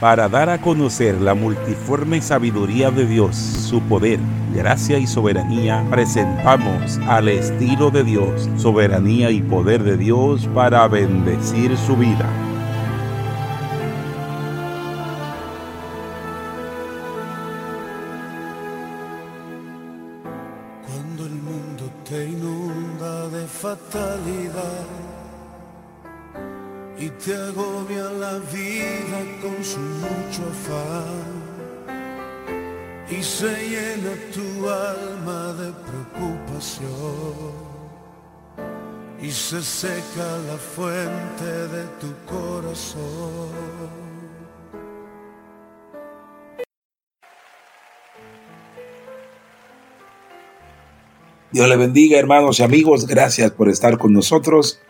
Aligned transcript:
para 0.00 0.28
dar 0.28 0.48
a 0.48 0.58
conocer 0.58 1.20
la 1.20 1.34
multiforme 1.34 2.22
sabiduría 2.22 2.90
de 2.90 3.04
Dios, 3.04 3.36
su 3.36 3.80
poder, 3.82 4.20
gracia 4.54 4.98
y 4.98 5.06
soberanía, 5.06 5.84
presentamos 5.90 6.98
al 7.08 7.28
estilo 7.28 7.90
de 7.90 8.04
Dios, 8.04 8.48
soberanía 8.56 9.30
y 9.30 9.42
poder 9.42 9.82
de 9.82 9.96
Dios 9.96 10.48
para 10.54 10.86
bendecir 10.86 11.76
su 11.76 11.96
vida. 11.96 12.26
Cuando 20.86 21.26
el 21.26 21.34
mundo 21.34 21.90
te 22.08 22.24
inunda 22.24 23.28
de 23.30 23.46
fatalidad 23.48 24.86
y 27.00 27.10
te 27.10 27.34
agobia 27.34 28.04
la 28.04 28.38
vida 28.52 28.67
su 29.68 29.80
mucho 29.80 30.42
afán 30.54 31.38
y 33.10 33.22
se 33.22 33.52
llena 33.68 34.12
tu 34.32 34.68
alma 34.68 35.52
de 35.60 35.72
preocupación 35.86 36.88
y 39.20 39.30
se 39.30 39.60
seca 39.60 40.28
la 40.48 40.56
fuente 40.56 41.50
de 41.74 41.84
tu 42.00 42.10
corazón. 42.24 43.48
Dios 51.50 51.68
le 51.68 51.76
bendiga, 51.76 52.18
hermanos 52.18 52.60
y 52.60 52.62
amigos. 52.62 53.06
Gracias 53.06 53.50
por 53.50 53.68
estar 53.68 53.98
con 53.98 54.12
nosotros. 54.12 54.80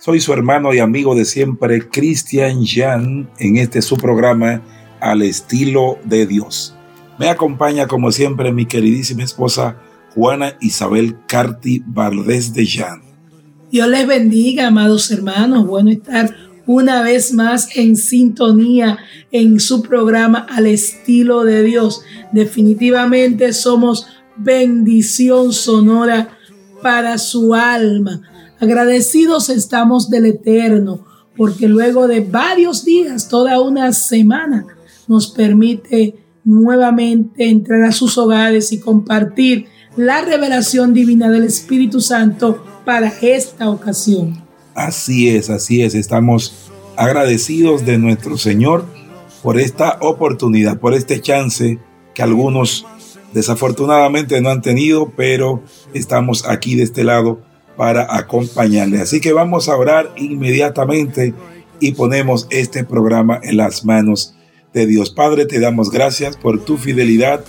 Soy 0.00 0.18
su 0.18 0.32
hermano 0.32 0.72
y 0.72 0.78
amigo 0.78 1.14
de 1.14 1.26
siempre, 1.26 1.86
Cristian 1.90 2.64
Jan, 2.64 3.28
en 3.38 3.58
este 3.58 3.82
su 3.82 3.98
programa 3.98 4.62
Al 4.98 5.20
estilo 5.20 5.98
de 6.04 6.26
Dios. 6.26 6.74
Me 7.18 7.28
acompaña, 7.28 7.86
como 7.86 8.10
siempre, 8.10 8.50
mi 8.50 8.64
queridísima 8.64 9.24
esposa 9.24 9.76
Juana 10.14 10.56
Isabel 10.62 11.18
Carti 11.26 11.82
Valdés 11.86 12.54
de 12.54 12.66
Jan. 12.66 13.02
Dios 13.70 13.88
les 13.88 14.06
bendiga, 14.06 14.68
amados 14.68 15.10
hermanos. 15.10 15.66
Bueno 15.66 15.90
estar 15.90 16.34
una 16.64 17.02
vez 17.02 17.34
más 17.34 17.76
en 17.76 17.94
sintonía 17.94 18.96
en 19.30 19.60
su 19.60 19.82
programa 19.82 20.46
Al 20.48 20.66
estilo 20.66 21.44
de 21.44 21.62
Dios. 21.62 22.00
Definitivamente 22.32 23.52
somos 23.52 24.06
bendición 24.38 25.52
sonora 25.52 26.38
para 26.82 27.18
su 27.18 27.54
alma. 27.54 28.22
Agradecidos 28.60 29.48
estamos 29.48 30.10
del 30.10 30.26
Eterno, 30.26 31.06
porque 31.34 31.66
luego 31.66 32.06
de 32.06 32.20
varios 32.20 32.84
días, 32.84 33.26
toda 33.26 33.58
una 33.58 33.90
semana, 33.94 34.66
nos 35.08 35.28
permite 35.28 36.16
nuevamente 36.44 37.48
entrar 37.48 37.82
a 37.84 37.92
sus 37.92 38.18
hogares 38.18 38.70
y 38.72 38.78
compartir 38.78 39.64
la 39.96 40.20
revelación 40.20 40.92
divina 40.92 41.30
del 41.30 41.44
Espíritu 41.44 42.02
Santo 42.02 42.62
para 42.84 43.10
esta 43.22 43.70
ocasión. 43.70 44.44
Así 44.74 45.30
es, 45.30 45.48
así 45.48 45.80
es. 45.82 45.94
Estamos 45.94 46.70
agradecidos 46.96 47.86
de 47.86 47.96
nuestro 47.96 48.36
Señor 48.36 48.84
por 49.42 49.58
esta 49.58 49.96
oportunidad, 50.02 50.78
por 50.78 50.92
este 50.92 51.22
chance 51.22 51.78
que 52.12 52.22
algunos 52.22 52.84
desafortunadamente 53.32 54.38
no 54.42 54.50
han 54.50 54.60
tenido, 54.60 55.14
pero 55.16 55.62
estamos 55.94 56.46
aquí 56.46 56.74
de 56.74 56.82
este 56.82 57.04
lado 57.04 57.48
para 57.80 58.14
acompañarle. 58.14 59.00
Así 59.00 59.22
que 59.22 59.32
vamos 59.32 59.70
a 59.70 59.76
orar 59.78 60.12
inmediatamente 60.16 61.32
y 61.80 61.92
ponemos 61.92 62.46
este 62.50 62.84
programa 62.84 63.40
en 63.42 63.56
las 63.56 63.86
manos 63.86 64.34
de 64.74 64.86
Dios. 64.86 65.08
Padre, 65.08 65.46
te 65.46 65.60
damos 65.60 65.90
gracias 65.90 66.36
por 66.36 66.62
tu 66.62 66.76
fidelidad, 66.76 67.42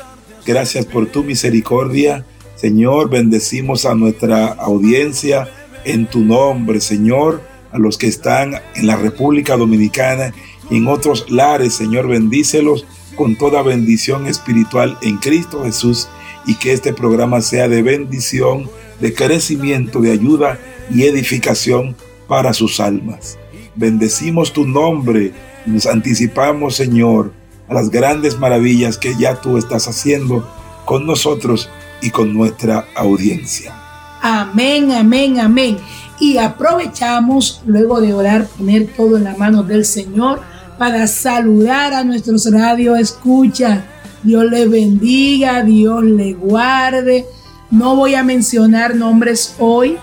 gracias 0.46 0.86
por 0.86 1.08
tu 1.08 1.26
misericordia. 1.26 2.26
Señor, 2.56 3.10
bendecimos 3.10 3.86
a 3.86 3.94
nuestra 3.94 4.46
audiencia 4.46 5.50
en 5.84 6.06
tu 6.06 6.22
nombre, 6.22 6.80
Señor, 6.80 7.42
a 7.74 7.78
los 7.78 7.98
que 7.98 8.08
están 8.08 8.54
en 8.76 8.88
la 8.88 8.96
República 8.96 9.58
Dominicana 9.58 10.34
y 10.70 10.78
en 10.78 10.88
otros 10.88 11.30
lares, 11.30 11.74
Señor, 11.74 12.08
bendícelos 12.08 12.86
con 13.18 13.36
toda 13.36 13.64
bendición 13.64 14.28
espiritual 14.28 14.98
en 15.02 15.18
Cristo 15.18 15.66
Jesús 15.66 16.08
y 16.46 16.56
que 16.56 16.72
este 16.72 16.94
programa 16.94 17.42
sea 17.42 17.68
de 17.68 17.82
bendición, 17.82 18.70
de 19.02 19.14
crecimiento, 19.14 20.00
de 20.00 20.12
ayuda 20.12 20.60
y 20.94 21.04
edificación 21.04 21.96
para 22.28 22.54
sus 22.54 22.80
almas. 22.80 23.38
Bendecimos 23.76 24.54
tu 24.54 24.66
nombre 24.66 25.34
y 25.66 25.70
nos 25.70 25.86
anticipamos, 25.86 26.76
Señor, 26.76 27.34
a 27.68 27.74
las 27.74 27.90
grandes 27.90 28.38
maravillas 28.38 28.98
que 28.98 29.16
ya 29.18 29.42
tú 29.42 29.58
estás 29.58 29.88
haciendo 29.88 30.48
con 30.86 31.06
nosotros 31.06 31.70
y 32.02 32.10
con 32.10 32.34
nuestra 32.34 32.86
audiencia. 32.96 33.74
Amén, 34.22 34.92
amén, 34.92 35.40
amén. 35.40 35.78
Y 36.20 36.38
aprovechamos 36.38 37.62
luego 37.66 38.00
de 38.00 38.14
orar, 38.14 38.48
poner 38.48 38.88
todo 38.96 39.18
en 39.18 39.24
la 39.24 39.36
mano 39.36 39.64
del 39.64 39.86
Señor 39.86 40.42
para 40.78 41.08
saludar 41.08 41.94
a 41.94 42.04
nuestros 42.04 42.52
radio 42.52 42.96
escucha. 42.96 43.86
Dios 44.22 44.46
les 44.46 44.70
bendiga, 44.70 45.64
Dios 45.64 46.04
les 46.04 46.38
guarde. 46.38 47.26
No 47.72 47.96
voy 47.96 48.16
a 48.16 48.24
mencionar 48.24 48.96
nombres 48.96 49.56
hoy, 49.58 49.98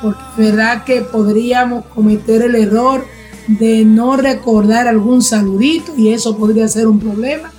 porque 0.00 0.20
es 0.30 0.36
verdad 0.46 0.84
que 0.84 1.02
podríamos 1.02 1.84
cometer 1.86 2.42
el 2.42 2.54
error 2.54 3.04
de 3.46 3.84
no 3.84 4.16
recordar 4.16 4.88
algún 4.88 5.22
saludito 5.22 5.92
y 5.96 6.08
eso 6.08 6.36
podría 6.36 6.66
ser 6.68 6.88
un 6.88 6.98
problema. 6.98 7.52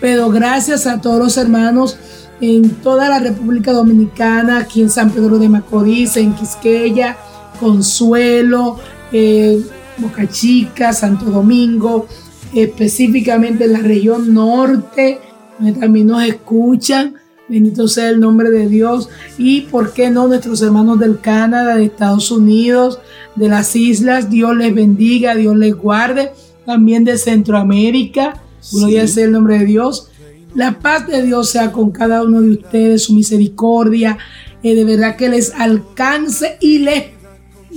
Pero 0.00 0.28
gracias 0.30 0.86
a 0.86 1.00
todos 1.00 1.18
los 1.18 1.36
hermanos 1.38 1.98
en 2.40 2.68
toda 2.82 3.08
la 3.08 3.18
República 3.18 3.72
Dominicana, 3.72 4.58
aquí 4.58 4.82
en 4.82 4.90
San 4.90 5.10
Pedro 5.10 5.38
de 5.38 5.48
Macorís, 5.48 6.18
en 6.18 6.34
Quisqueya, 6.34 7.16
Consuelo, 7.58 8.78
eh, 9.12 9.64
Boca 9.96 10.28
Chica, 10.28 10.92
Santo 10.92 11.24
Domingo, 11.26 12.06
específicamente 12.52 13.64
en 13.64 13.72
la 13.72 13.78
región 13.78 14.34
norte, 14.34 15.18
donde 15.58 15.80
también 15.80 16.08
nos 16.08 16.22
escuchan. 16.24 17.14
Bendito 17.48 17.86
sea 17.86 18.10
el 18.10 18.20
nombre 18.20 18.50
de 18.50 18.68
Dios. 18.68 19.08
Y 19.38 19.62
por 19.62 19.92
qué 19.92 20.10
no 20.10 20.26
nuestros 20.26 20.62
hermanos 20.62 20.98
del 20.98 21.20
Canadá, 21.20 21.76
de 21.76 21.84
Estados 21.84 22.30
Unidos, 22.30 22.98
de 23.36 23.48
las 23.48 23.76
islas. 23.76 24.30
Dios 24.30 24.56
les 24.56 24.74
bendiga, 24.74 25.34
Dios 25.34 25.56
les 25.56 25.74
guarde. 25.74 26.32
También 26.64 27.04
de 27.04 27.16
Centroamérica. 27.18 28.42
Gloria 28.72 29.06
sea 29.06 29.26
el 29.26 29.32
nombre 29.32 29.60
de 29.60 29.66
Dios. 29.66 30.08
La 30.54 30.78
paz 30.78 31.06
de 31.06 31.22
Dios 31.22 31.50
sea 31.50 31.70
con 31.70 31.90
cada 31.90 32.22
uno 32.22 32.40
de 32.40 32.52
ustedes, 32.52 33.04
su 33.04 33.14
misericordia. 33.14 34.18
Eh, 34.62 34.74
de 34.74 34.84
verdad 34.84 35.16
que 35.16 35.28
les 35.28 35.52
alcance 35.54 36.56
y 36.60 36.78
les 36.78 37.16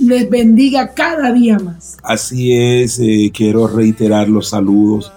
les 0.00 0.30
bendiga 0.30 0.94
cada 0.94 1.32
día 1.32 1.58
más. 1.58 1.98
Así 2.02 2.54
es, 2.54 2.98
eh, 2.98 3.30
quiero 3.34 3.68
reiterar 3.68 4.28
los 4.28 4.48
saludos 4.48 5.12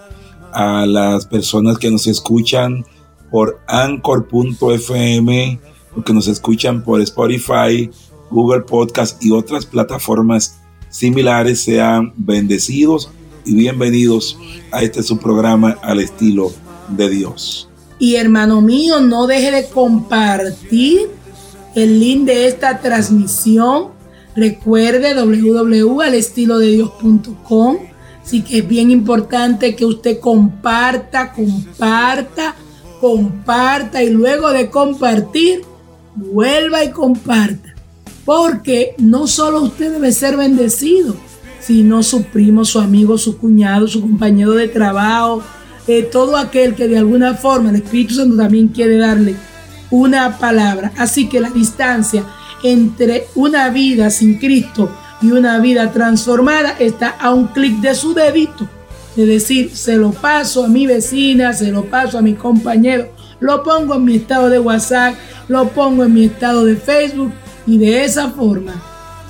a 0.52 0.86
las 0.86 1.26
personas 1.26 1.78
que 1.78 1.90
nos 1.90 2.06
escuchan 2.06 2.86
por 3.34 3.60
anchor.fm, 3.66 5.60
que 6.06 6.14
nos 6.14 6.28
escuchan 6.28 6.84
por 6.84 7.02
Spotify, 7.02 7.90
Google 8.30 8.62
Podcast 8.62 9.26
y 9.26 9.32
otras 9.32 9.66
plataformas 9.66 10.60
similares. 10.92 11.64
Sean 11.64 12.14
bendecidos 12.16 13.10
y 13.44 13.56
bienvenidos 13.56 14.38
a 14.72 14.84
este 14.84 15.02
su 15.02 15.18
programa 15.18 15.80
al 15.82 16.00
estilo 16.00 16.52
de 16.90 17.10
Dios. 17.10 17.68
Y 17.98 18.18
hermano 18.18 18.62
mío, 18.62 19.00
no 19.00 19.26
deje 19.26 19.50
de 19.50 19.68
compartir 19.68 21.10
el 21.74 22.00
link 22.00 22.26
de 22.26 22.46
esta 22.46 22.82
transmisión 22.82 23.94
Recuerde 24.36 25.16
www.alestilodedios.com. 25.16 27.78
Así 28.24 28.44
que 28.44 28.60
es 28.60 28.68
bien 28.68 28.92
importante 28.92 29.76
que 29.76 29.86
usted 29.86 30.20
comparta, 30.20 31.34
comparta, 31.34 32.54
comparta 33.04 34.02
y 34.02 34.12
luego 34.12 34.52
de 34.52 34.70
compartir, 34.70 35.62
vuelva 36.16 36.86
y 36.86 36.92
comparta. 36.92 37.76
Porque 38.24 38.96
no 38.98 39.28
solo 39.28 39.62
usted 39.62 39.92
debe 39.92 40.14
ser 40.14 40.38
bendecido, 40.38 41.14
sino 41.60 42.02
su 42.02 42.24
primo, 42.24 42.64
su 42.64 42.80
amigo, 42.80 43.18
su 43.18 43.38
cuñado, 43.38 43.90
su 43.90 44.00
compañero 44.00 44.54
de 44.54 44.70
trabajo, 44.70 45.44
eh, 45.86 46.04
todo 46.04 46.38
aquel 46.38 46.76
que 46.76 46.88
de 46.88 46.98
alguna 46.98 47.34
forma 47.34 47.72
el 47.72 47.76
Espíritu 47.76 48.14
Santo 48.14 48.38
también 48.38 48.70
quiere 48.70 48.96
darle 48.96 49.36
una 49.92 50.38
palabra. 50.38 50.94
Así 50.98 51.28
que 51.28 51.42
la 51.42 51.50
distancia 51.50 52.24
entre 52.64 53.28
una 53.36 53.68
vida 53.68 54.10
sin 54.12 54.40
Cristo 54.40 54.90
y 55.22 55.30
una 55.30 55.60
vida 55.60 55.92
transformada 55.92 56.78
está 56.80 57.10
a 57.10 57.34
un 57.34 57.48
clic 57.48 57.82
de 57.82 57.96
su 57.96 58.14
dedito. 58.14 58.66
Es 59.16 59.28
decir, 59.28 59.76
se 59.76 59.96
lo 59.96 60.12
paso 60.12 60.66
a 60.66 60.68
mi 60.68 60.88
vecina, 60.88 61.54
se 61.54 61.72
lo 61.72 61.86
paso 61.86 62.18
a 62.18 62.22
mi 62.22 62.34
compañero, 62.34 63.10
lo 63.40 63.64
pongo 63.64 63.96
en 63.96 64.06
mi 64.06 64.16
estado 64.16 64.50
de 64.50 64.60
WhatsApp, 64.60 65.16
lo 65.48 65.68
pongo 65.70 66.04
en 66.04 66.14
mi 66.14 66.26
estado 66.26 66.66
de 66.66 66.76
Facebook 66.76 67.32
y 67.68 67.78
de 67.78 68.04
esa 68.04 68.30
forma 68.32 68.74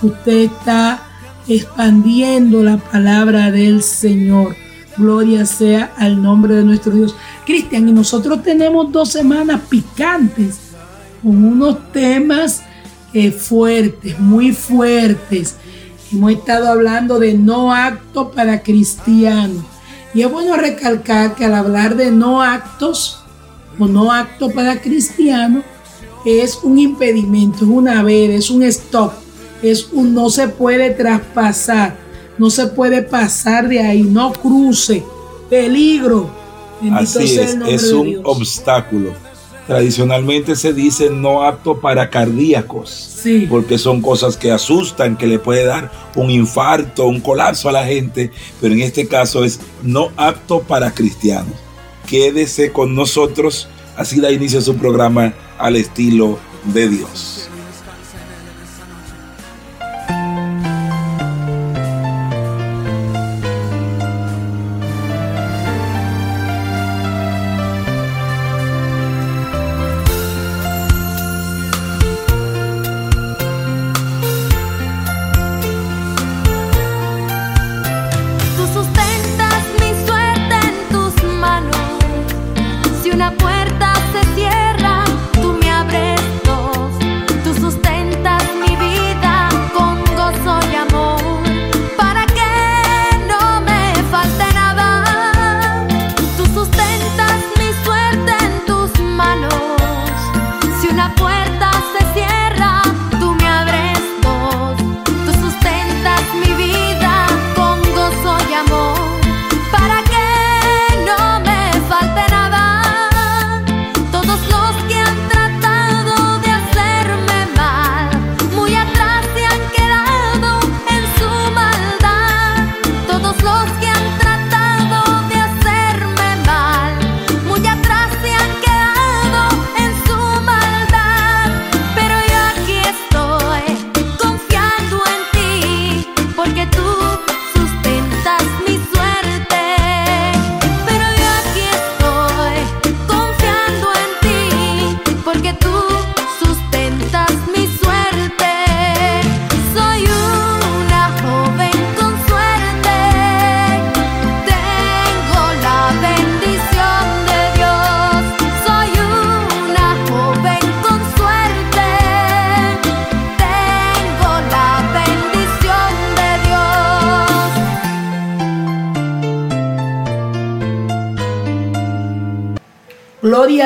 usted 0.02 0.52
está 0.52 1.04
expandiendo 1.48 2.64
la 2.64 2.78
palabra 2.78 3.52
del 3.52 3.84
Señor. 3.84 4.56
Gloria 4.96 5.46
sea 5.46 5.92
al 5.98 6.22
nombre 6.22 6.56
de 6.56 6.64
nuestro 6.64 6.94
Dios. 6.94 7.16
Cristian, 7.46 7.90
y 7.90 7.92
nosotros 7.92 8.44
tenemos 8.44 8.92
dos 8.92 9.10
semanas 9.10 9.62
picantes 9.70 10.60
con 11.22 11.44
unos 11.44 11.92
temas 11.92 12.62
fuertes, 13.38 14.20
muy 14.20 14.52
fuertes. 14.52 15.56
Hemos 16.12 16.32
estado 16.32 16.68
hablando 16.68 17.20
de 17.20 17.34
no 17.34 17.74
acto 17.74 18.32
para 18.32 18.62
cristianos. 18.62 19.73
Y 20.14 20.22
es 20.22 20.32
bueno 20.32 20.56
recalcar 20.56 21.36
que 21.36 21.46
al 21.46 21.56
hablar 21.56 21.96
de 21.96 22.12
no 22.12 22.42
actos 22.42 23.24
o 23.80 23.88
no 23.88 24.12
acto 24.12 24.52
para 24.52 24.80
cristianos, 24.82 25.64
es 26.26 26.60
un 26.64 26.78
impedimento, 26.80 27.58
es 27.66 27.72
una 27.72 28.04
veda, 28.04 28.36
es 28.36 28.50
un 28.50 28.64
stop, 28.64 29.12
es 29.62 29.90
un 29.92 30.14
no 30.14 30.30
se 30.30 30.48
puede 30.48 30.92
traspasar 30.92 32.04
no 32.38 32.50
se 32.50 32.68
puede 32.68 33.02
pasar 33.02 33.68
de 33.68 33.80
ahí, 33.80 34.04
no 34.04 34.32
cruce, 34.34 35.04
peligro. 35.50 36.30
Así 36.92 37.40
es, 37.40 37.58
es 37.68 37.92
un 37.92 38.20
obstáculo. 38.24 39.14
Tradicionalmente 39.68 40.56
se 40.56 40.74
dice 40.74 41.10
no 41.10 41.44
apto 41.44 41.80
para 41.80 42.10
cardíacos, 42.10 42.90
sí. 42.90 43.48
porque 43.50 43.78
son 43.78 44.02
cosas 44.02 44.36
que 44.36 44.52
asustan, 44.52 45.16
que 45.16 45.26
le 45.26 45.40
puede 45.40 45.64
dar 45.64 45.90
un 46.16 46.30
infarto, 46.30 47.06
un 47.06 47.22
colapso 47.22 47.70
a 47.70 47.72
la 47.72 47.86
gente, 47.86 48.30
pero 48.60 48.74
en 48.74 48.82
este 48.82 49.08
caso 49.08 49.44
es 49.46 49.62
no 49.82 50.12
apto 50.18 50.62
para 50.62 50.92
cristianos. 50.92 51.56
Quédese 52.08 52.74
con 52.74 52.94
nosotros, 52.94 53.70
así 53.96 54.20
da 54.20 54.32
inicio 54.32 54.60
su 54.60 54.76
programa 54.76 55.34
al 55.58 55.78
estilo 55.78 56.38
de 56.66 56.90
Dios. 56.90 57.43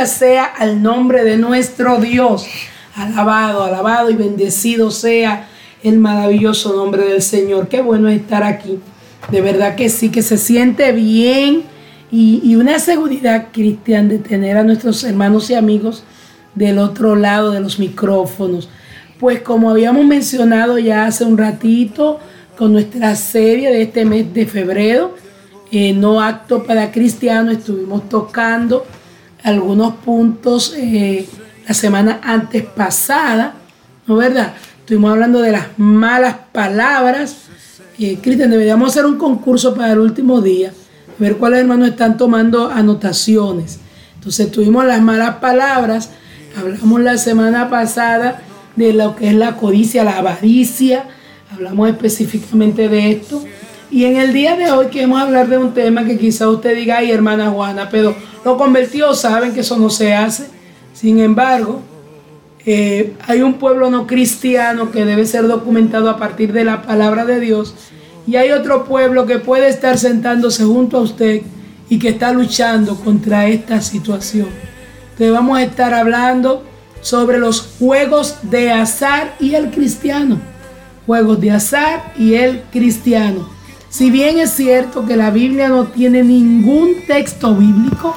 Sea 0.08 0.46
al 0.46 0.82
nombre 0.82 1.24
de 1.24 1.38
nuestro 1.38 2.00
Dios. 2.00 2.48
Alabado, 2.96 3.64
alabado 3.64 4.10
y 4.10 4.16
bendecido 4.16 4.90
sea 4.90 5.48
el 5.84 6.00
maravilloso 6.00 6.76
nombre 6.76 7.06
del 7.06 7.22
Señor. 7.22 7.68
Qué 7.68 7.82
bueno 7.82 8.08
estar 8.10 8.44
aquí. 8.44 8.80
De 9.32 9.42
verdad 9.42 9.76
que 9.76 9.90
sí, 9.90 10.10
que 10.10 10.22
se 10.22 10.38
siente 10.38 10.92
bien 10.94 11.64
y, 12.12 12.56
una 12.56 12.80
seguridad 12.80 13.48
cristiana 13.52 14.10
de 14.10 14.20
tener 14.20 14.58
a 14.58 14.64
nuestros 14.64 15.04
hermanos 15.04 15.50
y 15.50 15.56
amigos 15.56 16.04
del 16.56 16.80
otro 16.80 17.16
lado 17.16 17.52
de 17.52 17.60
los 17.60 17.80
micrófonos. 17.80 18.70
Pues 19.20 19.42
como 19.42 19.70
habíamos 19.70 20.06
mencionado 20.06 20.78
ya 20.78 21.06
hace 21.06 21.26
un 21.26 21.38
ratito 21.38 22.20
con 22.58 22.72
nuestra 22.72 23.16
serie 23.16 23.70
de 23.72 23.82
este 23.82 24.06
mes 24.06 24.34
de 24.34 24.46
febrero, 24.46 25.16
eh, 25.72 25.94
No 25.94 26.22
Acto 26.22 26.64
para 26.64 26.92
Cristiano, 26.92 27.52
estuvimos 27.52 28.08
tocando 28.08 28.86
algunos 29.44 29.96
puntos 29.96 30.74
eh, 30.78 31.28
la 31.68 31.74
semana 31.74 32.20
antes 32.24 32.64
pasada, 32.64 33.54
¿no 34.06 34.18
verdad? 34.18 34.54
Estuvimos 34.80 35.12
hablando 35.12 35.42
de 35.42 35.52
las 35.52 35.68
malas 35.78 36.36
palabras. 36.52 37.36
Eh, 38.00 38.20
Cristian, 38.22 38.50
deberíamos 38.50 38.92
hacer 38.92 39.06
un 39.06 39.18
concurso 39.18 39.76
para 39.76 39.94
el 39.94 40.00
último 40.00 40.42
día, 40.42 40.72
ver 41.20 41.38
cuáles 41.38 41.60
hermanos 41.60 41.90
están 41.90 42.18
tomando 42.18 42.70
anotaciones. 42.70 43.80
Entonces 44.16 44.52
tuvimos 44.52 44.86
las 44.86 45.02
malas 45.02 45.36
palabras, 45.36 46.12
hablamos 46.58 47.02
la 47.02 47.18
semana 47.18 47.70
pasada 47.70 48.42
de 48.76 48.94
lo 48.94 49.16
que 49.16 49.30
es 49.30 49.36
la 49.36 49.58
codicia, 49.58 50.04
la 50.04 50.18
avaricia, 50.18 51.06
hablamos 51.52 51.90
específicamente 51.90 52.88
de 52.88 53.12
esto. 53.12 53.44
Y 53.90 54.04
en 54.04 54.18
el 54.18 54.34
día 54.34 54.56
de 54.56 54.70
hoy 54.72 54.88
queremos 54.88 55.22
hablar 55.22 55.48
de 55.48 55.58
un 55.58 55.74
tema 55.74 56.04
que 56.04 56.18
quizá 56.18 56.50
usted 56.50 56.76
diga, 56.76 56.98
ay 56.98 57.12
hermana 57.12 57.50
Juana, 57.50 57.88
pero 57.90 58.16
lo 58.44 58.58
convirtió, 58.58 59.14
saben 59.14 59.54
que 59.54 59.62
eso 59.62 59.78
no 59.78 59.90
se 59.90 60.14
hace. 60.14 60.48
Sin 60.94 61.20
embargo, 61.20 61.82
eh, 62.66 63.14
hay 63.26 63.42
un 63.42 63.54
pueblo 63.54 63.90
no 63.90 64.06
cristiano 64.06 64.92
que 64.92 65.06
debe 65.06 65.26
ser 65.26 65.48
documentado 65.48 66.10
a 66.10 66.18
partir 66.18 66.52
de 66.52 66.66
la 66.66 66.82
palabra 66.82 67.24
de 67.24 67.40
Dios. 67.40 67.76
Y 68.28 68.36
hay 68.36 68.52
otro 68.52 68.84
pueblo 68.84 69.26
que 69.26 69.40
puede 69.40 69.70
estar 69.70 69.98
sentándose 69.98 70.66
junto 70.66 70.98
a 70.98 71.02
usted 71.02 71.44
y 71.90 71.98
que 71.98 72.10
está 72.10 72.34
luchando 72.34 72.96
contra 72.98 73.48
esta 73.48 73.82
situación. 73.82 74.50
Entonces 75.12 75.32
vamos 75.32 75.58
a 75.58 75.64
estar 75.64 75.94
hablando 75.94 76.66
sobre 77.00 77.38
los 77.38 77.62
juegos 77.80 78.36
de 78.42 78.72
azar 78.72 79.36
y 79.40 79.56
el 79.56 79.72
cristiano. 79.72 80.42
Juegos 81.06 81.40
de 81.40 81.52
azar 81.52 82.12
y 82.18 82.34
el 82.34 82.64
cristiano. 82.70 83.57
Si 83.90 84.12
bien 84.12 84.38
es 84.38 84.52
cierto 84.52 85.06
que 85.06 85.16
la 85.16 85.32
Biblia 85.32 85.70
no 85.70 85.86
tiene 85.86 86.24
ningún 86.24 86.96
texto 87.08 87.56
bíblico 87.56 88.16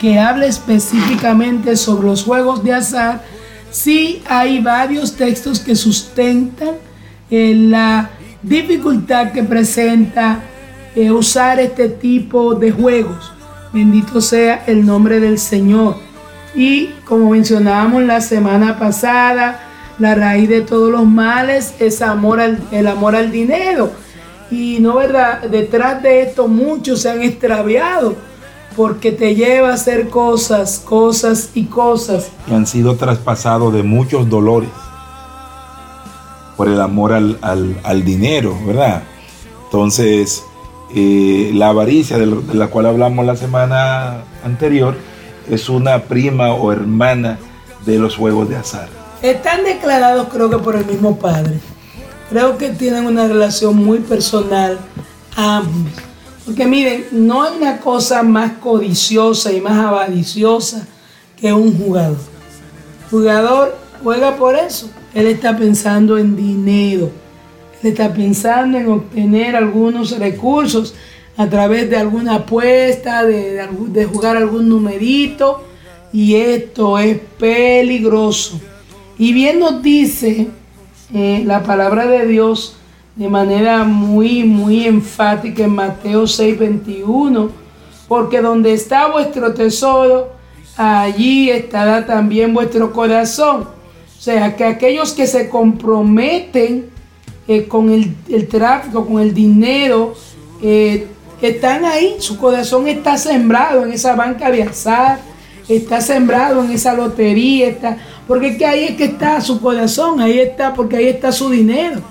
que 0.00 0.18
hable 0.18 0.48
específicamente 0.48 1.76
sobre 1.76 2.08
los 2.08 2.24
juegos 2.24 2.64
de 2.64 2.74
azar, 2.74 3.22
sí 3.70 4.22
hay 4.28 4.60
varios 4.60 5.16
textos 5.16 5.60
que 5.60 5.76
sustentan 5.76 6.74
eh, 7.30 7.54
la 7.54 8.10
dificultad 8.42 9.30
que 9.30 9.44
presenta 9.44 10.40
eh, 10.96 11.10
usar 11.10 11.60
este 11.60 11.88
tipo 11.88 12.54
de 12.54 12.72
juegos. 12.72 13.32
Bendito 13.72 14.20
sea 14.20 14.64
el 14.66 14.84
nombre 14.84 15.20
del 15.20 15.38
Señor. 15.38 15.96
Y 16.54 16.88
como 17.06 17.30
mencionábamos 17.30 18.02
la 18.02 18.20
semana 18.20 18.78
pasada, 18.78 19.60
la 19.98 20.14
raíz 20.14 20.48
de 20.48 20.60
todos 20.62 20.90
los 20.90 21.06
males 21.06 21.74
es 21.78 22.02
el 22.02 22.86
amor 22.86 23.16
al 23.16 23.30
dinero. 23.30 23.92
Y 24.52 24.80
no 24.80 24.96
verdad, 24.96 25.40
detrás 25.44 26.02
de 26.02 26.20
esto 26.20 26.46
muchos 26.46 27.00
se 27.00 27.10
han 27.10 27.22
extraviado 27.22 28.14
porque 28.76 29.10
te 29.10 29.34
lleva 29.34 29.70
a 29.70 29.74
hacer 29.74 30.10
cosas, 30.10 30.78
cosas 30.78 31.52
y 31.54 31.64
cosas. 31.64 32.28
Que 32.46 32.54
han 32.54 32.66
sido 32.66 32.96
traspasados 32.96 33.72
de 33.72 33.82
muchos 33.82 34.28
dolores 34.28 34.68
por 36.58 36.68
el 36.68 36.78
amor 36.82 37.14
al, 37.14 38.04
dinero, 38.04 38.54
¿verdad? 38.66 39.04
Entonces, 39.64 40.44
eh, 40.94 41.50
la 41.54 41.68
avaricia 41.68 42.18
de, 42.18 42.26
de 42.26 42.54
la 42.54 42.66
cual 42.66 42.84
hablamos 42.84 43.24
la 43.24 43.36
semana 43.36 44.18
anterior 44.44 44.96
es 45.48 45.70
una 45.70 46.02
prima 46.02 46.52
o 46.52 46.72
hermana 46.72 47.38
de 47.86 47.98
los 47.98 48.16
juegos 48.16 48.50
de 48.50 48.56
azar. 48.56 48.90
Están 49.22 49.64
declarados 49.64 50.28
creo 50.30 50.50
que 50.50 50.58
por 50.58 50.76
el 50.76 50.84
mismo 50.84 51.16
padre. 51.16 51.58
Creo 52.32 52.56
que 52.56 52.70
tienen 52.70 53.04
una 53.04 53.28
relación 53.28 53.76
muy 53.76 53.98
personal 53.98 54.78
ambos. 55.36 55.92
Porque 56.46 56.64
miren, 56.64 57.04
no 57.12 57.42
hay 57.42 57.58
una 57.58 57.76
cosa 57.78 58.22
más 58.22 58.52
codiciosa 58.52 59.52
y 59.52 59.60
más 59.60 59.78
avariciosa 59.78 60.88
que 61.38 61.52
un 61.52 61.76
jugador. 61.76 62.16
El 63.02 63.10
jugador 63.10 63.76
juega 64.02 64.36
por 64.36 64.56
eso. 64.56 64.88
Él 65.12 65.26
está 65.26 65.58
pensando 65.58 66.16
en 66.16 66.34
dinero. 66.34 67.10
Él 67.82 67.90
está 67.90 68.14
pensando 68.14 68.78
en 68.78 68.88
obtener 68.88 69.54
algunos 69.54 70.18
recursos 70.18 70.94
a 71.36 71.46
través 71.50 71.90
de 71.90 71.98
alguna 71.98 72.36
apuesta, 72.36 73.24
de, 73.24 73.68
de, 73.88 74.04
jugar 74.06 74.38
algún 74.38 74.70
numerito. 74.70 75.64
Y 76.14 76.36
esto 76.36 76.98
es 76.98 77.18
peligroso. 77.38 78.58
Y 79.18 79.34
bien 79.34 79.60
nos 79.60 79.82
dice 79.82 80.48
eh, 81.14 81.42
la 81.44 81.62
palabra 81.62 82.06
de 82.06 82.26
Dios 82.26 82.76
de 83.16 83.28
manera 83.28 83.84
muy, 83.84 84.44
muy 84.44 84.86
enfática 84.86 85.64
en 85.64 85.74
Mateo 85.74 86.26
6, 86.26 86.58
21, 86.58 87.50
porque 88.08 88.40
donde 88.40 88.72
está 88.72 89.08
vuestro 89.08 89.52
tesoro, 89.52 90.32
allí 90.76 91.50
estará 91.50 92.06
también 92.06 92.54
vuestro 92.54 92.92
corazón. 92.92 93.62
O 94.18 94.22
sea, 94.22 94.56
que 94.56 94.64
aquellos 94.64 95.12
que 95.12 95.26
se 95.26 95.48
comprometen 95.48 96.86
eh, 97.48 97.66
con 97.66 97.90
el, 97.90 98.14
el, 98.28 98.48
tráfico, 98.48 99.06
con 99.06 99.20
el 99.20 99.34
dinero, 99.34 100.14
eh, 100.62 101.06
están 101.42 101.84
ahí, 101.84 102.16
su 102.18 102.38
corazón 102.38 102.86
está 102.86 103.18
sembrado 103.18 103.84
en 103.84 103.92
esa 103.92 104.14
banca 104.14 104.50
de 104.50 104.62
azar, 104.62 105.18
está 105.68 106.00
sembrado 106.00 106.64
en 106.64 106.70
esa 106.70 106.94
lotería, 106.94 107.68
está, 107.68 107.98
porque 108.26 108.48
es 108.48 108.56
que 108.56 108.66
ahí 108.66 108.84
es 108.84 108.96
que 108.96 109.04
está 109.04 109.40
su 109.40 109.60
corazón, 109.60 110.20
ahí 110.20 110.38
está, 110.38 110.74
porque 110.74 110.96
ahí 110.96 111.06
está 111.06 111.32
su 111.32 111.50
dinero 111.50 112.02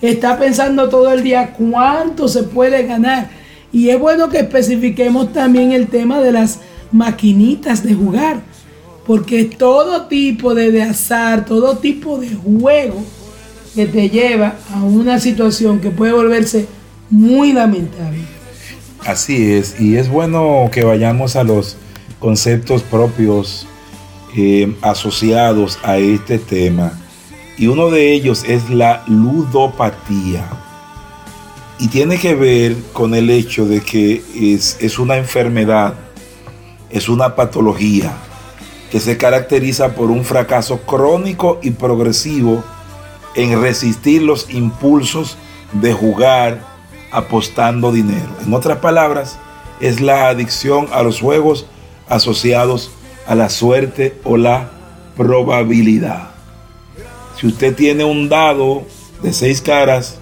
está 0.00 0.38
pensando 0.38 0.88
todo 0.88 1.12
el 1.12 1.22
día 1.22 1.54
cuánto 1.56 2.28
se 2.28 2.44
puede 2.44 2.84
ganar. 2.84 3.30
Y 3.72 3.90
es 3.90 3.98
bueno 3.98 4.28
que 4.28 4.38
especifiquemos 4.38 5.32
también 5.32 5.72
el 5.72 5.88
tema 5.88 6.20
de 6.20 6.32
las 6.32 6.60
maquinitas 6.90 7.82
de 7.82 7.94
jugar, 7.94 8.40
porque 9.06 9.44
todo 9.44 10.06
tipo 10.06 10.54
de, 10.54 10.70
de 10.70 10.82
azar, 10.82 11.44
todo 11.44 11.76
tipo 11.78 12.18
de 12.18 12.34
juego 12.34 13.02
que 13.74 13.86
te 13.86 14.08
lleva 14.08 14.54
a 14.72 14.82
una 14.82 15.20
situación 15.20 15.80
que 15.80 15.90
puede 15.90 16.12
volverse 16.12 16.66
muy 17.10 17.52
lamentable. 17.52 18.18
Así 19.06 19.52
es, 19.52 19.80
y 19.80 19.96
es 19.96 20.08
bueno 20.08 20.68
que 20.72 20.84
vayamos 20.84 21.36
a 21.36 21.44
los 21.44 21.76
conceptos 22.18 22.82
propios 22.82 23.66
eh, 24.36 24.76
asociados 24.82 25.78
a 25.82 25.98
este 25.98 26.38
tema 26.38 26.92
y 27.56 27.66
uno 27.66 27.90
de 27.90 28.12
ellos 28.12 28.44
es 28.46 28.70
la 28.70 29.02
ludopatía. 29.06 30.48
Y 31.80 31.88
tiene 31.88 32.18
que 32.18 32.34
ver 32.34 32.76
con 32.92 33.14
el 33.14 33.30
hecho 33.30 33.66
de 33.66 33.80
que 33.80 34.22
es, 34.34 34.76
es 34.80 34.98
una 34.98 35.16
enfermedad, 35.16 35.94
es 36.90 37.08
una 37.08 37.34
patología 37.36 38.16
que 38.90 39.00
se 39.00 39.16
caracteriza 39.16 39.94
por 39.94 40.10
un 40.10 40.24
fracaso 40.24 40.80
crónico 40.82 41.58
y 41.62 41.72
progresivo 41.72 42.64
en 43.34 43.60
resistir 43.60 44.22
los 44.22 44.50
impulsos 44.50 45.36
de 45.72 45.92
jugar 45.92 46.64
apostando 47.10 47.92
dinero. 47.92 48.28
En 48.44 48.54
otras 48.54 48.78
palabras, 48.78 49.38
es 49.80 50.00
la 50.00 50.28
adicción 50.28 50.88
a 50.92 51.02
los 51.02 51.20
juegos 51.20 51.66
asociados 52.08 52.90
a 53.26 53.34
la 53.34 53.48
suerte 53.48 54.14
o 54.24 54.36
la 54.36 54.70
probabilidad. 55.16 56.30
Si 57.38 57.46
usted 57.46 57.74
tiene 57.74 58.04
un 58.04 58.28
dado 58.28 58.84
de 59.22 59.32
seis 59.32 59.60
caras, 59.60 60.18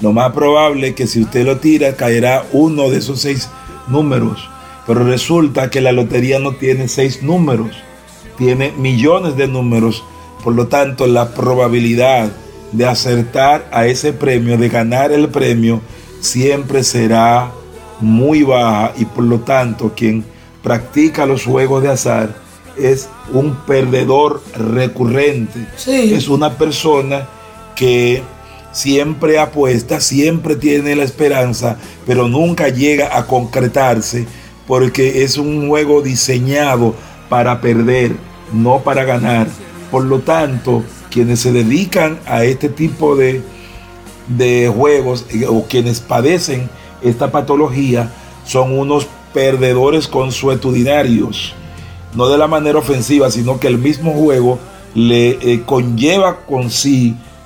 lo 0.00 0.12
más 0.12 0.32
probable 0.32 0.88
es 0.88 0.94
que 0.94 1.06
si 1.06 1.22
usted 1.22 1.44
lo 1.44 1.58
tira 1.58 1.96
caerá 1.96 2.44
uno 2.52 2.90
de 2.90 2.98
esos 2.98 3.20
seis 3.20 3.48
números. 3.88 4.48
Pero 4.86 5.04
resulta 5.04 5.70
que 5.70 5.80
la 5.80 5.92
lotería 5.92 6.38
no 6.38 6.54
tiene 6.54 6.88
seis 6.88 7.22
números, 7.22 7.76
tiene 8.38 8.72
millones 8.72 9.36
de 9.36 9.46
números. 9.46 10.02
Por 10.42 10.54
lo 10.54 10.68
tanto, 10.68 11.06
la 11.06 11.34
probabilidad 11.34 12.30
de 12.72 12.86
acertar 12.86 13.68
a 13.72 13.86
ese 13.86 14.12
premio, 14.12 14.56
de 14.56 14.68
ganar 14.68 15.12
el 15.12 15.28
premio, 15.28 15.80
siempre 16.20 16.82
será 16.82 17.52
muy 18.00 18.42
baja 18.42 18.92
y 18.96 19.04
por 19.04 19.24
lo 19.24 19.40
tanto 19.40 19.92
quien 19.94 20.24
practica 20.62 21.26
los 21.26 21.44
juegos 21.44 21.82
de 21.82 21.90
azar 21.90 22.34
es 22.76 23.08
un 23.32 23.56
perdedor 23.66 24.42
recurrente. 24.56 25.66
Sí. 25.76 26.14
Es 26.14 26.28
una 26.28 26.56
persona 26.56 27.28
que 27.74 28.22
siempre 28.72 29.38
apuesta, 29.38 30.00
siempre 30.00 30.56
tiene 30.56 30.94
la 30.96 31.04
esperanza, 31.04 31.76
pero 32.06 32.28
nunca 32.28 32.68
llega 32.68 33.16
a 33.16 33.26
concretarse 33.26 34.26
porque 34.66 35.24
es 35.24 35.36
un 35.36 35.68
juego 35.68 36.00
diseñado 36.00 36.94
para 37.28 37.60
perder, 37.60 38.12
no 38.52 38.80
para 38.80 39.04
ganar. 39.04 39.48
Por 39.90 40.04
lo 40.04 40.20
tanto, 40.20 40.84
quienes 41.10 41.40
se 41.40 41.52
dedican 41.52 42.20
a 42.26 42.44
este 42.44 42.68
tipo 42.68 43.16
de, 43.16 43.42
de 44.28 44.72
juegos 44.74 45.26
eh, 45.30 45.46
o 45.48 45.64
quienes 45.64 46.00
padecen 46.00 46.70
esta 47.02 47.32
patología 47.32 48.12
son 48.44 48.78
unos 48.78 49.08
perdedores 49.32 50.08
consuetudinarios 50.08 51.54
no 52.14 52.28
de 52.28 52.38
la 52.38 52.46
manera 52.46 52.78
ofensiva, 52.78 53.30
sino 53.30 53.60
que 53.60 53.68
el 53.68 53.78
mismo 53.78 54.12
juego 54.12 54.58
le 54.94 55.30
eh, 55.30 55.62
conlleva 55.64 56.40
con 56.44 56.68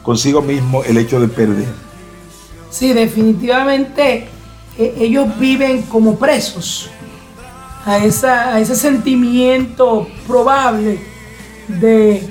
consigo 0.02 0.42
mismo 0.42 0.82
el 0.84 0.96
hecho 0.98 1.20
de 1.20 1.28
perder. 1.28 1.68
Sí, 2.70 2.92
definitivamente 2.92 4.28
eh, 4.78 4.94
ellos 4.98 5.38
viven 5.38 5.82
como 5.82 6.18
presos 6.18 6.90
a, 7.84 7.94
a 7.94 8.60
ese 8.60 8.76
sentimiento 8.76 10.08
probable 10.26 10.98
de 11.68 12.26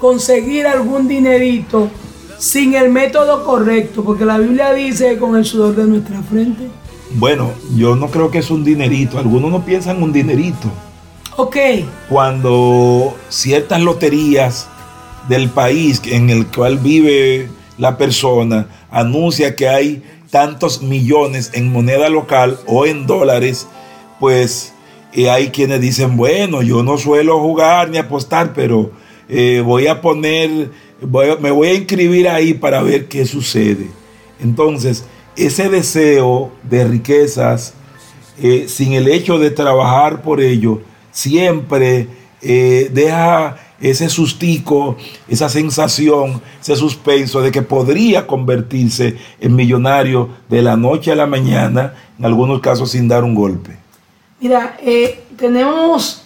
conseguir 0.00 0.66
algún 0.66 1.08
dinerito 1.08 1.90
sin 2.38 2.74
el 2.74 2.90
método 2.90 3.44
correcto, 3.44 4.04
porque 4.04 4.24
la 4.24 4.38
Biblia 4.38 4.72
dice 4.72 5.16
con 5.18 5.36
el 5.36 5.44
sudor 5.44 5.76
de 5.76 5.84
nuestra 5.84 6.20
frente. 6.22 6.68
Bueno, 7.14 7.52
yo 7.76 7.94
no 7.94 8.08
creo 8.08 8.30
que 8.30 8.38
es 8.38 8.50
un 8.50 8.64
dinerito, 8.64 9.18
algunos 9.18 9.50
no 9.50 9.64
piensan 9.64 10.02
un 10.02 10.12
dinerito. 10.12 10.68
Ok. 11.36 11.56
Cuando 12.08 13.16
ciertas 13.28 13.80
loterías 13.80 14.68
del 15.28 15.48
país 15.48 16.02
en 16.06 16.28
el 16.28 16.46
cual 16.48 16.78
vive 16.78 17.48
la 17.78 17.96
persona 17.96 18.68
anuncia 18.90 19.54
que 19.54 19.68
hay 19.68 20.02
tantos 20.30 20.82
millones 20.82 21.52
en 21.54 21.70
moneda 21.72 22.08
local 22.08 22.58
o 22.66 22.84
en 22.84 23.06
dólares, 23.06 23.68
pues 24.18 24.72
eh, 25.12 25.30
hay 25.30 25.50
quienes 25.50 25.80
dicen, 25.80 26.16
bueno, 26.16 26.62
yo 26.62 26.82
no 26.82 26.98
suelo 26.98 27.38
jugar 27.38 27.90
ni 27.90 27.98
apostar, 27.98 28.52
pero 28.54 28.90
eh, 29.28 29.62
voy 29.64 29.86
a 29.86 30.00
poner, 30.00 30.70
voy 31.00 31.28
me 31.40 31.52
voy 31.52 31.68
a 31.68 31.74
inscribir 31.74 32.28
ahí 32.28 32.54
para 32.54 32.82
ver 32.82 33.06
qué 33.06 33.24
sucede. 33.24 33.86
Entonces, 34.40 35.04
ese 35.36 35.68
deseo 35.68 36.52
de 36.62 36.84
riquezas, 36.84 37.74
eh, 38.38 38.66
sin 38.68 38.92
el 38.92 39.08
hecho 39.08 39.38
de 39.38 39.50
trabajar 39.50 40.22
por 40.22 40.40
ello, 40.40 40.80
siempre 41.10 42.08
eh, 42.42 42.90
deja 42.92 43.56
ese 43.80 44.08
sustico, 44.08 44.96
esa 45.28 45.48
sensación, 45.48 46.40
ese 46.60 46.76
suspenso 46.76 47.40
de 47.42 47.50
que 47.50 47.62
podría 47.62 48.26
convertirse 48.26 49.16
en 49.40 49.54
millonario 49.54 50.30
de 50.48 50.62
la 50.62 50.76
noche 50.76 51.12
a 51.12 51.16
la 51.16 51.26
mañana, 51.26 51.94
en 52.18 52.24
algunos 52.24 52.60
casos 52.60 52.92
sin 52.92 53.08
dar 53.08 53.24
un 53.24 53.34
golpe. 53.34 53.76
Mira, 54.40 54.76
eh, 54.80 55.24
tenemos 55.36 56.22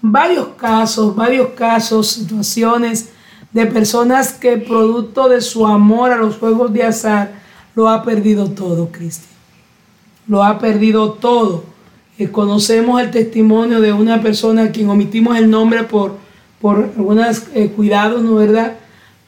varios 0.00 0.48
casos, 0.56 1.14
varios 1.14 1.48
casos, 1.50 2.08
situaciones 2.08 3.10
de 3.52 3.66
personas 3.66 4.32
que 4.32 4.56
producto 4.58 5.28
de 5.28 5.40
su 5.40 5.66
amor 5.66 6.12
a 6.12 6.16
los 6.16 6.36
juegos 6.36 6.72
de 6.72 6.84
azar 6.84 7.39
lo 7.74 7.88
ha 7.88 8.02
perdido 8.02 8.50
todo, 8.50 8.90
Cristian. 8.90 9.30
Lo 10.26 10.44
ha 10.44 10.58
perdido 10.58 11.12
todo 11.12 11.64
conocemos 12.28 13.00
el 13.00 13.10
testimonio 13.10 13.80
de 13.80 13.92
una 13.92 14.20
persona 14.22 14.64
a 14.64 14.70
quien 14.70 14.90
omitimos 14.90 15.36
el 15.36 15.50
nombre 15.50 15.84
por, 15.84 16.16
por 16.60 16.90
algunos 16.96 17.44
eh, 17.54 17.70
cuidados, 17.74 18.22
¿no 18.22 18.34
verdad? 18.34 18.74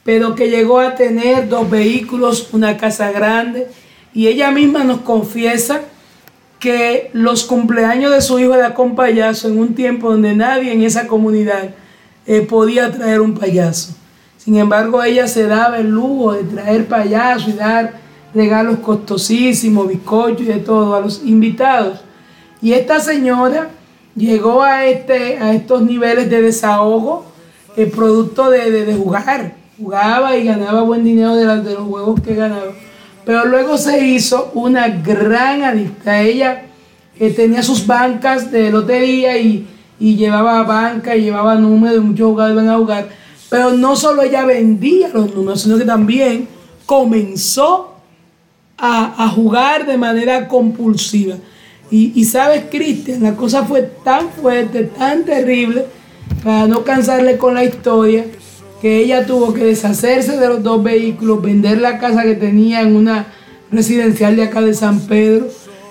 Pero 0.04 0.34
que 0.34 0.50
llegó 0.50 0.80
a 0.80 0.94
tener 0.94 1.48
dos 1.48 1.70
vehículos, 1.70 2.48
una 2.52 2.76
casa 2.76 3.10
grande, 3.10 3.68
y 4.12 4.26
ella 4.26 4.50
misma 4.50 4.84
nos 4.84 5.00
confiesa 5.00 5.80
que 6.58 7.10
los 7.12 7.44
cumpleaños 7.44 8.12
de 8.12 8.20
su 8.20 8.38
hijo 8.38 8.54
era 8.54 8.74
con 8.74 8.94
payaso 8.94 9.48
en 9.48 9.58
un 9.58 9.74
tiempo 9.74 10.10
donde 10.10 10.34
nadie 10.34 10.72
en 10.72 10.82
esa 10.82 11.06
comunidad 11.06 11.70
eh, 12.26 12.42
podía 12.42 12.92
traer 12.92 13.20
un 13.20 13.34
payaso. 13.34 13.94
Sin 14.36 14.56
embargo, 14.56 15.02
ella 15.02 15.26
se 15.28 15.46
daba 15.46 15.78
el 15.78 15.90
lujo 15.90 16.32
de 16.34 16.44
traer 16.44 16.86
payaso 16.86 17.50
y 17.50 17.54
dar 17.54 18.01
regalos 18.34 18.78
costosísimos, 18.78 19.88
bizcochos 19.88 20.42
y 20.42 20.44
de 20.44 20.58
todo 20.58 20.94
a 20.94 21.00
los 21.00 21.22
invitados. 21.24 22.00
Y 22.60 22.72
esta 22.72 23.00
señora 23.00 23.70
llegó 24.14 24.62
a, 24.62 24.86
este, 24.86 25.38
a 25.38 25.52
estos 25.52 25.82
niveles 25.82 26.30
de 26.30 26.42
desahogo, 26.42 27.24
el 27.76 27.90
producto 27.90 28.50
de, 28.50 28.94
jugar. 28.94 29.56
Jugaba 29.78 30.36
y 30.36 30.44
ganaba 30.44 30.82
buen 30.82 31.02
dinero 31.02 31.34
de, 31.34 31.46
de 31.62 31.74
los 31.74 31.88
juegos 31.88 32.20
que 32.20 32.34
ganaba. 32.34 32.72
Pero 33.24 33.44
luego 33.46 33.78
se 33.78 34.04
hizo 34.06 34.50
una 34.54 34.88
gran 34.88 35.62
adicta. 35.62 36.20
Ella 36.20 36.66
eh, 37.18 37.30
tenía 37.30 37.62
sus 37.62 37.86
bancas 37.86 38.50
de 38.50 38.70
lotería 38.70 39.38
y, 39.38 39.68
llevaba 40.00 40.64
banca 40.64 41.14
y 41.14 41.22
llevaba 41.22 41.54
números 41.54 41.98
y 41.98 42.00
muchos 42.00 42.26
jugadores 42.26 42.54
iban 42.54 42.74
a 42.74 42.78
jugar. 42.78 43.08
Pero 43.48 43.70
no 43.70 43.94
solo 43.94 44.22
ella 44.22 44.44
vendía 44.44 45.08
los 45.14 45.32
números, 45.32 45.62
sino 45.62 45.78
que 45.78 45.84
también 45.84 46.48
comenzó 46.86 47.91
a, 48.84 49.28
jugar 49.28 49.86
de 49.86 49.96
manera 49.96 50.48
compulsiva. 50.48 51.36
Y, 51.88 52.12
y 52.16 52.24
sabes, 52.24 52.64
Cristian, 52.68 53.22
la 53.22 53.36
cosa 53.36 53.64
fue 53.64 53.82
tan 53.82 54.30
fuerte, 54.30 54.84
tan 54.84 55.24
terrible, 55.24 55.86
para 56.42 56.66
no 56.66 56.82
cansarle 56.82 57.38
con 57.38 57.54
la 57.54 57.64
historia, 57.64 58.24
que 58.80 58.98
ella 58.98 59.24
tuvo 59.24 59.54
que 59.54 59.64
deshacerse 59.64 60.36
de 60.36 60.48
los 60.48 60.64
dos 60.64 60.82
vehículos, 60.82 61.40
vender 61.40 61.80
la 61.80 62.00
casa 62.00 62.24
que 62.24 62.34
tenía 62.34 62.80
en 62.80 62.96
una 62.96 63.26
residencial 63.70 64.34
de 64.34 64.42
acá 64.42 64.60
de 64.60 64.74
San 64.74 64.98
Pedro. 65.00 65.46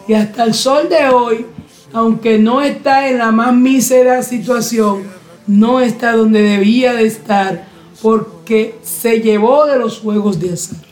Y 0.09 0.13
hasta 0.13 0.43
el 0.43 0.53
sol 0.53 0.89
de 0.89 1.07
hoy, 1.07 1.45
aunque 1.93 2.39
no 2.39 2.61
está 2.61 3.07
en 3.07 3.19
la 3.19 3.31
más 3.31 3.55
mísera 3.55 4.21
situación, 4.21 5.03
no 5.47 5.79
está 5.79 6.17
donde 6.17 6.41
debía 6.41 6.93
de 6.93 7.05
estar 7.05 7.67
porque 8.01 8.75
se 8.83 9.21
llevó 9.21 9.65
de 9.65 9.79
los 9.79 9.99
juegos 9.99 10.41
de 10.41 10.53
azar. 10.53 10.90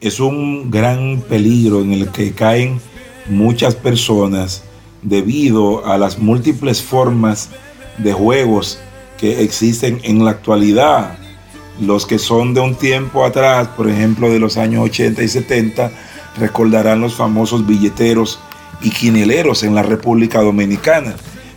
Es 0.00 0.20
un 0.20 0.70
gran 0.70 1.22
peligro 1.28 1.80
en 1.80 1.92
el 1.92 2.10
que 2.10 2.32
caen 2.32 2.80
muchas 3.26 3.74
personas 3.74 4.62
debido 5.02 5.86
a 5.86 5.98
las 5.98 6.18
múltiples 6.18 6.82
formas 6.82 7.50
de 7.98 8.12
juegos 8.12 8.78
que 9.18 9.42
existen 9.42 10.00
en 10.04 10.24
la 10.24 10.32
actualidad 10.32 11.18
los 11.80 12.06
que 12.06 12.18
son 12.18 12.54
de 12.54 12.60
un 12.60 12.74
tiempo 12.74 13.24
atrás, 13.24 13.68
por 13.68 13.88
ejemplo 13.88 14.30
de 14.30 14.38
los 14.38 14.56
años 14.56 14.84
80 14.84 15.22
y 15.22 15.28
70, 15.28 15.90
recordarán 16.36 17.00
los 17.00 17.14
famosos 17.14 17.66
billeteros 17.66 18.40
y 18.80 18.90
quineleros 18.90 19.62
en 19.62 19.74
la 19.74 19.82
República 19.82 20.40
Dominicana. 20.40 21.14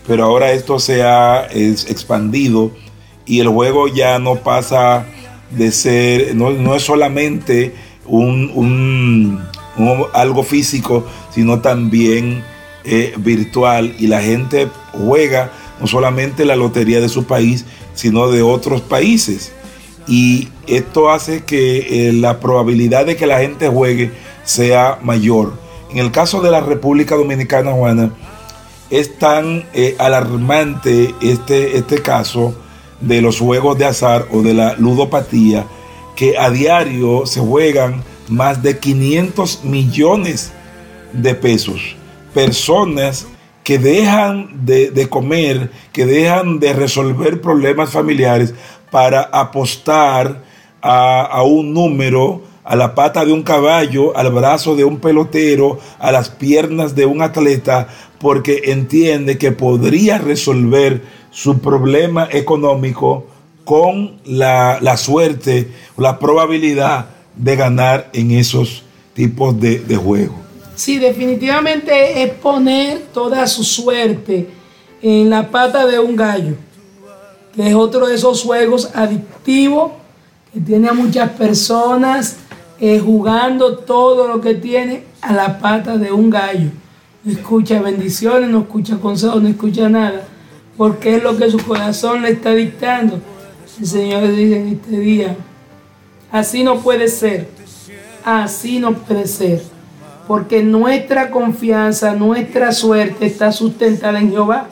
Pero 0.07 0.25
ahora 0.25 0.51
esto 0.51 0.79
se 0.79 1.03
ha 1.03 1.47
expandido 1.51 2.71
y 3.25 3.39
el 3.39 3.47
juego 3.47 3.87
ya 3.87 4.19
no 4.19 4.35
pasa 4.35 5.05
de 5.51 5.71
ser, 5.71 6.35
no, 6.35 6.75
es 6.75 6.83
solamente 6.83 7.73
un, 8.11 9.39
algo 10.13 10.43
físico, 10.43 11.05
sino 11.33 11.59
también 11.59 12.43
eh, 12.83 13.13
virtual 13.17 13.95
y 13.99 14.07
la 14.07 14.21
gente 14.21 14.67
juega 14.93 15.51
no 15.79 15.87
solamente 15.87 16.45
la 16.45 16.55
lotería 16.55 16.99
de 17.01 17.09
su 17.09 17.25
país, 17.25 17.65
sino 17.93 18.29
de 18.29 18.41
otros 18.41 18.81
países 18.81 19.51
y 20.07 20.49
esto 20.67 21.09
hace 21.09 21.43
que 21.43 22.09
eh, 22.09 22.13
la 22.13 22.39
probabilidad 22.39 23.05
de 23.05 23.15
que 23.15 23.27
la 23.27 23.39
gente 23.39 23.67
juegue 23.67 24.11
sea 24.43 24.99
mayor. 25.01 25.53
En 25.91 25.99
el 25.99 26.11
caso 26.11 26.41
de 26.41 26.51
la 26.51 26.61
República 26.61 27.15
Dominicana, 27.15 27.71
Juana, 27.71 28.11
es 28.89 29.17
tan 29.17 29.65
eh, 29.73 29.95
alarmante 29.99 31.13
este, 31.21 31.77
este 31.77 32.01
caso 32.01 32.53
de 32.99 33.21
los 33.21 33.39
juegos 33.39 33.77
de 33.77 33.85
azar 33.85 34.27
o 34.31 34.41
de 34.41 34.53
la 34.53 34.75
ludopatía 34.75 35.65
que 36.21 36.37
a 36.37 36.51
diario 36.51 37.25
se 37.25 37.39
juegan 37.39 38.03
más 38.29 38.61
de 38.61 38.77
500 38.77 39.63
millones 39.63 40.51
de 41.13 41.33
pesos. 41.33 41.95
Personas 42.31 43.25
que 43.63 43.79
dejan 43.79 44.63
de, 44.63 44.91
de, 44.91 45.09
comer, 45.09 45.71
que 45.91 46.05
dejan 46.05 46.59
de 46.59 46.73
resolver 46.73 47.41
problemas 47.41 47.89
familiares 47.89 48.53
para 48.91 49.21
apostar 49.21 50.43
a, 50.79 51.41
un 51.41 51.73
número, 51.73 52.43
a 52.63 52.75
la 52.75 52.93
pata 52.93 53.25
de 53.25 53.33
un 53.33 53.41
caballo, 53.41 54.15
al 54.15 54.31
brazo 54.31 54.75
de 54.75 54.83
un 54.83 54.99
pelotero, 54.99 55.79
a 55.97 56.11
las 56.11 56.29
piernas 56.29 56.93
de 56.93 57.07
un 57.07 57.23
atleta, 57.23 57.87
porque 58.19 58.61
entiende 58.65 59.39
que 59.39 59.53
podría 59.53 60.19
resolver 60.19 61.01
su 61.31 61.61
problema 61.61 62.27
económico 62.31 63.25
con 63.63 64.19
la, 64.25 64.79
la 64.81 64.97
suerte, 64.97 65.71
la 65.97 66.19
probabilidad 66.19 67.07
de 67.35 67.55
ganar 67.55 68.09
en 68.13 68.31
esos 68.31 68.83
tipos 69.13 69.59
de, 69.59 69.79
de 69.79 69.95
juegos. 69.95 70.37
Sí, 70.75 70.97
definitivamente 70.97 72.23
es 72.23 72.31
poner 72.31 72.99
toda 73.13 73.45
su 73.47 73.63
suerte 73.63 74.47
en 75.01 75.29
la 75.29 75.49
pata 75.49 75.85
de 75.85 75.99
un 75.99 76.15
gallo 76.15 76.55
que 77.55 77.67
es 77.67 77.75
otro 77.75 78.07
de 78.07 78.15
esos 78.15 78.43
juegos 78.43 78.89
adictivos 78.93 79.91
que 80.53 80.59
tiene 80.59 80.89
a 80.89 80.93
muchas 80.93 81.31
personas 81.31 82.37
eh, 82.79 82.99
jugando 82.99 83.77
todo 83.77 84.27
lo 84.27 84.41
que 84.41 84.55
tiene 84.55 85.03
a 85.21 85.33
la 85.33 85.59
pata 85.59 85.97
de 85.97 86.11
un 86.11 86.29
gallo. 86.29 86.69
No 87.23 87.31
escucha 87.31 87.81
bendiciones, 87.81 88.49
no 88.49 88.61
escucha 88.61 88.97
consejos, 88.97 89.41
no 89.41 89.49
escucha 89.49 89.87
nada, 89.87 90.23
porque 90.77 91.17
es 91.17 91.23
lo 91.23 91.37
que 91.37 91.51
su 91.51 91.59
corazón 91.59 92.23
le 92.23 92.31
está 92.31 92.51
dictando. 92.51 93.19
El 93.81 93.87
Señor 93.87 94.27
dice 94.29 94.59
en 94.59 94.67
este 94.69 94.99
día, 94.99 95.35
así 96.31 96.63
no 96.63 96.79
puede 96.79 97.09
ser, 97.09 97.49
así 98.23 98.79
no 98.79 98.93
puede 98.93 99.27
ser, 99.27 99.61
porque 100.27 100.63
nuestra 100.63 101.31
confianza, 101.31 102.13
nuestra 102.13 102.71
suerte 102.71 103.25
está 103.25 103.51
sustentada 103.51 104.19
en 104.19 104.31
Jehová 104.31 104.69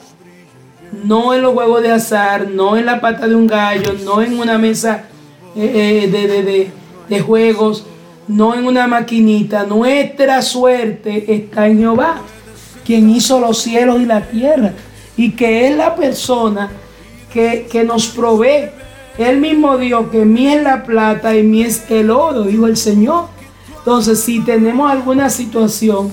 no 1.04 1.34
en 1.34 1.42
los 1.42 1.54
juegos 1.54 1.82
de 1.82 1.92
azar, 1.92 2.48
no 2.48 2.76
en 2.76 2.86
la 2.86 3.00
pata 3.00 3.28
de 3.28 3.34
un 3.34 3.46
gallo, 3.46 3.94
no 4.04 4.22
en 4.22 4.38
una 4.38 4.58
mesa 4.58 5.04
eh, 5.56 6.10
eh, 6.12 6.70
de, 7.08 7.20
juegos, 7.20 7.86
no 8.28 8.54
en 8.54 8.64
una 8.64 8.86
maquinita. 8.86 9.64
Nuestra 9.64 10.42
suerte 10.42 11.32
está 11.32 11.66
en 11.68 11.78
Jehová, 11.78 12.22
quien 12.84 13.10
hizo 13.10 13.40
los 13.40 13.58
cielos 13.58 14.00
y 14.00 14.06
la 14.06 14.22
tierra, 14.22 14.72
y 15.16 15.32
que 15.32 15.68
es 15.68 15.76
la 15.76 15.94
persona 15.94 16.70
que, 17.32 17.68
que 17.70 17.84
nos 17.84 18.08
provee. 18.08 18.70
Él 19.18 19.38
mismo 19.38 19.76
dijo 19.76 20.10
que 20.10 20.24
mi 20.24 20.48
es 20.48 20.62
la 20.62 20.82
plata 20.82 21.36
y 21.36 21.42
mi 21.42 21.62
es 21.62 21.90
el 21.90 22.10
oro, 22.10 22.42
dijo 22.44 22.66
el 22.66 22.76
Señor. 22.76 23.26
Entonces, 23.78 24.20
si 24.20 24.40
tenemos 24.40 24.90
alguna 24.90 25.30
situación, 25.30 26.10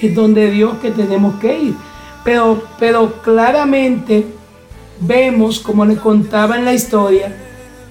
es 0.00 0.14
donde 0.14 0.50
Dios 0.50 0.76
que 0.80 0.90
tenemos 0.90 1.38
que 1.40 1.58
ir. 1.58 1.74
Pero, 2.24 2.62
pero 2.78 3.22
claramente 3.22 4.26
vemos, 5.00 5.60
como 5.60 5.84
le 5.84 5.96
contaba 5.96 6.56
en 6.56 6.64
la 6.64 6.72
historia, 6.72 7.36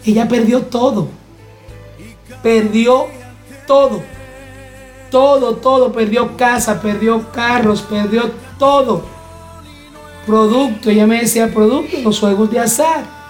ella 0.05 0.27
perdió 0.27 0.61
todo. 0.63 1.07
Perdió 2.41 3.05
todo. 3.67 4.01
Todo, 5.09 5.55
todo. 5.55 5.91
Perdió 5.91 6.35
casa, 6.35 6.81
perdió 6.81 7.31
carros, 7.31 7.81
perdió 7.81 8.31
todo. 8.57 9.03
Producto, 10.25 10.89
ella 10.89 11.07
me 11.07 11.21
decía 11.21 11.53
producto, 11.53 11.97
los 12.03 12.19
juegos 12.19 12.51
de 12.51 12.59
azar. 12.59 13.20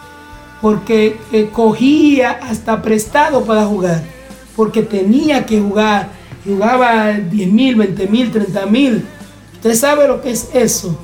Porque 0.62 1.18
eh, 1.32 1.50
cogía 1.52 2.32
hasta 2.32 2.82
prestado 2.82 3.44
para 3.44 3.66
jugar. 3.66 4.04
Porque 4.56 4.84
tenía 4.84 5.46
que 5.46 5.60
jugar. 5.60 6.10
Jugaba 6.46 7.12
10 7.14 7.52
mil, 7.52 7.76
20 7.76 8.08
mil, 8.08 8.32
30 8.32 8.66
mil 8.66 9.06
¿Usted 9.62 9.76
sabe 9.76 10.08
lo 10.08 10.24
que 10.24 10.32
es 10.32 10.50
eso? 10.56 10.98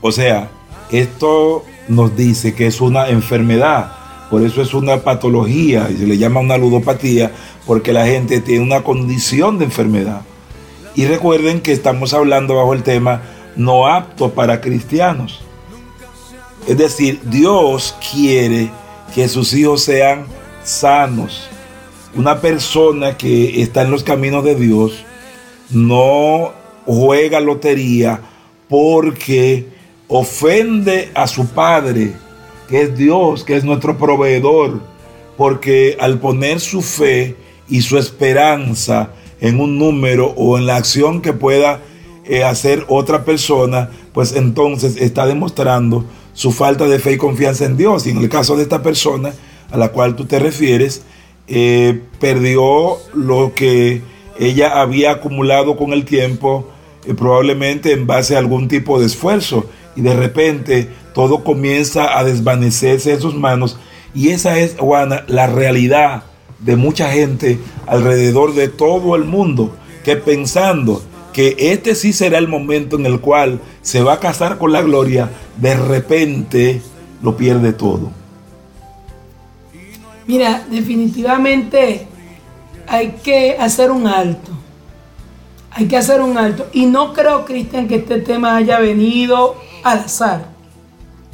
O 0.00 0.10
sea, 0.10 0.48
esto 0.90 1.62
nos 1.88 2.16
dice 2.16 2.54
que 2.54 2.66
es 2.66 2.80
una 2.80 3.10
enfermedad, 3.10 3.92
por 4.30 4.40
eso 4.40 4.62
es 4.62 4.72
una 4.72 5.02
patología 5.02 5.90
y 5.90 5.98
se 5.98 6.06
le 6.06 6.16
llama 6.16 6.40
una 6.40 6.56
ludopatía, 6.56 7.32
porque 7.66 7.92
la 7.92 8.06
gente 8.06 8.40
tiene 8.40 8.64
una 8.64 8.82
condición 8.82 9.58
de 9.58 9.66
enfermedad. 9.66 10.22
Y 10.94 11.04
recuerden 11.04 11.60
que 11.60 11.72
estamos 11.72 12.14
hablando 12.14 12.54
bajo 12.54 12.72
el 12.72 12.82
tema 12.82 13.20
no 13.56 13.88
apto 13.88 14.30
para 14.30 14.62
cristianos. 14.62 15.42
Es 16.66 16.78
decir, 16.78 17.20
Dios 17.24 17.94
quiere 18.12 18.70
que 19.14 19.28
sus 19.28 19.52
hijos 19.52 19.82
sean 19.82 20.26
sanos. 20.64 21.48
Una 22.14 22.40
persona 22.40 23.18
que 23.18 23.60
está 23.60 23.82
en 23.82 23.90
los 23.90 24.02
caminos 24.02 24.44
de 24.44 24.54
Dios 24.54 25.04
no 25.70 26.52
juega 26.86 27.40
lotería 27.40 28.20
porque 28.68 29.66
ofende 30.08 31.10
a 31.14 31.26
su 31.26 31.48
Padre, 31.48 32.12
que 32.68 32.82
es 32.82 32.96
Dios, 32.96 33.44
que 33.44 33.56
es 33.56 33.64
nuestro 33.64 33.98
proveedor, 33.98 34.80
porque 35.36 35.98
al 36.00 36.18
poner 36.18 36.60
su 36.60 36.80
fe 36.80 37.36
y 37.68 37.82
su 37.82 37.98
esperanza 37.98 39.10
en 39.40 39.60
un 39.60 39.78
número 39.78 40.32
o 40.36 40.56
en 40.56 40.66
la 40.66 40.76
acción 40.76 41.20
que 41.20 41.34
pueda 41.34 41.80
eh, 42.24 42.42
hacer 42.42 42.86
otra 42.88 43.24
persona, 43.24 43.90
pues 44.14 44.34
entonces 44.34 44.96
está 44.96 45.26
demostrando 45.26 46.04
su 46.34 46.52
falta 46.52 46.86
de 46.86 46.98
fe 46.98 47.12
y 47.12 47.16
confianza 47.16 47.64
en 47.64 47.76
Dios. 47.76 48.06
Y 48.06 48.10
en 48.10 48.18
el 48.18 48.28
caso 48.28 48.56
de 48.56 48.64
esta 48.64 48.82
persona 48.82 49.32
a 49.70 49.78
la 49.78 49.88
cual 49.88 50.14
tú 50.14 50.26
te 50.26 50.38
refieres, 50.38 51.02
eh, 51.46 52.00
perdió 52.20 52.98
lo 53.14 53.54
que 53.54 54.02
ella 54.38 54.80
había 54.80 55.12
acumulado 55.12 55.76
con 55.76 55.92
el 55.92 56.04
tiempo, 56.04 56.68
eh, 57.06 57.14
probablemente 57.14 57.92
en 57.92 58.06
base 58.06 58.36
a 58.36 58.38
algún 58.38 58.68
tipo 58.68 59.00
de 59.00 59.06
esfuerzo, 59.06 59.66
y 59.96 60.02
de 60.02 60.14
repente 60.14 60.88
todo 61.14 61.44
comienza 61.44 62.18
a 62.18 62.24
desvanecerse 62.24 63.12
en 63.12 63.20
sus 63.20 63.34
manos. 63.34 63.78
Y 64.14 64.28
esa 64.28 64.58
es, 64.58 64.76
Juana, 64.78 65.24
la 65.28 65.46
realidad 65.46 66.24
de 66.60 66.76
mucha 66.76 67.10
gente 67.10 67.58
alrededor 67.86 68.54
de 68.54 68.68
todo 68.68 69.16
el 69.16 69.24
mundo, 69.24 69.74
que 70.04 70.16
pensando 70.16 71.02
que 71.34 71.56
este 71.58 71.96
sí 71.96 72.12
será 72.12 72.38
el 72.38 72.46
momento 72.46 72.96
en 72.96 73.06
el 73.06 73.20
cual 73.20 73.60
se 73.82 74.02
va 74.02 74.14
a 74.14 74.20
casar 74.20 74.56
con 74.56 74.72
la 74.72 74.82
gloria, 74.82 75.28
de 75.60 75.74
repente 75.74 76.80
lo 77.22 77.36
pierde 77.36 77.72
todo. 77.72 78.12
Mira, 80.28 80.64
definitivamente 80.70 82.06
hay 82.86 83.16
que 83.22 83.56
hacer 83.58 83.90
un 83.90 84.06
alto. 84.06 84.52
Hay 85.72 85.86
que 85.86 85.96
hacer 85.96 86.22
un 86.22 86.38
alto. 86.38 86.68
Y 86.72 86.86
no 86.86 87.12
creo, 87.12 87.44
Cristian, 87.44 87.88
que 87.88 87.96
este 87.96 88.20
tema 88.20 88.54
haya 88.54 88.78
venido 88.78 89.56
al 89.82 89.98
azar. 89.98 90.46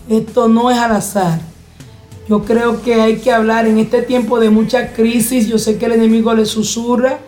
Esto 0.08 0.48
no 0.48 0.70
es 0.70 0.78
al 0.78 0.92
azar. 0.92 1.40
Yo 2.26 2.42
creo 2.44 2.80
que 2.80 2.94
hay 2.94 3.18
que 3.18 3.30
hablar 3.32 3.66
en 3.66 3.78
este 3.78 4.00
tiempo 4.00 4.40
de 4.40 4.48
mucha 4.48 4.94
crisis. 4.94 5.46
Yo 5.46 5.58
sé 5.58 5.76
que 5.76 5.84
el 5.84 5.92
enemigo 5.92 6.32
le 6.32 6.46
susurra 6.46 7.18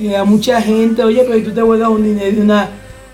eh, 0.00 0.16
a 0.16 0.24
mucha 0.24 0.60
gente, 0.60 1.04
oye, 1.04 1.24
pero 1.28 1.42
tú 1.42 1.52
te 1.52 1.62
juegas 1.62 1.88
un 1.88 2.02
dinero, 2.02 2.42
una, 2.42 2.68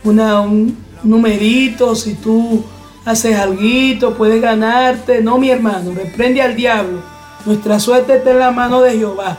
una, 0.05 0.41
un 0.41 0.77
numerito, 1.03 1.95
si 1.95 2.15
tú 2.15 2.65
haces 3.05 3.37
algo, 3.37 4.15
puedes 4.17 4.41
ganarte. 4.41 5.23
No, 5.23 5.39
mi 5.39 5.51
hermano, 5.51 5.93
reprende 5.95 6.43
al 6.43 6.57
diablo. 6.57 7.01
Nuestra 7.45 7.79
suerte 7.79 8.17
está 8.17 8.31
en 8.31 8.39
la 8.39 8.51
mano 8.51 8.81
de 8.83 8.99
Jehová. 8.99 9.39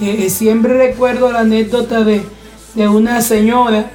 Eh, 0.00 0.24
eh, 0.26 0.30
siempre 0.30 0.78
recuerdo 0.78 1.32
la 1.32 1.40
anécdota 1.40 2.04
de, 2.04 2.22
de 2.74 2.88
una 2.88 3.20
señora 3.20 3.90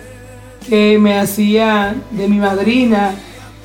que 0.67 0.97
me 0.97 1.17
hacía 1.19 1.95
de 2.11 2.27
mi 2.27 2.37
madrina 2.37 3.15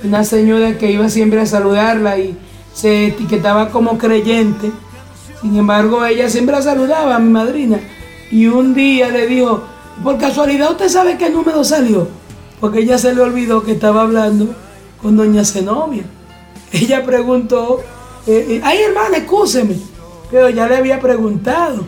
una 0.05 0.25
señora 0.25 0.79
que 0.79 0.93
iba 0.93 1.09
siempre 1.09 1.41
a 1.41 1.47
saludarla 1.47 2.19
y 2.19 2.37
se 2.73 3.09
etiquetaba 3.09 3.71
como 3.71 3.99
creyente. 3.99 4.71
Sin 5.41 5.57
embargo, 5.57 6.05
ella 6.05 6.29
siempre 6.29 6.55
la 6.55 6.63
saludaba 6.63 7.17
a 7.17 7.19
mi 7.19 7.31
madrina. 7.31 7.79
Y 8.31 8.47
un 8.47 8.75
día 8.75 9.09
le 9.09 9.27
dijo, 9.27 9.65
por 10.03 10.19
casualidad 10.19 10.73
usted 10.73 10.89
sabe 10.89 11.19
qué 11.19 11.31
número 11.31 11.65
salió. 11.65 12.09
Porque 12.61 12.81
ella 12.81 12.99
se 12.99 13.15
le 13.15 13.21
olvidó 13.21 13.63
que 13.63 13.73
estaba 13.73 14.03
hablando 14.03 14.55
con 15.01 15.17
doña 15.17 15.45
Zenobia. 15.45 16.03
Ella 16.73 17.05
preguntó, 17.05 17.81
eh, 18.27 18.47
eh, 18.49 18.61
ay 18.65 18.83
hermana, 18.83 19.19
escúcheme. 19.19 19.77
Pero 20.31 20.51
ya 20.51 20.67
le 20.67 20.77
había 20.77 21.01
preguntado. 21.01 21.83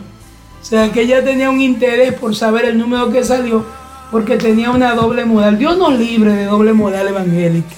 O 0.61 0.65
sea 0.65 0.91
que 0.91 1.01
ella 1.01 1.23
tenía 1.23 1.49
un 1.49 1.59
interés 1.59 2.13
por 2.13 2.35
saber 2.35 2.65
el 2.65 2.77
número 2.77 3.11
que 3.11 3.23
salió 3.23 3.65
porque 4.11 4.35
tenía 4.37 4.69
una 4.69 4.93
doble 4.93 5.25
moral. 5.25 5.57
Dios 5.57 5.77
nos 5.77 5.97
libre 5.97 6.33
de 6.33 6.45
doble 6.45 6.73
moral 6.73 7.07
evangélica. 7.07 7.69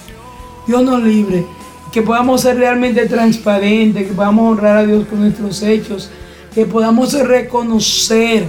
Dios 0.66 0.82
nos 0.82 1.02
libre, 1.02 1.46
que 1.92 2.02
podamos 2.02 2.40
ser 2.40 2.56
realmente 2.56 3.06
transparentes, 3.06 4.08
que 4.08 4.14
podamos 4.14 4.52
honrar 4.52 4.78
a 4.78 4.86
Dios 4.86 5.06
con 5.06 5.20
nuestros 5.20 5.62
hechos, 5.62 6.10
que 6.54 6.66
podamos 6.66 7.12
reconocer 7.12 8.46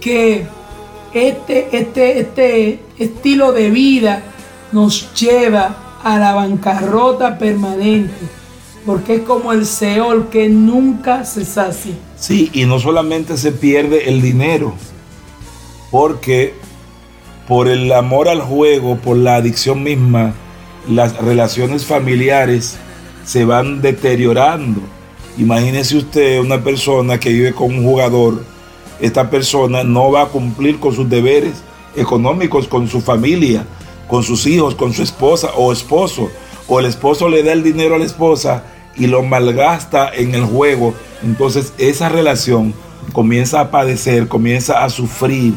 que 0.00 0.46
este, 1.12 1.76
este, 1.76 2.20
este 2.20 2.80
estilo 2.98 3.52
de 3.52 3.70
vida 3.70 4.22
nos 4.72 5.14
lleva 5.14 5.98
a 6.02 6.18
la 6.18 6.34
bancarrota 6.34 7.38
permanente, 7.38 8.26
porque 8.84 9.16
es 9.16 9.20
como 9.22 9.52
el 9.52 9.66
Seol 9.66 10.28
que 10.28 10.48
nunca 10.48 11.24
se 11.24 11.44
sacia. 11.44 11.94
Sí, 12.18 12.50
y 12.52 12.64
no 12.64 12.78
solamente 12.78 13.36
se 13.36 13.52
pierde 13.52 14.08
el 14.08 14.20
dinero, 14.20 14.74
porque 15.90 16.54
por 17.46 17.68
el 17.68 17.92
amor 17.92 18.28
al 18.28 18.40
juego, 18.40 18.96
por 18.96 19.16
la 19.16 19.36
adicción 19.36 19.82
misma, 19.82 20.34
las 20.88 21.16
relaciones 21.16 21.84
familiares 21.84 22.76
se 23.24 23.44
van 23.44 23.80
deteriorando. 23.80 24.80
Imagínese 25.38 25.96
usted 25.96 26.40
una 26.40 26.62
persona 26.62 27.18
que 27.20 27.30
vive 27.30 27.52
con 27.52 27.74
un 27.74 27.84
jugador, 27.84 28.42
esta 29.00 29.28
persona 29.28 29.84
no 29.84 30.10
va 30.10 30.22
a 30.22 30.26
cumplir 30.26 30.80
con 30.80 30.94
sus 30.94 31.08
deberes 31.08 31.62
económicos 31.96 32.68
con 32.68 32.88
su 32.88 33.00
familia, 33.00 33.66
con 34.08 34.22
sus 34.22 34.46
hijos, 34.46 34.74
con 34.74 34.92
su 34.92 35.02
esposa 35.02 35.50
o 35.56 35.72
esposo, 35.72 36.30
o 36.68 36.78
el 36.78 36.86
esposo 36.86 37.28
le 37.28 37.42
da 37.42 37.52
el 37.52 37.62
dinero 37.62 37.94
a 37.94 37.98
la 37.98 38.04
esposa 38.04 38.64
y 38.96 39.06
lo 39.06 39.22
malgasta 39.22 40.10
en 40.14 40.34
el 40.34 40.44
juego, 40.44 40.94
entonces 41.22 41.72
esa 41.78 42.08
relación 42.08 42.74
comienza 43.12 43.60
a 43.60 43.70
padecer, 43.70 44.28
comienza 44.28 44.84
a 44.84 44.90
sufrir. 44.90 45.54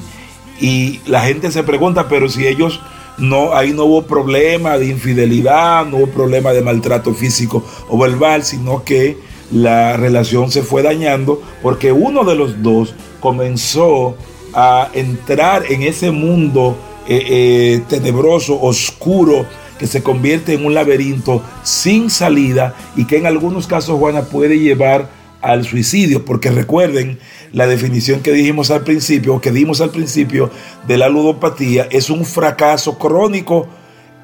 Y 0.60 1.00
la 1.06 1.22
gente 1.22 1.52
se 1.52 1.64
pregunta, 1.64 2.08
pero 2.10 2.28
si 2.28 2.46
ellos 2.46 2.82
no, 3.18 3.54
ahí 3.54 3.72
no 3.72 3.86
hubo 3.86 4.04
problema 4.04 4.78
de 4.78 4.88
infidelidad, 4.88 5.86
no 5.86 5.98
hubo 5.98 6.08
problema 6.08 6.52
de 6.52 6.62
maltrato 6.62 7.14
físico 7.14 7.64
o 7.88 7.98
verbal, 7.98 8.44
sino 8.44 8.84
que 8.84 9.18
la 9.52 9.98
relación 9.98 10.52
se 10.52 10.62
fue 10.62 10.84
dañando 10.84 11.42
porque 11.62 11.92
uno 11.92 12.24
de 12.24 12.36
los 12.36 12.62
dos 12.62 12.94
comenzó 13.20 14.16
a 14.54 14.90
entrar 14.94 15.64
en 15.70 15.84
ese 15.84 16.12
mundo 16.12 16.78
eh, 17.08 17.26
eh, 17.28 17.82
tenebroso, 17.88 18.60
oscuro, 18.62 19.46
que 19.78 19.88
se 19.88 20.04
convierte 20.04 20.54
en 20.54 20.66
un 20.66 20.74
laberinto 20.74 21.42
sin 21.64 22.10
salida 22.10 22.76
y 22.96 23.06
que 23.06 23.18
en 23.18 23.26
algunos 23.26 23.66
casos, 23.66 23.98
Juana, 23.98 24.24
puede 24.24 24.60
llevar 24.60 25.10
al 25.42 25.66
suicidio, 25.66 26.26
porque 26.26 26.52
recuerden 26.52 27.18
la 27.54 27.66
definición 27.66 28.20
que 28.20 28.34
dijimos 28.34 28.72
al 28.72 28.84
principio, 28.84 29.40
que 29.40 29.52
dimos 29.52 29.80
al 29.80 29.90
principio 29.90 30.52
de 30.86 30.98
la 30.98 31.08
ludopatía, 31.08 31.88
es 31.90 32.10
un 32.10 32.26
fracaso 32.26 32.98
crónico 32.98 33.68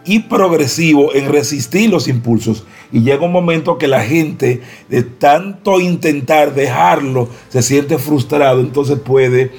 y 0.05 0.19
progresivo 0.19 1.13
en 1.13 1.31
resistir 1.31 1.89
los 1.89 2.07
impulsos. 2.07 2.63
Y 2.91 3.01
llega 3.01 3.25
un 3.25 3.31
momento 3.31 3.77
que 3.77 3.87
la 3.87 4.03
gente, 4.03 4.61
de 4.89 5.03
tanto 5.03 5.79
intentar 5.79 6.53
dejarlo, 6.53 7.27
se 7.49 7.61
siente 7.61 7.97
frustrado, 7.97 8.61
entonces 8.61 8.99
puede 8.99 9.51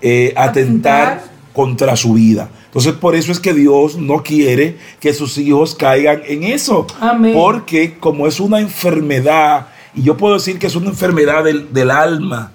eh, 0.00 0.32
atentar 0.36 1.24
contra 1.52 1.96
su 1.96 2.14
vida. 2.14 2.48
Entonces 2.66 2.92
por 2.92 3.16
eso 3.16 3.32
es 3.32 3.40
que 3.40 3.52
Dios 3.52 3.96
no 3.96 4.22
quiere 4.22 4.76
que 5.00 5.12
sus 5.12 5.36
hijos 5.38 5.74
caigan 5.74 6.22
en 6.26 6.44
eso. 6.44 6.86
Porque 7.34 7.98
como 7.98 8.28
es 8.28 8.38
una 8.38 8.60
enfermedad, 8.60 9.66
y 9.94 10.02
yo 10.02 10.16
puedo 10.16 10.34
decir 10.34 10.58
que 10.58 10.68
es 10.68 10.76
una 10.76 10.90
enfermedad 10.90 11.42
del, 11.44 11.90
alma, 11.90 12.52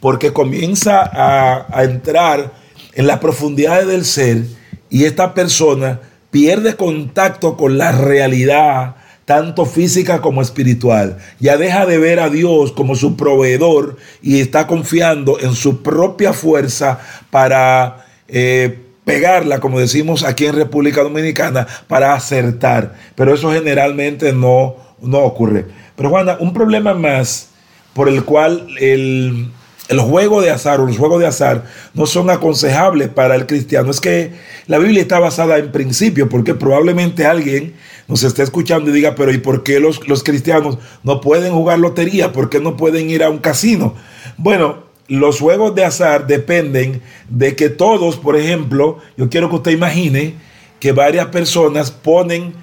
porque 0.00 0.34
comienza 0.34 1.00
a, 1.00 1.66
a 1.72 1.84
entrar 1.84 2.52
en 2.92 3.06
las 3.06 3.20
profundidades 3.20 3.86
del 3.86 4.04
ser 4.04 4.44
y 4.90 5.04
esta 5.04 5.32
persona 5.32 6.00
pierde 6.34 6.74
contacto 6.74 7.56
con 7.56 7.78
la 7.78 7.92
realidad, 7.92 8.96
tanto 9.24 9.66
física 9.66 10.20
como 10.20 10.42
espiritual. 10.42 11.18
Ya 11.38 11.56
deja 11.56 11.86
de 11.86 11.96
ver 11.96 12.18
a 12.18 12.28
Dios 12.28 12.72
como 12.72 12.96
su 12.96 13.16
proveedor 13.16 13.98
y 14.20 14.40
está 14.40 14.66
confiando 14.66 15.38
en 15.38 15.54
su 15.54 15.80
propia 15.84 16.32
fuerza 16.32 16.98
para 17.30 18.04
eh, 18.26 18.80
pegarla, 19.04 19.60
como 19.60 19.78
decimos 19.78 20.24
aquí 20.24 20.46
en 20.46 20.56
República 20.56 21.04
Dominicana, 21.04 21.68
para 21.86 22.14
acertar. 22.14 22.96
Pero 23.14 23.32
eso 23.32 23.52
generalmente 23.52 24.32
no, 24.32 24.74
no 25.00 25.18
ocurre. 25.20 25.66
Pero 25.94 26.10
Juana, 26.10 26.36
un 26.40 26.52
problema 26.52 26.94
más 26.94 27.50
por 27.92 28.08
el 28.08 28.24
cual 28.24 28.66
el, 28.80 29.52
juego 29.98 30.40
de 30.40 30.50
azar 30.50 30.80
o 30.80 30.86
los 30.86 30.96
juegos 30.96 31.20
de 31.20 31.26
azar 31.26 31.64
no 31.92 32.06
son 32.06 32.30
aconsejables 32.30 33.08
para 33.08 33.34
el 33.34 33.46
cristiano 33.46 33.90
es 33.90 34.00
que 34.00 34.32
la 34.66 34.78
Biblia 34.78 35.02
está 35.02 35.18
basada 35.18 35.58
en 35.58 35.72
principios, 35.72 36.28
porque 36.30 36.54
probablemente 36.54 37.26
alguien 37.26 37.74
nos 38.08 38.22
esté 38.22 38.42
escuchando 38.42 38.90
y 38.90 38.94
diga, 38.94 39.14
pero 39.14 39.32
¿y 39.32 39.38
por 39.38 39.62
qué 39.62 39.80
los, 39.80 40.06
los 40.08 40.24
cristianos 40.24 40.78
no 41.02 41.20
pueden 41.20 41.52
jugar 41.52 41.78
lotería? 41.78 42.32
¿Por 42.32 42.48
qué 42.48 42.60
no 42.60 42.76
pueden 42.76 43.10
ir 43.10 43.22
a 43.22 43.30
un 43.30 43.38
casino? 43.38 43.94
Bueno, 44.38 44.84
los 45.06 45.38
juegos 45.38 45.74
de 45.74 45.84
azar 45.84 46.26
dependen 46.26 47.02
de 47.28 47.54
que 47.56 47.68
todos, 47.68 48.16
por 48.16 48.36
ejemplo, 48.36 48.98
yo 49.16 49.28
quiero 49.28 49.50
que 49.50 49.56
usted 49.56 49.70
imagine 49.72 50.34
que 50.80 50.92
varias 50.92 51.26
personas 51.26 51.90
ponen 51.90 52.54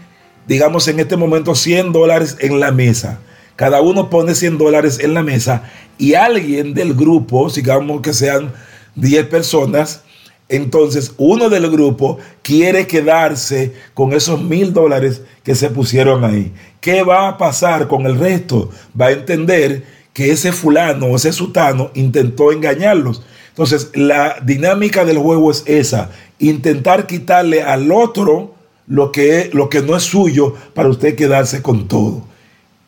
digamos 0.48 0.88
en 0.88 1.00
este 1.00 1.18
momento 1.18 1.56
100 1.56 1.92
dólares 1.92 2.38
en 2.40 2.60
la 2.60 2.72
mesa. 2.72 3.20
Cada 3.62 3.80
uno 3.80 4.10
pone 4.10 4.34
100 4.34 4.58
dólares 4.58 4.98
en 5.00 5.14
la 5.14 5.22
mesa 5.22 5.62
y 6.00 6.16
alguien 6.16 6.74
del 6.74 6.96
grupo, 6.96 7.48
digamos 7.48 8.02
que 8.02 8.12
sean 8.12 8.52
10 8.96 9.28
personas, 9.28 10.02
entonces 10.50 11.14
uno 11.20 11.48
del 11.48 11.70
grupo 11.70 12.18
quiere 12.42 12.88
quedarse 12.88 13.72
con 13.94 14.14
esos 14.14 14.42
mil 14.42 14.74
dólares 14.74 15.22
que 15.44 15.54
se 15.54 15.70
pusieron 15.70 16.24
ahí. 16.24 16.52
¿Qué 16.80 17.04
va 17.04 17.28
a 17.28 17.38
pasar 17.38 17.88
con 17.88 18.08
el 18.08 18.18
resto? 18.18 18.72
Va 19.00 19.06
a 19.06 19.12
entender 19.12 19.84
que 20.12 20.32
ese 20.32 20.54
fulano 20.54 21.06
o 21.06 21.16
ese 21.16 21.32
sutano 21.32 21.92
intentó 21.94 22.52
engañarlos. 22.52 23.22
Entonces 23.50 23.92
la 23.94 24.38
dinámica 24.44 25.06
del 25.06 25.20
juego 25.20 25.52
es 25.52 25.62
esa, 25.68 26.10
intentar 26.40 27.06
quitarle 27.06 27.62
al 27.62 27.92
otro 27.92 28.56
lo 28.88 29.12
que, 29.12 29.52
lo 29.54 29.70
que 29.70 29.84
no 29.84 29.96
es 29.96 30.02
suyo 30.02 30.56
para 30.74 30.90
usted 30.90 31.16
quedarse 31.16 31.62
con 31.62 31.88
todo. 31.88 32.31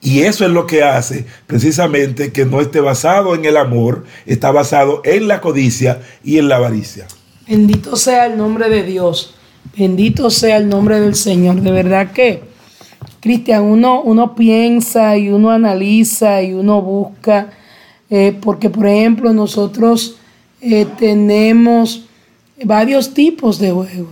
Y 0.03 0.23
eso 0.23 0.45
es 0.45 0.51
lo 0.51 0.67
que 0.67 0.83
hace 0.83 1.25
precisamente 1.47 2.33
que 2.33 2.45
no 2.45 2.59
esté 2.59 2.81
basado 2.81 3.35
en 3.35 3.45
el 3.45 3.55
amor, 3.55 4.03
está 4.25 4.51
basado 4.51 5.01
en 5.05 5.29
la 5.29 5.39
codicia 5.39 6.01
y 6.23 6.39
en 6.39 6.49
la 6.49 6.57
avaricia. 6.57 7.07
Bendito 7.47 7.95
sea 7.95 8.25
el 8.25 8.37
nombre 8.37 8.69
de 8.69 8.83
Dios. 8.83 9.35
Bendito 9.77 10.29
sea 10.29 10.57
el 10.57 10.67
nombre 10.67 10.99
del 10.99 11.15
Señor. 11.15 11.61
De 11.61 11.71
verdad 11.71 12.11
que, 12.11 12.43
Cristian, 13.21 13.63
uno, 13.63 14.01
uno 14.01 14.35
piensa 14.35 15.17
y 15.17 15.29
uno 15.29 15.51
analiza 15.51 16.43
y 16.43 16.53
uno 16.53 16.81
busca, 16.81 17.51
eh, 18.09 18.37
porque 18.41 18.69
por 18.69 18.87
ejemplo 18.87 19.31
nosotros 19.31 20.17
eh, 20.59 20.85
tenemos 20.99 22.03
varios 22.63 23.13
tipos 23.13 23.57
de 23.57 23.71
juegos. 23.71 24.11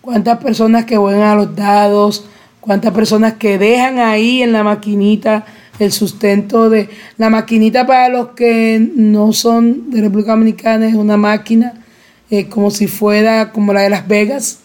¿Cuántas 0.00 0.38
personas 0.38 0.84
que 0.84 0.96
juegan 0.96 1.22
a 1.22 1.34
los 1.34 1.56
dados? 1.56 2.26
¿Cuántas 2.66 2.92
personas 2.92 3.34
que 3.34 3.58
dejan 3.58 4.00
ahí 4.00 4.42
en 4.42 4.50
la 4.50 4.64
maquinita 4.64 5.46
el 5.78 5.92
sustento 5.92 6.68
de... 6.68 6.88
La 7.16 7.30
maquinita 7.30 7.86
para 7.86 8.08
los 8.08 8.30
que 8.30 8.84
no 8.96 9.32
son 9.32 9.88
de 9.92 10.00
República 10.00 10.32
Dominicana 10.32 10.88
es 10.88 10.96
una 10.96 11.16
máquina 11.16 11.74
eh, 12.28 12.48
como 12.48 12.72
si 12.72 12.88
fuera 12.88 13.52
como 13.52 13.72
la 13.72 13.82
de 13.82 13.90
Las 13.90 14.08
Vegas, 14.08 14.58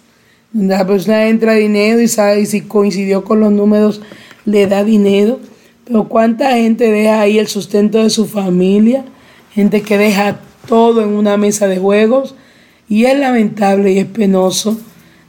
donde 0.52 0.76
la 0.76 0.88
persona 0.88 1.28
entra 1.28 1.54
dinero 1.54 2.02
y 2.02 2.08
sabe 2.08 2.44
si 2.48 2.62
coincidió 2.62 3.24
con 3.24 3.40
los 3.40 3.52
números 3.52 4.02
le 4.46 4.66
da 4.66 4.84
dinero. 4.84 5.40
Pero 5.86 6.10
cuánta 6.10 6.56
gente 6.56 6.92
deja 6.92 7.22
ahí 7.22 7.38
el 7.38 7.50
sustento 7.50 8.00
de 8.02 8.10
su 8.10 8.26
familia, 8.26 9.06
gente 9.52 9.84
que 9.84 10.00
deja 10.00 10.40
todo 10.68 11.04
en 11.04 11.10
una 11.10 11.38
mesa 11.38 11.68
de 11.68 11.78
juegos 11.78 12.34
y 12.90 13.06
es 13.06 13.20
lamentable 13.20 13.92
y 13.92 14.00
es 14.00 14.08
penoso 14.08 14.80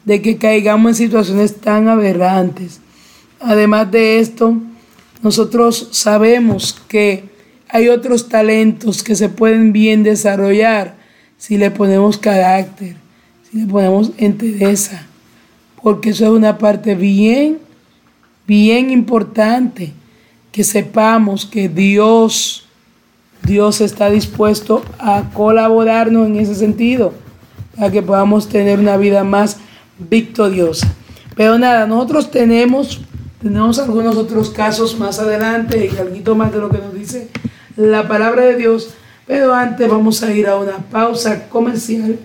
de 0.05 0.23
que 0.23 0.37
caigamos 0.37 0.91
en 0.91 0.95
situaciones 1.07 1.57
tan 1.57 1.89
aberrantes. 1.89 2.81
Además 3.41 3.91
de 3.91 4.19
esto, 4.19 4.57
nosotros 5.23 5.89
sabemos 5.93 6.81
que 6.89 7.25
hay 7.69 7.89
otros 7.89 8.29
talentos 8.29 9.03
que 9.03 9.15
se 9.15 9.29
pueden 9.29 9.73
bien 9.73 10.03
desarrollar 10.03 10.97
si 11.39 11.57
le 11.57 11.71
ponemos 11.71 12.19
carácter, 12.19 12.97
si 13.51 13.59
le 13.59 13.67
ponemos 13.67 14.13
entereza, 14.19 15.07
porque 15.83 16.11
eso 16.11 16.25
es 16.27 16.31
una 16.31 16.59
parte 16.59 16.95
bien, 16.95 17.59
bien 18.47 18.91
importante, 18.91 19.93
que 20.53 20.65
sepamos 20.65 21.47
que 21.47 21.69
Dios, 21.69 22.67
Dios 23.43 23.81
está 23.81 24.11
dispuesto 24.11 24.85
a 24.99 25.31
colaborarnos 25.33 26.27
en 26.27 26.37
ese 26.37 26.55
sentido, 26.55 27.15
para 27.75 27.91
que 27.91 28.03
podamos 28.03 28.49
tener 28.49 28.79
una 28.79 28.97
vida 28.99 29.25
más 29.25 29.57
victoriosa. 30.09 30.93
Pero 31.37 31.59
nada, 31.59 31.87
nosotros 31.87 32.31
tenemos, 32.31 33.01
tenemos 33.41 33.79
algunos 33.79 34.17
otros 34.17 34.51
casos 34.51 34.99
más 34.99 35.19
adelante 35.19 35.91
y 35.93 35.97
algo 35.97 36.35
más 36.35 36.53
de 36.53 36.59
lo 36.59 36.69
que 36.69 36.79
nos 36.79 36.95
dice 36.95 37.29
la 37.77 38.07
palabra 38.09 38.43
de 38.43 38.57
Dios. 38.57 38.91
Pero 39.27 39.55
antes 39.55 39.89
vamos 39.89 40.23
a 40.23 40.33
ir 40.33 40.47
a 40.47 40.57
una 40.57 40.79
pausa 40.79 41.49
comercial. 41.49 42.19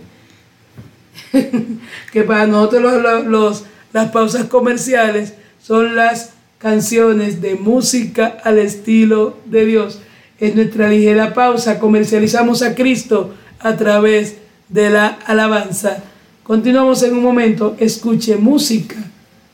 que 2.11 2.23
para 2.23 2.47
nosotros 2.47 3.63
las 3.93 4.11
pausas 4.11 4.45
comerciales 4.45 5.33
son 5.61 5.95
las 5.95 6.31
canciones 6.57 7.41
de 7.41 7.55
música 7.55 8.37
al 8.43 8.57
estilo 8.57 9.37
de 9.45 9.65
Dios. 9.65 9.99
Es 10.39 10.55
nuestra 10.55 10.89
ligera 10.89 11.33
pausa. 11.33 11.79
Comercializamos 11.79 12.61
a 12.61 12.75
Cristo 12.75 13.33
a 13.59 13.75
través 13.75 14.37
de 14.69 14.89
la 14.89 15.07
alabanza. 15.25 16.03
Continuamos 16.47 17.03
en 17.03 17.13
un 17.13 17.23
momento. 17.23 17.75
Escuche 17.77 18.37
música 18.37 18.95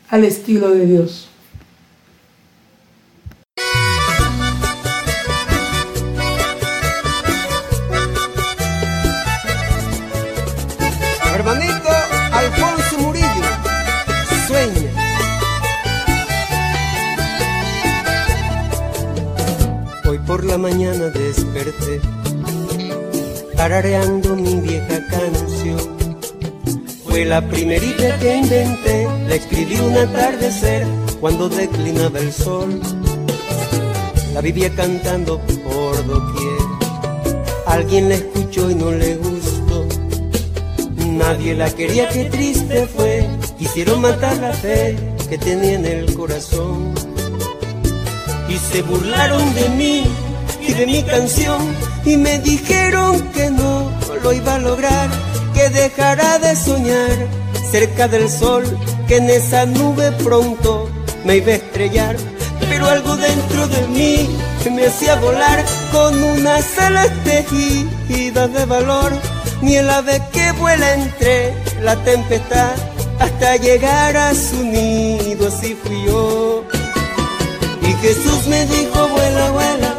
al 0.10 0.24
estilo 0.26 0.70
de 0.70 0.86
Dios. 0.86 1.28
Hermanito 11.34 11.90
Alfonso 12.32 13.00
Murillo, 13.00 13.26
sueña. 14.46 14.92
Hoy 20.06 20.20
por 20.28 20.46
la 20.46 20.60
mañana 20.60 21.06
desperté, 21.06 22.02
tarareando 23.56 24.36
mi 24.36 24.60
vieja 24.60 25.04
canción 25.10 26.03
fue 27.14 27.26
la 27.26 27.48
primerita 27.48 28.18
que 28.18 28.38
inventé, 28.38 29.08
la 29.28 29.36
escribí 29.36 29.80
un 29.80 29.96
atardecer 29.96 30.84
cuando 31.22 31.48
declinaba 31.48 32.18
el 32.18 32.34
sol. 32.34 32.82
La 34.34 34.42
vivía 34.42 34.74
cantando 34.74 35.40
por 35.40 36.08
doquier. 36.08 36.58
Alguien 37.68 38.10
la 38.10 38.16
escuchó 38.16 38.72
y 38.72 38.74
no 38.74 38.90
le 38.90 39.16
gustó. 39.18 39.86
Nadie 41.06 41.54
la 41.54 41.70
quería, 41.70 42.10
qué 42.10 42.26
triste 42.26 42.88
fue. 42.88 43.30
Quisieron 43.60 44.02
matar 44.02 44.36
la 44.38 44.52
fe 44.52 44.98
que 45.30 45.38
tenía 45.38 45.74
en 45.74 45.86
el 45.86 46.16
corazón. 46.16 46.96
Y 48.50 48.58
se 48.58 48.82
burlaron 48.82 49.54
de 49.54 49.70
mí 49.70 50.04
y 50.68 50.74
de 50.74 50.88
mi 50.88 51.04
canción 51.04 51.62
y 52.06 52.18
me 52.18 52.40
dijeron 52.40 53.22
que 53.34 53.52
no 53.52 53.92
lo 54.24 54.34
iba 54.34 54.56
a 54.56 54.58
lograr 54.58 55.33
que 55.54 55.70
dejará 55.70 56.40
de 56.40 56.56
soñar 56.56 57.18
cerca 57.72 58.08
del 58.08 58.30
sol, 58.30 58.64
que 59.08 59.18
en 59.18 59.30
esa 59.30 59.66
nube 59.66 60.12
pronto 60.24 60.90
me 61.26 61.38
iba 61.38 61.54
a 61.54 61.56
estrellar. 61.56 62.16
Pero 62.70 62.88
algo 62.88 63.16
dentro 63.18 63.68
de 63.68 63.88
mí 63.88 64.30
me 64.70 64.88
hacía 64.88 65.16
volar 65.16 65.64
con 65.92 66.22
una 66.24 66.56
alas 66.80 67.12
de 67.26 68.66
valor. 68.66 69.12
Ni 69.62 69.76
el 69.76 69.90
ave 69.90 70.22
que 70.32 70.52
vuela 70.54 70.94
entre 70.94 71.54
la 71.82 71.96
tempestad 72.04 72.72
hasta 73.20 73.56
llegar 73.58 74.18
a 74.18 74.34
su 74.34 74.64
nido, 74.64 75.48
así 75.48 75.78
fui 75.84 76.04
yo. 76.06 76.64
Y 77.82 77.94
Jesús 78.02 78.48
me 78.48 78.66
dijo, 78.66 79.08
vuela, 79.08 79.52
vuela, 79.52 79.96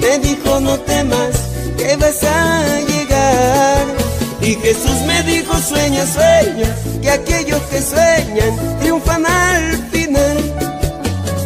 me 0.00 0.18
dijo, 0.18 0.60
no 0.60 0.78
temas, 0.80 1.30
que 1.78 1.96
vas 1.96 2.22
a 2.24 2.80
llegar 2.80 4.05
y 4.46 4.54
Jesús 4.54 5.00
me 5.06 5.22
dijo, 5.24 5.58
sueña, 5.58 6.06
sueña, 6.06 6.68
que 7.02 7.10
aquellos 7.10 7.60
que 7.62 7.82
sueñan 7.82 8.78
triunfan 8.78 9.26
al 9.26 9.88
final. 9.90 10.38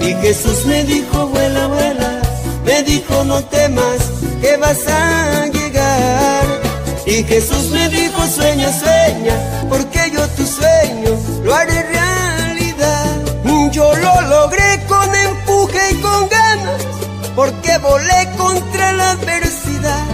Y 0.03 0.15
Jesús 0.21 0.67
me 0.67 0.85
dijo, 0.85 1.27
vuela, 1.29 1.67
vuela, 1.67 2.21
me 2.63 2.83
dijo, 2.83 3.25
no 3.25 3.43
temas, 3.45 4.01
que 4.43 4.55
vas 4.59 4.87
a 4.87 5.47
llegar. 5.47 6.45
Y 7.07 7.25
Jesús 7.25 7.71
me 7.71 7.89
dijo, 7.89 8.27
sueña, 8.27 8.71
sueña, 8.71 9.35
porque 9.71 10.11
yo 10.13 10.29
tu 10.37 10.45
sueño 10.45 11.17
lo 11.43 11.55
haré 11.55 11.83
realidad. 11.83 12.21
Yo 13.73 13.95
lo 13.95 14.21
logré 14.23 14.85
con 14.89 15.15
empuje 15.15 15.93
y 15.93 15.95
con 16.03 16.29
ganas, 16.29 16.83
porque 17.37 17.79
volé 17.79 18.29
contra 18.37 18.93
la 18.93 19.13
adversidad. 19.13 20.07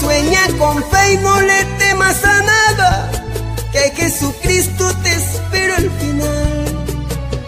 Sueña 0.00 0.40
con 0.58 0.82
fe 0.90 1.12
y 1.14 1.16
no 1.18 1.40
le 1.40 1.77
temas 2.08 2.24
a 2.24 2.42
nada, 2.42 3.10
que 3.72 3.90
Jesucristo 3.94 4.84
te 5.02 5.12
espera 5.12 5.76
al 5.76 5.90
final. 5.90 6.64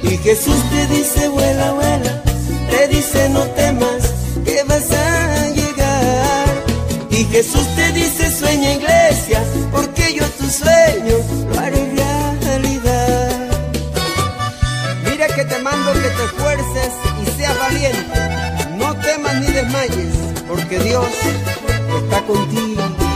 Y 0.03 0.16
Jesús 0.18 0.57
te 0.70 0.87
dice, 0.88 1.29
vuela, 1.29 1.73
vuela, 1.73 2.23
te 2.70 2.88
dice, 2.88 3.29
no 3.31 3.42
temas, 3.51 4.12
que 4.44 4.62
vas 4.64 4.90
a 4.90 5.49
llegar. 5.51 6.49
Y 7.11 7.25
Jesús 7.25 7.66
te 7.75 7.92
dice, 7.92 8.31
sueña 8.31 8.75
iglesia, 8.75 9.42
porque 9.73 10.14
yo 10.14 10.27
tu 10.38 10.49
sueño 10.51 11.16
lo 11.53 11.61
haré 11.61 11.92
realidad. 12.42 13.49
Mira 15.05 15.27
que 15.29 15.44
te 15.44 15.59
mando 15.59 15.92
que 15.94 16.11
te 16.11 16.25
esfuerces 16.25 16.92
y 17.23 17.38
seas 17.38 17.59
valiente, 17.59 18.20
no 18.77 18.94
temas 18.96 19.35
ni 19.37 19.46
desmayes, 19.46 20.16
porque 20.49 20.79
Dios 20.81 21.07
está 22.03 22.23
contigo. 22.23 23.10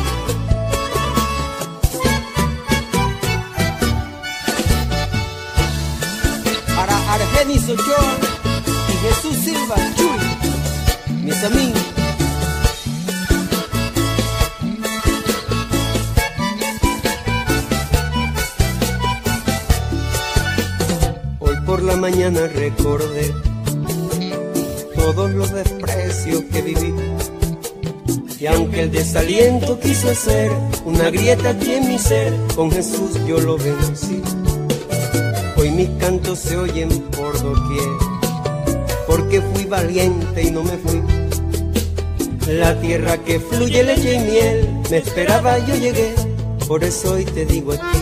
Argenis 7.35 7.69
Ochoa 7.69 8.17
y 8.89 8.93
Jesús 9.07 9.37
Silva 9.37 9.75
Chuy, 9.97 11.23
mis 11.25 11.43
amigos. 11.43 11.83
Hoy 21.41 21.57
por 21.67 21.83
la 21.83 21.97
mañana 21.97 22.47
recordé 22.47 23.35
todos 24.95 25.31
los 25.33 25.51
desprecios 25.51 26.45
que 26.53 26.63
viví 26.63 26.95
y 28.39 28.47
aunque 28.47 28.83
el 28.83 28.93
desaliento 28.93 29.81
quiso 29.81 30.11
hacer 30.11 30.53
una 30.85 31.11
grieta 31.11 31.51
aquí 31.51 31.73
en 31.73 31.89
mi 31.89 31.99
ser, 31.99 32.33
con 32.55 32.71
Jesús 32.71 33.19
yo 33.27 33.41
lo 33.41 33.57
vencí. 33.59 34.23
Hoy 35.65 35.71
mis 35.71 35.89
cantos 35.99 36.41
se 36.41 36.59
oyen 36.59 36.91
por 37.17 37.33
doquier, 37.43 37.89
porque 39.07 39.41
fui 39.41 39.65
valiente 39.65 40.43
y 40.43 40.51
no 40.51 40.63
me 40.63 40.77
fui. 40.77 41.03
La 42.53 42.79
tierra 42.83 43.17
que 43.17 43.41
fluye 43.41 43.83
leche 43.83 44.17
y 44.17 44.19
miel, 44.19 44.69
me 44.91 44.99
esperaba, 44.99 45.57
yo 45.61 45.75
llegué, 45.77 46.15
por 46.69 46.85
eso 46.85 47.15
hoy 47.15 47.25
te 47.25 47.47
digo 47.47 47.73
a 47.73 47.77
ti. 47.77 47.99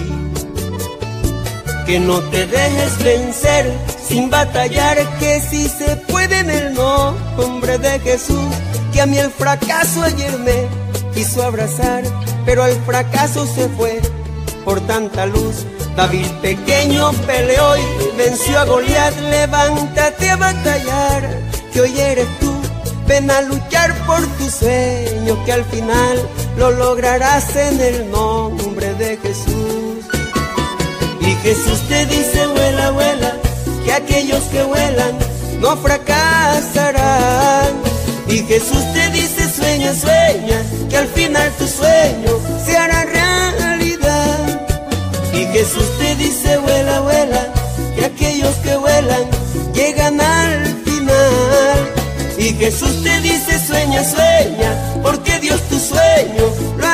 Que 1.86 2.00
no 2.00 2.18
te 2.30 2.48
dejes 2.48 3.04
vencer 3.04 3.72
sin 4.08 4.28
batallar, 4.28 4.98
que 5.20 5.40
si 5.40 5.68
se 5.68 5.94
puede 6.08 6.40
en 6.40 6.50
el 6.50 6.74
nombre 6.74 7.78
de 7.78 8.00
Jesús, 8.00 8.50
que 8.92 9.02
a 9.02 9.06
mí 9.06 9.18
el 9.18 9.30
fracaso 9.30 10.02
ayer 10.02 10.36
me 10.40 10.66
quiso 11.14 11.44
abrazar, 11.44 12.02
pero 12.44 12.66
el 12.66 12.74
fracaso 12.80 13.46
se 13.46 13.68
fue 13.68 14.00
por 14.64 14.80
tanta 14.80 15.26
luz. 15.26 15.64
David 15.96 16.26
pequeño 16.40 17.12
peleó 17.26 17.76
y 17.76 17.82
venció 18.16 18.58
a 18.58 18.64
Goliat, 18.64 19.14
levántate 19.30 20.30
a 20.30 20.36
batallar, 20.36 21.38
que 21.72 21.80
hoy 21.82 22.00
eres 22.00 22.26
tú, 22.40 22.52
ven 23.06 23.30
a 23.30 23.42
luchar 23.42 23.94
por 24.06 24.26
tu 24.38 24.48
sueño, 24.48 25.44
que 25.44 25.52
al 25.52 25.64
final 25.66 26.18
lo 26.56 26.70
lograrás 26.70 27.54
en 27.56 27.80
el 27.80 28.10
nombre 28.10 28.94
de 28.94 29.18
Jesús. 29.18 30.06
Y 31.20 31.34
Jesús 31.42 31.80
te 31.88 32.06
dice, 32.06 32.46
vuela, 32.46 32.90
vuela, 32.92 33.36
que 33.84 33.92
aquellos 33.92 34.42
que 34.44 34.62
vuelan 34.62 35.18
no 35.60 35.76
fracasarán. 35.76 37.02
Y 38.28 38.38
Jesús 38.38 38.82
te 38.94 39.10
dice, 39.10 39.48
sueña, 39.50 39.94
sueña, 39.94 40.62
que 40.88 40.96
al 40.96 41.08
final 41.08 41.52
tu 41.58 41.66
sueño 41.66 42.40
se 42.64 42.76
hará 42.76 43.04
realidad. 43.04 43.21
Y 45.42 45.46
Jesús 45.46 45.98
te 45.98 46.14
dice, 46.14 46.56
vuela, 46.58 47.00
vuela, 47.00 47.52
que 47.96 48.04
aquellos 48.04 48.54
que 48.58 48.76
vuelan 48.76 49.24
llegan 49.74 50.20
al 50.20 50.66
final. 50.84 51.78
Y 52.38 52.54
Jesús 52.54 53.02
te 53.02 53.20
dice, 53.22 53.58
sueña, 53.66 54.04
sueña, 54.04 55.02
porque 55.02 55.40
Dios 55.40 55.60
tu 55.62 55.80
sueño 55.80 56.44
lo 56.78 56.86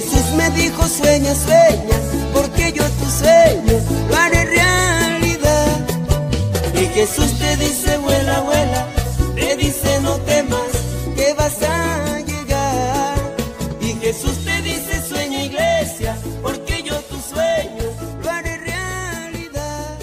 Jesús 0.00 0.30
me 0.36 0.48
dijo, 0.50 0.86
sueña, 0.86 1.34
sueña, 1.34 1.98
porque 2.32 2.72
yo 2.72 2.84
tu 2.84 3.10
sueño 3.10 3.82
lo 4.08 4.16
haré 4.16 4.44
realidad. 4.44 5.86
Y 6.72 6.86
Jesús 6.94 7.36
te 7.36 7.56
dice, 7.56 7.98
vuela, 7.98 8.40
vuela, 8.42 8.86
te 9.34 9.56
dice 9.56 10.00
no 10.00 10.14
temas, 10.18 10.70
que 11.16 11.34
vas 11.34 11.60
a 11.62 12.20
llegar. 12.20 13.16
Y 13.80 13.86
Jesús 13.94 14.38
te 14.44 14.62
dice, 14.62 15.02
sueña 15.02 15.42
iglesia, 15.42 16.16
porque 16.44 16.80
yo 16.84 16.94
tu 17.10 17.16
sueño 17.16 17.90
lo 18.22 18.30
haré 18.30 18.56
realidad. 18.56 19.98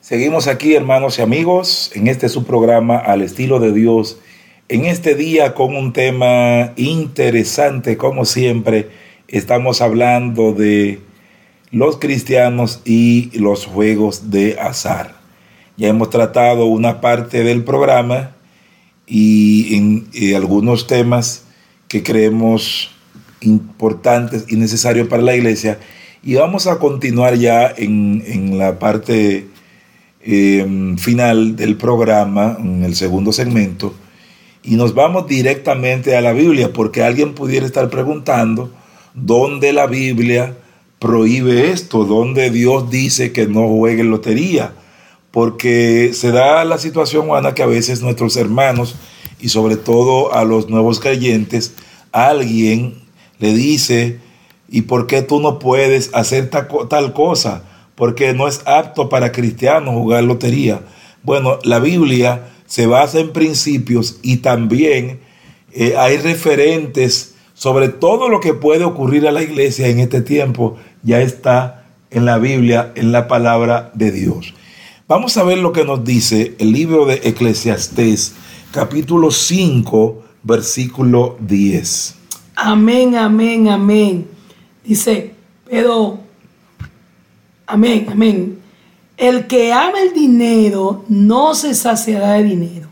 Seguimos 0.00 0.48
aquí, 0.48 0.74
hermanos 0.74 1.20
y 1.20 1.22
amigos, 1.22 1.92
en 1.94 2.08
este 2.08 2.28
su 2.28 2.42
programa 2.42 2.96
Al 2.96 3.22
estilo 3.22 3.60
de 3.60 3.70
Dios. 3.70 4.18
En 4.70 4.84
este 4.84 5.16
día 5.16 5.52
con 5.52 5.74
un 5.74 5.92
tema 5.92 6.74
interesante, 6.76 7.96
como 7.96 8.24
siempre, 8.24 8.88
estamos 9.26 9.80
hablando 9.80 10.52
de 10.52 11.00
los 11.72 11.96
cristianos 11.96 12.80
y 12.84 13.36
los 13.36 13.66
juegos 13.66 14.30
de 14.30 14.60
azar. 14.60 15.16
Ya 15.76 15.88
hemos 15.88 16.08
tratado 16.10 16.66
una 16.66 17.00
parte 17.00 17.42
del 17.42 17.64
programa 17.64 18.36
y, 19.08 19.74
en, 19.74 20.06
y 20.12 20.34
algunos 20.34 20.86
temas 20.86 21.46
que 21.88 22.04
creemos 22.04 22.92
importantes 23.40 24.44
y 24.46 24.54
necesarios 24.54 25.08
para 25.08 25.24
la 25.24 25.34
iglesia. 25.34 25.80
Y 26.22 26.36
vamos 26.36 26.68
a 26.68 26.78
continuar 26.78 27.34
ya 27.34 27.74
en, 27.76 28.22
en 28.24 28.56
la 28.56 28.78
parte 28.78 29.48
eh, 30.20 30.94
final 30.96 31.56
del 31.56 31.74
programa, 31.74 32.56
en 32.60 32.84
el 32.84 32.94
segundo 32.94 33.32
segmento, 33.32 33.96
y 34.62 34.76
nos 34.76 34.94
vamos 34.94 35.26
directamente 35.26 36.16
a 36.16 36.20
la 36.20 36.32
Biblia, 36.32 36.72
porque 36.72 37.02
alguien 37.02 37.34
pudiera 37.34 37.66
estar 37.66 37.88
preguntando 37.90 38.70
dónde 39.14 39.72
la 39.72 39.86
Biblia 39.86 40.56
prohíbe 40.98 41.70
esto, 41.70 42.04
dónde 42.04 42.50
Dios 42.50 42.90
dice 42.90 43.32
que 43.32 43.46
no 43.46 43.68
juegue 43.68 44.04
lotería, 44.04 44.74
porque 45.30 46.10
se 46.12 46.30
da 46.30 46.64
la 46.64 46.78
situación, 46.78 47.26
Juana, 47.26 47.54
que 47.54 47.62
a 47.62 47.66
veces 47.66 48.02
nuestros 48.02 48.36
hermanos, 48.36 48.96
y 49.40 49.48
sobre 49.48 49.76
todo 49.76 50.34
a 50.34 50.44
los 50.44 50.68
nuevos 50.68 51.00
creyentes, 51.00 51.72
alguien 52.12 52.96
le 53.38 53.54
dice, 53.54 54.18
¿y 54.68 54.82
por 54.82 55.06
qué 55.06 55.22
tú 55.22 55.40
no 55.40 55.58
puedes 55.58 56.10
hacer 56.12 56.50
ta- 56.50 56.68
tal 56.88 57.14
cosa? 57.14 57.62
Porque 57.94 58.34
no 58.34 58.48
es 58.48 58.60
apto 58.66 59.08
para 59.08 59.32
cristianos 59.32 59.94
jugar 59.94 60.24
lotería. 60.24 60.82
Bueno, 61.22 61.58
la 61.62 61.78
Biblia 61.78 62.50
se 62.70 62.86
basa 62.86 63.18
en 63.18 63.32
principios 63.32 64.20
y 64.22 64.36
también 64.36 65.18
eh, 65.72 65.96
hay 65.98 66.18
referentes 66.18 67.34
sobre 67.52 67.88
todo 67.88 68.28
lo 68.28 68.38
que 68.38 68.54
puede 68.54 68.84
ocurrir 68.84 69.26
a 69.26 69.32
la 69.32 69.42
iglesia 69.42 69.88
en 69.88 69.98
este 69.98 70.22
tiempo. 70.22 70.76
Ya 71.02 71.20
está 71.20 71.84
en 72.12 72.26
la 72.26 72.38
Biblia, 72.38 72.92
en 72.94 73.10
la 73.10 73.26
palabra 73.26 73.90
de 73.94 74.12
Dios. 74.12 74.54
Vamos 75.08 75.36
a 75.36 75.42
ver 75.42 75.58
lo 75.58 75.72
que 75.72 75.84
nos 75.84 76.04
dice 76.04 76.54
el 76.60 76.70
libro 76.70 77.06
de 77.06 77.20
Eclesiastés, 77.24 78.34
capítulo 78.70 79.32
5, 79.32 80.22
versículo 80.44 81.36
10. 81.40 82.14
Amén, 82.54 83.16
amén, 83.16 83.68
amén. 83.68 84.28
Dice, 84.84 85.34
pero, 85.68 86.20
amén, 87.66 88.06
amén. 88.08 88.59
El 89.20 89.46
que 89.46 89.70
ama 89.70 90.00
el 90.00 90.14
dinero 90.14 91.04
no 91.06 91.54
se 91.54 91.74
saciará 91.74 92.32
de 92.32 92.44
dinero. 92.44 92.88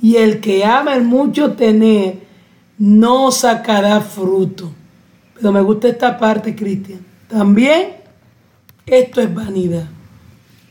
Y 0.00 0.14
el 0.14 0.38
que 0.38 0.64
ama 0.64 0.94
el 0.94 1.02
mucho 1.02 1.54
tener 1.54 2.20
no 2.78 3.32
sacará 3.32 4.00
fruto. 4.00 4.70
Pero 5.34 5.50
me 5.50 5.60
gusta 5.60 5.88
esta 5.88 6.16
parte, 6.16 6.54
Cristian. 6.54 7.00
También 7.26 7.88
esto 8.86 9.20
es 9.20 9.34
vanidad. 9.34 9.88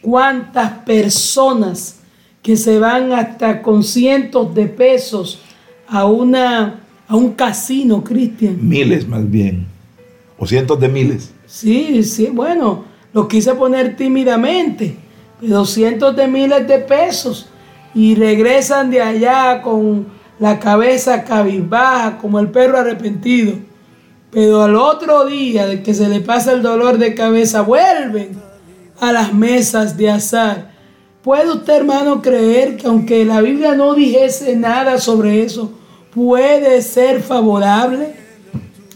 ¿Cuántas 0.01 0.71
personas 0.86 1.99
que 2.41 2.55
se 2.55 2.79
van 2.79 3.12
hasta 3.12 3.62
con 3.62 3.84
cientos 3.84 4.55
de 4.55 4.67
pesos 4.67 5.41
a, 5.86 6.05
una, 6.05 6.79
a 7.10 7.15
un 7.17 7.34
casino, 7.34 8.01
Cristian? 8.05 8.57
Miles 8.62 9.05
más 9.05 9.29
bien, 9.29 9.67
o 10.38 10.47
cientos 10.47 10.79
de 10.79 10.88
miles. 10.88 11.34
Sí, 11.45 12.05
sí, 12.05 12.29
bueno, 12.31 12.90
lo 13.13 13.28
quise 13.28 13.54
poner 13.56 13.95
tímidamente, 13.95 14.95
pero 15.39 15.65
cientos 15.65 16.15
de 16.15 16.28
miles 16.28 16.67
de 16.67 16.80
pesos 16.80 17.47
y 17.93 18.15
regresan 18.15 18.89
de 18.89 19.02
allá 19.02 19.62
con 19.62 20.08
la 20.39 20.60
cabeza 20.60 21.24
cabizbaja 21.24 22.17
como 22.17 22.39
el 22.39 22.50
perro 22.50 22.78
arrepentido. 22.78 23.54
Pero 24.32 24.63
al 24.63 24.76
otro 24.76 25.26
día 25.26 25.67
de 25.67 25.84
que 25.84 25.93
se 25.93 26.08
le 26.08 26.21
pasa 26.21 26.54
el 26.54 26.62
dolor 26.62 26.97
de 26.97 27.13
cabeza, 27.13 27.62
vuelven 27.62 28.30
a 29.00 29.12
las 29.12 29.34
mesas 29.34 29.97
de 29.97 30.10
azar. 30.10 30.71
¿Puede 31.21 31.52
usted, 31.52 31.74
hermano, 31.74 32.21
creer 32.21 32.78
que 32.78 32.88
aunque 32.88 33.26
la 33.26 33.41
Biblia 33.41 33.76
no 33.76 33.93
dijese 33.93 34.56
nada 34.56 35.00
sobre 35.00 35.43
eso, 35.43 35.71
puede 36.13 36.82
ser 36.82 37.21
favorable? 37.21 38.15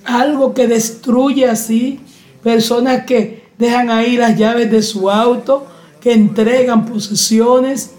Algo 0.06 0.54
que 0.54 0.68
destruye 0.68 1.48
así, 1.48 2.00
personas 2.42 3.06
que 3.06 3.45
dejan 3.58 3.90
ahí 3.90 4.18
las 4.18 4.38
llaves 4.38 4.72
de 4.72 4.82
su 4.82 5.10
auto, 5.10 5.68
que 6.02 6.14
entregan 6.14 6.86
posesiones, 6.86 7.92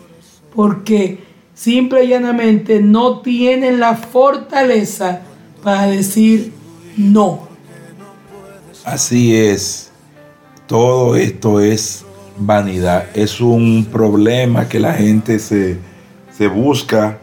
porque 0.55 1.19
simple 1.55 2.05
y 2.05 2.09
llanamente 2.09 2.81
no 2.81 3.21
tienen 3.21 3.81
la 3.81 3.97
fortaleza 3.97 5.23
para 5.63 5.89
decir 5.89 6.53
no. 6.97 7.49
Así 8.85 9.35
es, 9.35 9.91
todo 10.67 11.17
esto 11.17 11.61
es 11.61 12.05
vanidad, 12.39 13.07
es 13.15 13.41
un 13.41 13.87
problema 13.91 14.69
que 14.69 14.79
la 14.79 14.93
gente 14.93 15.39
se, 15.39 15.79
se 16.37 16.47
busca 16.47 17.19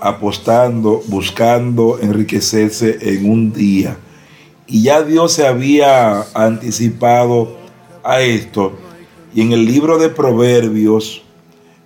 apostando, 0.00 1.02
buscando 1.08 1.98
enriquecerse 2.00 2.98
en 3.00 3.30
un 3.30 3.52
día. 3.52 3.96
Y 4.66 4.82
ya 4.82 5.02
Dios 5.02 5.32
se 5.32 5.46
había 5.46 6.22
anticipado 6.34 7.56
a 8.02 8.20
esto. 8.20 8.72
Y 9.34 9.42
en 9.42 9.52
el 9.52 9.64
libro 9.64 9.98
de 9.98 10.08
Proverbios, 10.08 11.22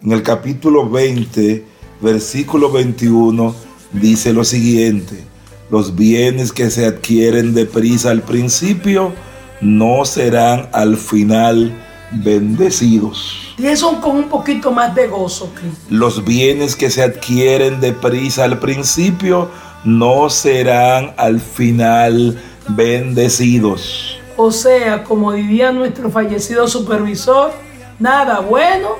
en 0.03 0.13
el 0.13 0.23
capítulo 0.23 0.89
20, 0.89 1.65
versículo 2.01 2.71
21, 2.73 3.55
dice 3.93 4.33
lo 4.33 4.45
siguiente. 4.45 5.25
Los 5.71 5.95
bienes 5.95 6.53
que 6.53 6.71
se 6.71 6.87
adquieren 6.87 7.55
deprisa 7.55 8.11
al 8.11 8.23
principio 8.23 9.13
no 9.61 10.05
serán 10.05 10.69
al 10.73 10.97
final 10.97 11.77
bendecidos. 12.13 13.55
Y 13.59 13.67
eso 13.67 14.01
con 14.01 14.17
un 14.17 14.29
poquito 14.29 14.73
más 14.73 14.95
de 14.95 15.07
gozo. 15.07 15.51
Los 15.91 16.25
bienes 16.25 16.75
que 16.77 16.91
se 16.91 17.03
adquieren 17.03 17.81
deprisa 17.81 18.45
al 18.45 18.59
principio 18.59 19.51
no 19.85 20.31
serán 20.31 21.15
al 21.17 21.41
final 21.41 22.41
bendecidos. 22.69 24.19
O 24.37 24.51
sea, 24.51 25.05
como 25.05 25.33
diría 25.33 25.73
nuestro 25.73 26.11
fallecido 26.11 26.67
supervisor, 26.69 27.53
nada 27.99 28.41
bueno 28.41 28.91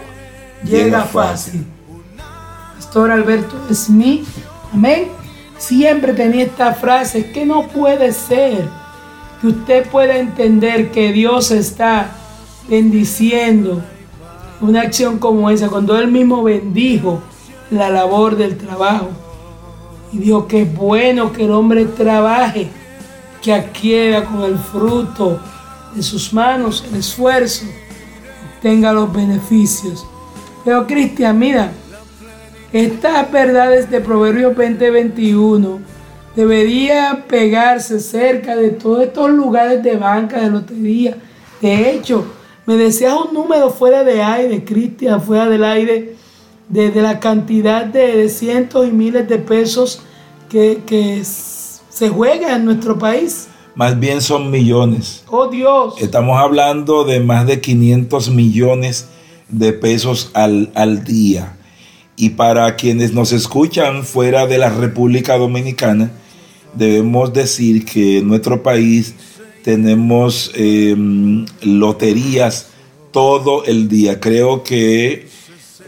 llega, 0.65 0.85
Llega 0.85 1.05
fácil. 1.05 1.65
Pastor 2.77 3.11
Alberto 3.11 3.57
Smith, 3.73 4.27
amén. 4.73 5.09
Siempre 5.59 6.13
tenía 6.15 6.45
esta 6.45 6.75
frase, 6.75 7.31
que 7.31 7.45
no 7.45 7.69
puede 7.69 8.13
ser 8.13 8.69
que 9.41 9.49
usted 9.49 9.87
pueda 9.89 10.17
entender 10.17 10.91
que 10.91 11.13
Dios 11.13 11.51
está 11.51 12.11
bendiciendo 12.69 13.83
una 14.61 14.83
acción 14.83 15.19
como 15.19 15.51
esa, 15.51 15.69
cuando 15.69 15.99
Él 15.99 16.09
mismo 16.09 16.43
bendijo 16.43 17.23
la 17.71 17.89
labor 17.89 18.37
del 18.37 18.59
trabajo. 18.59 19.09
Y 20.13 20.19
dijo 20.19 20.47
que 20.47 20.63
es 20.63 20.75
bueno 20.75 21.33
que 21.33 21.45
el 21.45 21.53
hombre 21.53 21.85
trabaje, 21.85 22.69
que 23.43 23.53
adquiera 23.53 24.25
con 24.25 24.43
el 24.43 24.59
fruto 24.59 25.41
de 25.95 26.03
sus 26.03 26.33
manos 26.33 26.85
el 26.91 26.99
esfuerzo, 26.99 27.65
tenga 28.63 28.93
los 28.93 29.13
beneficios. 29.13 30.07
Pero 30.65 30.87
Cristian, 30.87 31.39
mira, 31.39 31.73
estas 32.73 33.31
verdades 33.33 33.91
de 33.91 34.01
Proverbios 34.01 34.55
2021 34.57 35.81
debería 36.37 37.25
pegarse 37.27 37.99
cerca 37.99 38.55
de 38.55 38.71
todos 38.71 39.03
estos 39.03 39.31
lugares 39.31 39.83
de 39.83 39.97
banca, 39.97 40.41
de 40.41 40.51
lotería. 40.51 41.17
De 41.61 41.91
hecho, 41.91 42.25
me 42.67 42.77
deseas 42.77 43.15
un 43.15 43.35
número 43.35 43.71
fuera 43.71 44.05
de 44.05 44.23
aire, 44.23 44.65
Cristian, 44.65 45.21
fuera 45.21 45.49
del 45.49 45.65
aire, 45.65 46.15
de, 46.69 46.93
la 47.03 47.19
cantidad 47.19 47.85
de, 47.85 48.17
de 48.17 48.29
cientos 48.29 48.87
y 48.87 48.93
miles 48.93 49.29
de 49.29 49.39
pesos 49.39 50.03
que, 50.49 50.83
que 50.87 51.25
se 51.91 52.09
juega 52.09 52.57
en 52.57 52.65
nuestro 52.65 52.99
país. 52.99 53.49
Más 53.75 53.99
bien 53.99 54.23
son 54.23 54.51
millones. 54.51 55.25
Oh 55.29 55.49
Dios. 55.49 55.95
Estamos 55.99 56.39
hablando 56.39 57.05
de 57.05 57.21
más 57.21 57.47
de 57.47 57.61
500 57.61 58.31
millones 58.31 59.09
de 59.49 59.73
pesos 59.73 60.31
al, 60.33 60.71
al 60.75 61.05
día. 61.05 61.57
Y 62.17 62.31
para 62.31 62.77
quienes 62.77 63.13
nos 63.13 63.33
escuchan 63.33 64.05
fuera 64.05 64.47
de 64.47 64.59
la 64.59 64.71
República 64.71 65.37
Dominicana, 65.37 66.11
debemos 66.75 67.33
decir 67.33 67.85
que 67.85 68.19
en 68.19 68.29
nuestro 68.29 68.63
país 68.63 69.15
tenemos 69.63 70.53
eh, 70.55 70.97
loterías 71.63 72.69
todo 73.13 73.65
el 73.65 73.89
día. 73.89 74.21
Creo 74.21 74.63
que 74.63 75.29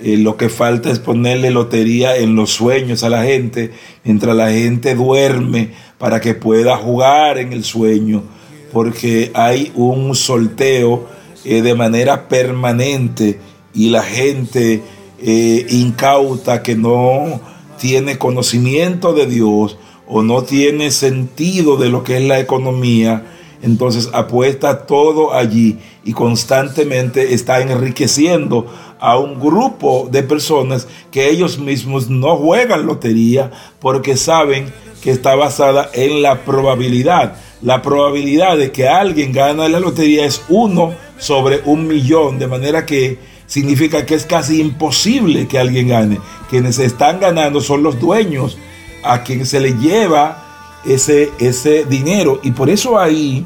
eh, 0.02 0.16
lo 0.16 0.36
que 0.36 0.48
falta 0.48 0.90
es 0.90 0.98
ponerle 0.98 1.50
lotería 1.50 2.16
en 2.16 2.34
los 2.34 2.50
sueños 2.50 3.04
a 3.04 3.08
la 3.08 3.22
gente, 3.22 3.70
mientras 4.04 4.34
la 4.34 4.50
gente 4.50 4.94
duerme, 4.94 5.70
para 6.02 6.20
que 6.20 6.34
pueda 6.34 6.76
jugar 6.76 7.38
en 7.38 7.52
el 7.52 7.62
sueño, 7.62 8.24
porque 8.72 9.30
hay 9.34 9.70
un 9.76 10.16
sorteo 10.16 11.06
eh, 11.44 11.62
de 11.62 11.76
manera 11.76 12.26
permanente 12.26 13.38
y 13.72 13.88
la 13.88 14.02
gente 14.02 14.82
eh, 15.20 15.66
incauta 15.70 16.60
que 16.60 16.74
no 16.74 17.40
tiene 17.78 18.18
conocimiento 18.18 19.12
de 19.12 19.26
Dios 19.26 19.78
o 20.08 20.22
no 20.22 20.42
tiene 20.42 20.90
sentido 20.90 21.76
de 21.76 21.88
lo 21.88 22.02
que 22.02 22.16
es 22.16 22.24
la 22.24 22.40
economía, 22.40 23.24
entonces 23.62 24.10
apuesta 24.12 24.86
todo 24.86 25.32
allí 25.32 25.78
y 26.04 26.14
constantemente 26.14 27.32
está 27.32 27.60
enriqueciendo 27.60 28.66
a 28.98 29.18
un 29.18 29.38
grupo 29.38 30.08
de 30.10 30.24
personas 30.24 30.88
que 31.12 31.30
ellos 31.30 31.60
mismos 31.60 32.10
no 32.10 32.36
juegan 32.38 32.86
lotería 32.86 33.52
porque 33.78 34.16
saben 34.16 34.66
que 35.02 35.10
está 35.10 35.34
basada 35.34 35.90
en 35.92 36.22
la 36.22 36.44
probabilidad. 36.44 37.36
La 37.60 37.82
probabilidad 37.82 38.56
de 38.56 38.72
que 38.72 38.88
alguien 38.88 39.32
gane 39.32 39.68
la 39.68 39.80
lotería 39.80 40.24
es 40.24 40.42
uno 40.48 40.94
sobre 41.18 41.60
un 41.64 41.86
millón, 41.86 42.38
de 42.38 42.46
manera 42.46 42.86
que 42.86 43.18
significa 43.46 44.06
que 44.06 44.14
es 44.14 44.24
casi 44.24 44.60
imposible 44.60 45.46
que 45.46 45.58
alguien 45.58 45.88
gane. 45.88 46.18
Quienes 46.48 46.78
están 46.78 47.20
ganando 47.20 47.60
son 47.60 47.82
los 47.82 48.00
dueños 48.00 48.56
a 49.02 49.22
quien 49.22 49.44
se 49.44 49.60
le 49.60 49.74
lleva 49.74 50.80
ese, 50.84 51.30
ese 51.38 51.84
dinero. 51.84 52.40
Y 52.42 52.52
por 52.52 52.70
eso 52.70 52.98
ahí 52.98 53.44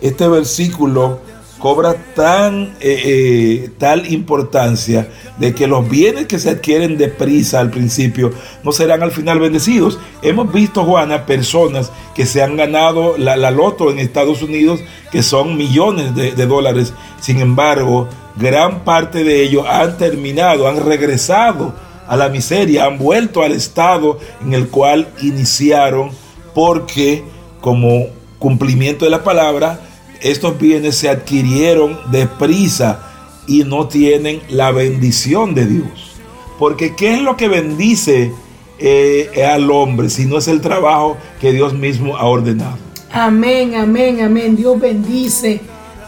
este 0.00 0.28
versículo 0.28 1.20
cobra 1.58 1.94
tan 2.14 2.74
eh, 2.80 3.02
eh, 3.04 3.70
tal 3.78 4.10
importancia 4.12 5.08
de 5.38 5.54
que 5.54 5.66
los 5.66 5.88
bienes 5.88 6.26
que 6.26 6.38
se 6.38 6.50
adquieren 6.50 6.98
deprisa 6.98 7.60
al 7.60 7.70
principio 7.70 8.32
no 8.62 8.72
serán 8.72 9.02
al 9.02 9.10
final 9.10 9.40
bendecidos. 9.40 9.98
Hemos 10.22 10.52
visto, 10.52 10.84
Juana, 10.84 11.26
personas 11.26 11.92
que 12.14 12.26
se 12.26 12.42
han 12.42 12.56
ganado 12.56 13.18
la, 13.18 13.36
la 13.36 13.50
loto 13.50 13.90
en 13.90 13.98
Estados 13.98 14.42
Unidos 14.42 14.80
que 15.10 15.22
son 15.22 15.56
millones 15.56 16.14
de, 16.14 16.32
de 16.32 16.46
dólares. 16.46 16.92
Sin 17.20 17.40
embargo, 17.40 18.08
gran 18.36 18.84
parte 18.84 19.24
de 19.24 19.42
ellos 19.42 19.66
han 19.68 19.98
terminado, 19.98 20.68
han 20.68 20.84
regresado 20.84 21.74
a 22.06 22.16
la 22.16 22.28
miseria, 22.28 22.86
han 22.86 22.98
vuelto 22.98 23.42
al 23.42 23.52
estado 23.52 24.18
en 24.42 24.54
el 24.54 24.68
cual 24.68 25.08
iniciaron 25.20 26.10
porque 26.54 27.22
como 27.60 28.06
cumplimiento 28.38 29.04
de 29.04 29.10
la 29.10 29.24
palabra, 29.24 29.80
estos 30.20 30.58
bienes 30.58 30.96
se 30.96 31.08
adquirieron 31.08 31.98
deprisa 32.10 33.00
y 33.46 33.64
no 33.64 33.88
tienen 33.88 34.40
la 34.48 34.70
bendición 34.72 35.54
de 35.54 35.66
Dios. 35.66 36.16
Porque 36.58 36.94
¿qué 36.94 37.14
es 37.14 37.22
lo 37.22 37.36
que 37.36 37.48
bendice 37.48 38.32
eh, 38.78 39.44
al 39.52 39.70
hombre 39.70 40.10
si 40.10 40.26
no 40.26 40.38
es 40.38 40.48
el 40.48 40.60
trabajo 40.60 41.16
que 41.40 41.52
Dios 41.52 41.74
mismo 41.74 42.16
ha 42.16 42.26
ordenado? 42.26 42.76
Amén, 43.10 43.74
amén, 43.74 44.20
amén. 44.20 44.56
Dios 44.56 44.78
bendice 44.78 45.60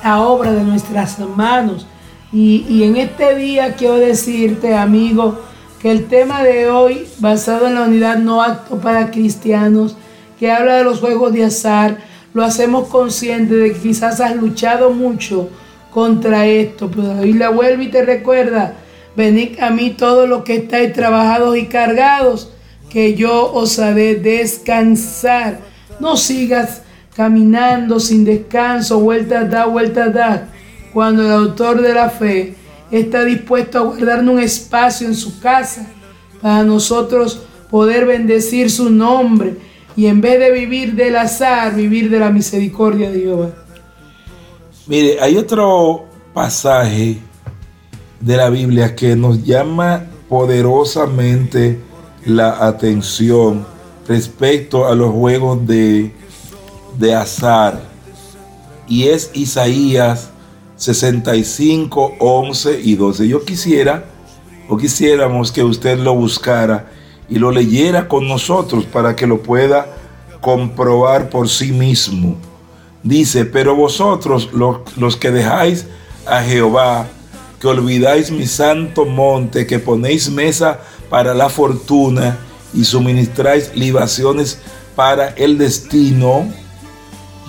la 0.02 0.20
obra 0.20 0.52
de 0.52 0.62
nuestras 0.62 1.18
manos. 1.18 1.86
Y, 2.32 2.66
y 2.68 2.84
en 2.84 2.96
este 2.96 3.34
día 3.36 3.74
quiero 3.74 3.96
decirte, 3.96 4.74
amigo, 4.74 5.38
que 5.80 5.90
el 5.90 6.06
tema 6.06 6.42
de 6.42 6.68
hoy, 6.68 7.06
basado 7.18 7.66
en 7.66 7.74
la 7.74 7.82
unidad 7.82 8.18
no 8.18 8.42
acto 8.42 8.78
para 8.78 9.10
cristianos, 9.10 9.96
que 10.38 10.50
habla 10.50 10.76
de 10.76 10.84
los 10.84 11.00
juegos 11.00 11.32
de 11.32 11.44
azar, 11.44 12.09
lo 12.32 12.44
hacemos 12.44 12.88
consciente 12.88 13.54
de 13.54 13.72
que 13.72 13.80
quizás 13.80 14.20
has 14.20 14.36
luchado 14.36 14.90
mucho 14.90 15.48
contra 15.90 16.46
esto, 16.46 16.90
pero 16.90 17.24
la 17.24 17.50
vuelve 17.50 17.84
y 17.84 17.88
te 17.88 18.04
recuerda, 18.04 18.74
venid 19.16 19.58
a 19.60 19.70
mí 19.70 19.90
todos 19.90 20.28
los 20.28 20.44
que 20.44 20.56
estáis 20.56 20.92
trabajados 20.92 21.56
y 21.56 21.66
cargados, 21.66 22.52
que 22.88 23.14
yo 23.14 23.52
os 23.52 23.78
haré 23.78 24.16
descansar. 24.16 25.60
No 25.98 26.16
sigas 26.16 26.82
caminando 27.14 28.00
sin 28.00 28.24
descanso, 28.24 29.00
vueltas 29.00 29.50
da, 29.50 29.66
vueltas 29.66 30.14
da, 30.14 30.48
cuando 30.92 31.24
el 31.24 31.32
autor 31.32 31.82
de 31.82 31.94
la 31.94 32.08
fe 32.10 32.54
está 32.90 33.24
dispuesto 33.24 33.78
a 33.78 33.82
guardarnos 33.82 34.34
un 34.34 34.40
espacio 34.40 35.06
en 35.06 35.14
su 35.14 35.40
casa 35.40 35.86
para 36.40 36.62
nosotros 36.62 37.42
poder 37.70 38.06
bendecir 38.06 38.70
su 38.70 38.90
nombre 38.90 39.56
y 39.96 40.06
en 40.06 40.20
vez 40.20 40.38
de 40.38 40.50
vivir 40.50 40.94
del 40.94 41.16
azar, 41.16 41.74
vivir 41.74 42.10
de 42.10 42.18
la 42.18 42.30
misericordia 42.30 43.10
de 43.10 43.20
Jehová. 43.20 43.50
Mire, 44.86 45.20
hay 45.20 45.36
otro 45.36 46.06
pasaje 46.32 47.18
de 48.20 48.36
la 48.36 48.50
Biblia 48.50 48.94
que 48.94 49.16
nos 49.16 49.44
llama 49.44 50.04
poderosamente 50.28 51.80
la 52.24 52.66
atención 52.66 53.66
respecto 54.06 54.86
a 54.86 54.94
los 54.94 55.12
juegos 55.12 55.66
de, 55.66 56.12
de 56.98 57.14
azar. 57.14 57.80
Y 58.88 59.08
es 59.08 59.30
Isaías 59.34 60.30
65, 60.76 62.14
11 62.18 62.80
y 62.82 62.96
12. 62.96 63.28
Yo 63.28 63.44
quisiera 63.44 64.04
o 64.68 64.76
quisiéramos 64.76 65.52
que 65.52 65.62
usted 65.62 65.98
lo 65.98 66.14
buscara 66.14 66.90
y 67.30 67.38
lo 67.38 67.50
leyera 67.50 68.08
con 68.08 68.28
nosotros 68.28 68.84
para 68.84 69.14
que 69.16 69.26
lo 69.26 69.42
pueda 69.42 69.86
comprobar 70.40 71.30
por 71.30 71.48
sí 71.48 71.72
mismo. 71.72 72.36
Dice, 73.02 73.44
pero 73.46 73.74
vosotros 73.76 74.50
lo- 74.52 74.84
los 74.96 75.16
que 75.16 75.30
dejáis 75.30 75.86
a 76.26 76.42
Jehová, 76.42 77.06
que 77.60 77.68
olvidáis 77.68 78.30
mi 78.30 78.46
santo 78.46 79.04
monte, 79.04 79.66
que 79.66 79.78
ponéis 79.78 80.28
mesa 80.30 80.80
para 81.08 81.32
la 81.34 81.48
fortuna 81.48 82.38
y 82.74 82.84
suministráis 82.84 83.70
libaciones 83.74 84.58
para 84.96 85.28
el 85.28 85.56
destino, 85.56 86.46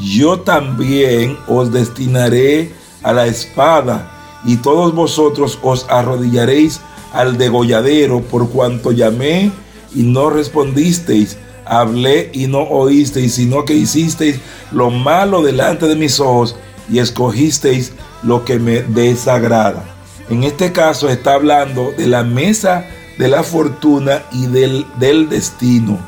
yo 0.02 0.40
también 0.40 1.38
os 1.48 1.72
destinaré 1.72 2.72
a 3.04 3.14
la 3.14 3.28
espada, 3.28 4.12
y 4.46 4.58
todos 4.58 4.94
vosotros 4.96 5.60
os 5.62 5.86
arrodillaréis 5.90 6.80
al 7.14 7.38
degolladero, 7.38 8.22
por 8.22 8.50
cuanto 8.50 8.92
llamé 8.92 9.52
y 9.94 10.04
no 10.04 10.30
respondisteis, 10.30 11.38
hablé 11.66 12.30
y 12.34 12.48
no 12.48 12.62
oísteis, 12.62 13.36
sino 13.36 13.66
que 13.66 13.74
hicisteis 13.74 14.40
lo 14.72 14.90
malo 14.90 15.42
delante 15.42 15.88
de 15.88 15.96
mis 15.96 16.20
ojos 16.20 16.56
y 16.90 17.00
escogisteis 17.00 17.94
lo 18.24 18.46
que 18.46 18.60
me 18.60 18.82
desagrada. 18.82 19.84
En 20.30 20.44
este 20.44 20.72
caso 20.72 21.10
está 21.10 21.34
hablando 21.34 21.92
de 21.98 22.08
la 22.08 22.24
mesa 22.24 22.86
de 23.18 23.28
la 23.28 23.44
fortuna 23.44 24.24
y 24.32 24.48
del, 24.48 24.86
del 24.98 25.30
destino. 25.30 26.00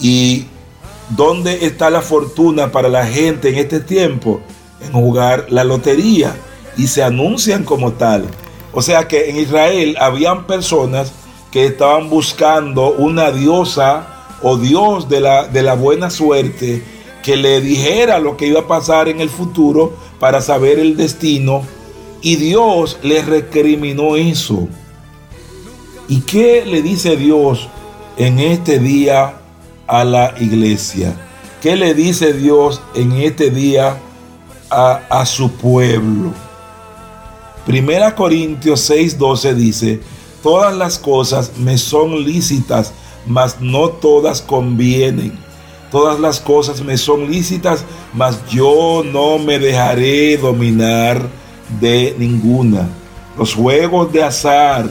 ¿Y 0.00 0.46
dónde 1.10 1.66
está 1.66 1.90
la 1.90 2.00
fortuna 2.00 2.72
para 2.72 2.88
la 2.88 3.06
gente 3.06 3.50
en 3.50 3.56
este 3.56 3.80
tiempo? 3.80 4.40
En 4.80 4.92
jugar 4.92 5.46
la 5.50 5.64
lotería 5.64 6.34
y 6.76 6.86
se 6.86 7.02
anuncian 7.02 7.64
como 7.64 7.92
tal. 7.92 8.26
O 8.72 8.82
sea 8.82 9.06
que 9.06 9.30
en 9.30 9.36
Israel 9.36 9.96
habían 10.00 10.46
personas 10.46 11.12
que 11.54 11.66
estaban 11.66 12.10
buscando 12.10 12.94
una 12.94 13.30
diosa 13.30 14.26
o 14.42 14.56
Dios 14.56 15.08
de 15.08 15.20
la, 15.20 15.46
de 15.46 15.62
la 15.62 15.74
buena 15.74 16.10
suerte 16.10 16.82
que 17.22 17.36
le 17.36 17.60
dijera 17.60 18.18
lo 18.18 18.36
que 18.36 18.48
iba 18.48 18.62
a 18.62 18.66
pasar 18.66 19.08
en 19.08 19.20
el 19.20 19.30
futuro 19.30 19.92
para 20.18 20.40
saber 20.40 20.80
el 20.80 20.96
destino. 20.96 21.62
Y 22.22 22.34
Dios 22.34 22.98
le 23.04 23.22
recriminó 23.22 24.16
eso. 24.16 24.66
¿Y 26.08 26.22
qué 26.22 26.64
le 26.66 26.82
dice 26.82 27.16
Dios 27.16 27.68
en 28.16 28.40
este 28.40 28.80
día 28.80 29.36
a 29.86 30.02
la 30.02 30.34
iglesia? 30.40 31.14
¿Qué 31.62 31.76
le 31.76 31.94
dice 31.94 32.32
Dios 32.32 32.82
en 32.96 33.12
este 33.12 33.50
día 33.50 33.96
a, 34.70 35.02
a 35.08 35.24
su 35.24 35.52
pueblo? 35.52 36.32
Primera 37.64 38.16
Corintios 38.16 38.90
6:12 38.90 39.54
dice, 39.54 40.00
todas 40.44 40.76
las 40.76 40.98
cosas 40.98 41.52
me 41.56 41.78
son 41.78 42.22
lícitas, 42.22 42.92
mas 43.26 43.62
no 43.62 43.88
todas 43.88 44.42
convienen. 44.42 45.32
Todas 45.90 46.20
las 46.20 46.38
cosas 46.38 46.82
me 46.82 46.98
son 46.98 47.30
lícitas, 47.30 47.82
mas 48.12 48.38
yo 48.50 49.02
no 49.10 49.38
me 49.38 49.58
dejaré 49.58 50.36
dominar 50.36 51.26
de 51.80 52.14
ninguna. 52.18 52.86
Los 53.38 53.54
juegos 53.54 54.12
de 54.12 54.22
azar 54.22 54.86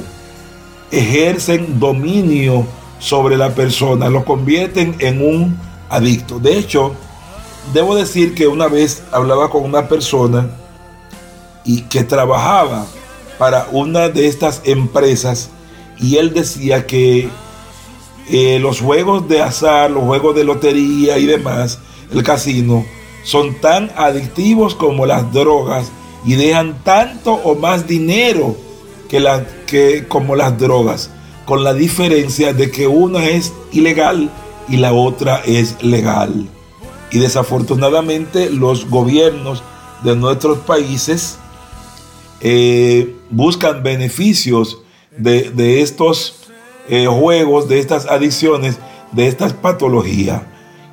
ejercen 0.90 1.80
dominio 1.80 2.66
sobre 2.98 3.38
la 3.38 3.54
persona, 3.54 4.10
lo 4.10 4.26
convierten 4.26 4.96
en 4.98 5.22
un 5.22 5.60
adicto. 5.88 6.40
De 6.40 6.58
hecho, 6.58 6.96
debo 7.74 7.94
decir 7.96 8.34
que 8.34 8.48
una 8.48 8.68
vez 8.68 9.04
hablaba 9.12 9.52
con 9.52 9.64
una 9.66 9.88
persona 9.88 10.50
y 11.64 11.82
que 11.82 12.04
trabajaba 12.04 12.88
para 13.38 13.68
una 13.72 14.10
de 14.10 14.28
estas 14.28 14.62
empresas 14.66 15.50
y 16.00 16.18
él 16.18 16.34
decía 16.34 16.86
que 16.86 17.30
eh, 18.30 18.60
los 18.60 18.82
juegos 18.82 19.28
de 19.28 19.42
azar, 19.42 19.92
los 19.92 20.04
juegos 20.04 20.36
de 20.36 20.44
lotería 20.44 21.18
y 21.18 21.26
demás, 21.26 21.80
el 22.12 22.24
casino, 22.24 22.86
son 23.24 23.56
tan 23.56 23.92
adictivos 23.96 24.76
como 24.76 25.06
las 25.06 25.32
drogas 25.32 25.92
y 26.26 26.36
dejan 26.36 26.84
tanto 26.84 27.34
o 27.34 27.56
más 27.56 27.88
dinero 27.88 28.56
que, 29.10 29.26
que 29.66 30.08
como 30.08 30.36
las 30.36 30.58
drogas, 30.58 31.10
con 31.46 31.64
la 31.64 31.74
diferencia 31.74 32.54
de 32.54 32.72
que 32.72 32.88
una 32.88 33.26
es 33.26 33.54
ilegal 33.72 34.30
y 34.70 34.78
la 34.78 34.94
otra 34.94 35.42
es 35.46 35.82
legal. 35.84 36.48
Y 37.12 37.20
desafortunadamente 37.20 38.50
los 38.50 38.90
gobiernos 38.90 39.64
de 40.04 40.16
nuestros 40.16 40.60
países 40.60 41.38
eh, 42.46 43.16
buscan 43.30 43.84
beneficios 43.84 44.82
de, 45.18 45.82
estos 45.82 46.50
eh, 46.90 47.08
juegos, 47.08 47.70
de 47.70 47.80
estas 47.80 48.06
adicciones, 48.06 48.78
de 49.14 49.28
estas 49.28 49.54
patologías. 49.54 50.42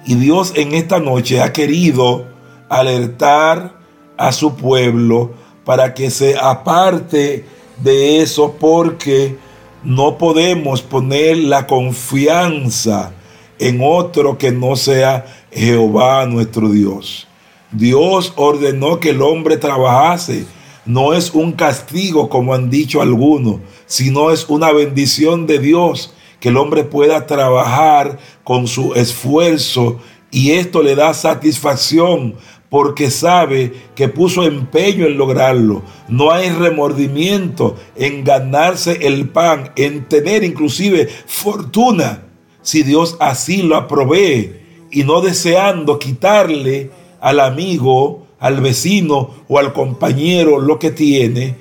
Y 0.06 0.14
Dios 0.14 0.52
en 0.54 0.74
esta 0.74 1.00
noche 1.00 1.40
ha 1.40 1.52
querido 1.52 2.26
alertar 2.68 3.74
a 4.16 4.30
su 4.30 4.54
pueblo 4.54 5.32
para 5.64 5.92
que 5.92 6.10
se 6.10 6.38
aparte 6.38 7.44
de 7.82 8.22
eso 8.22 8.54
porque 8.58 9.36
no 9.82 10.18
podemos 10.18 10.82
poner 10.82 11.36
la 11.36 11.66
confianza 11.66 13.12
en 13.58 13.80
otro 13.82 14.38
que 14.38 14.52
no 14.52 14.76
sea 14.76 15.26
Jehová 15.50 16.26
nuestro 16.26 16.68
Dios. 16.68 17.26
Dios 17.72 18.32
ordenó 18.36 19.00
que 19.00 19.10
el 19.10 19.22
hombre 19.22 19.56
trabajase 19.56 20.46
no 20.86 21.12
es 21.14 21.32
un 21.34 21.52
castigo 21.52 22.28
como 22.28 22.54
han 22.54 22.70
dicho 22.70 23.02
algunos, 23.02 23.60
sino 23.86 24.30
es 24.30 24.46
una 24.48 24.72
bendición 24.72 25.46
de 25.46 25.58
Dios 25.58 26.14
que 26.40 26.48
el 26.48 26.56
hombre 26.56 26.84
pueda 26.84 27.26
trabajar 27.26 28.18
con 28.44 28.66
su 28.66 28.94
esfuerzo 28.94 29.98
y 30.30 30.52
esto 30.52 30.82
le 30.82 30.94
da 30.94 31.12
satisfacción 31.12 32.34
porque 32.70 33.10
sabe 33.10 33.72
que 33.96 34.08
puso 34.08 34.44
empeño 34.44 35.06
en 35.06 35.18
lograrlo. 35.18 35.82
No 36.08 36.30
hay 36.30 36.50
remordimiento 36.50 37.76
en 37.96 38.24
ganarse 38.24 39.06
el 39.06 39.28
pan, 39.28 39.72
en 39.76 40.08
tener 40.08 40.44
inclusive 40.44 41.08
fortuna, 41.26 42.22
si 42.62 42.82
Dios 42.82 43.16
así 43.20 43.62
lo 43.62 43.86
provee 43.88 44.60
y 44.90 45.02
no 45.02 45.20
deseando 45.20 45.98
quitarle 45.98 46.90
al 47.20 47.40
amigo 47.40 48.26
al 48.40 48.60
vecino 48.60 49.30
o 49.48 49.58
al 49.58 49.72
compañero 49.72 50.58
lo 50.58 50.78
que 50.78 50.90
tiene, 50.90 51.56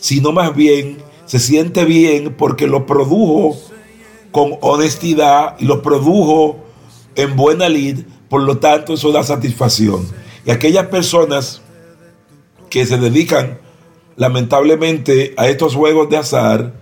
sino 0.00 0.32
más 0.32 0.54
bien 0.54 0.98
se 1.24 1.38
siente 1.38 1.84
bien 1.84 2.34
porque 2.36 2.66
lo 2.66 2.84
produjo 2.84 3.56
con 4.30 4.58
honestidad 4.60 5.56
y 5.58 5.64
lo 5.64 5.80
produjo 5.80 6.58
en 7.14 7.36
buena 7.36 7.68
lid, 7.68 8.00
por 8.28 8.42
lo 8.42 8.58
tanto 8.58 8.94
eso 8.94 9.12
da 9.12 9.22
satisfacción. 9.22 10.06
Y 10.44 10.50
aquellas 10.50 10.88
personas 10.88 11.62
que 12.68 12.84
se 12.84 12.98
dedican 12.98 13.60
lamentablemente 14.16 15.34
a 15.36 15.48
estos 15.48 15.74
juegos 15.74 16.10
de 16.10 16.16
azar, 16.16 16.74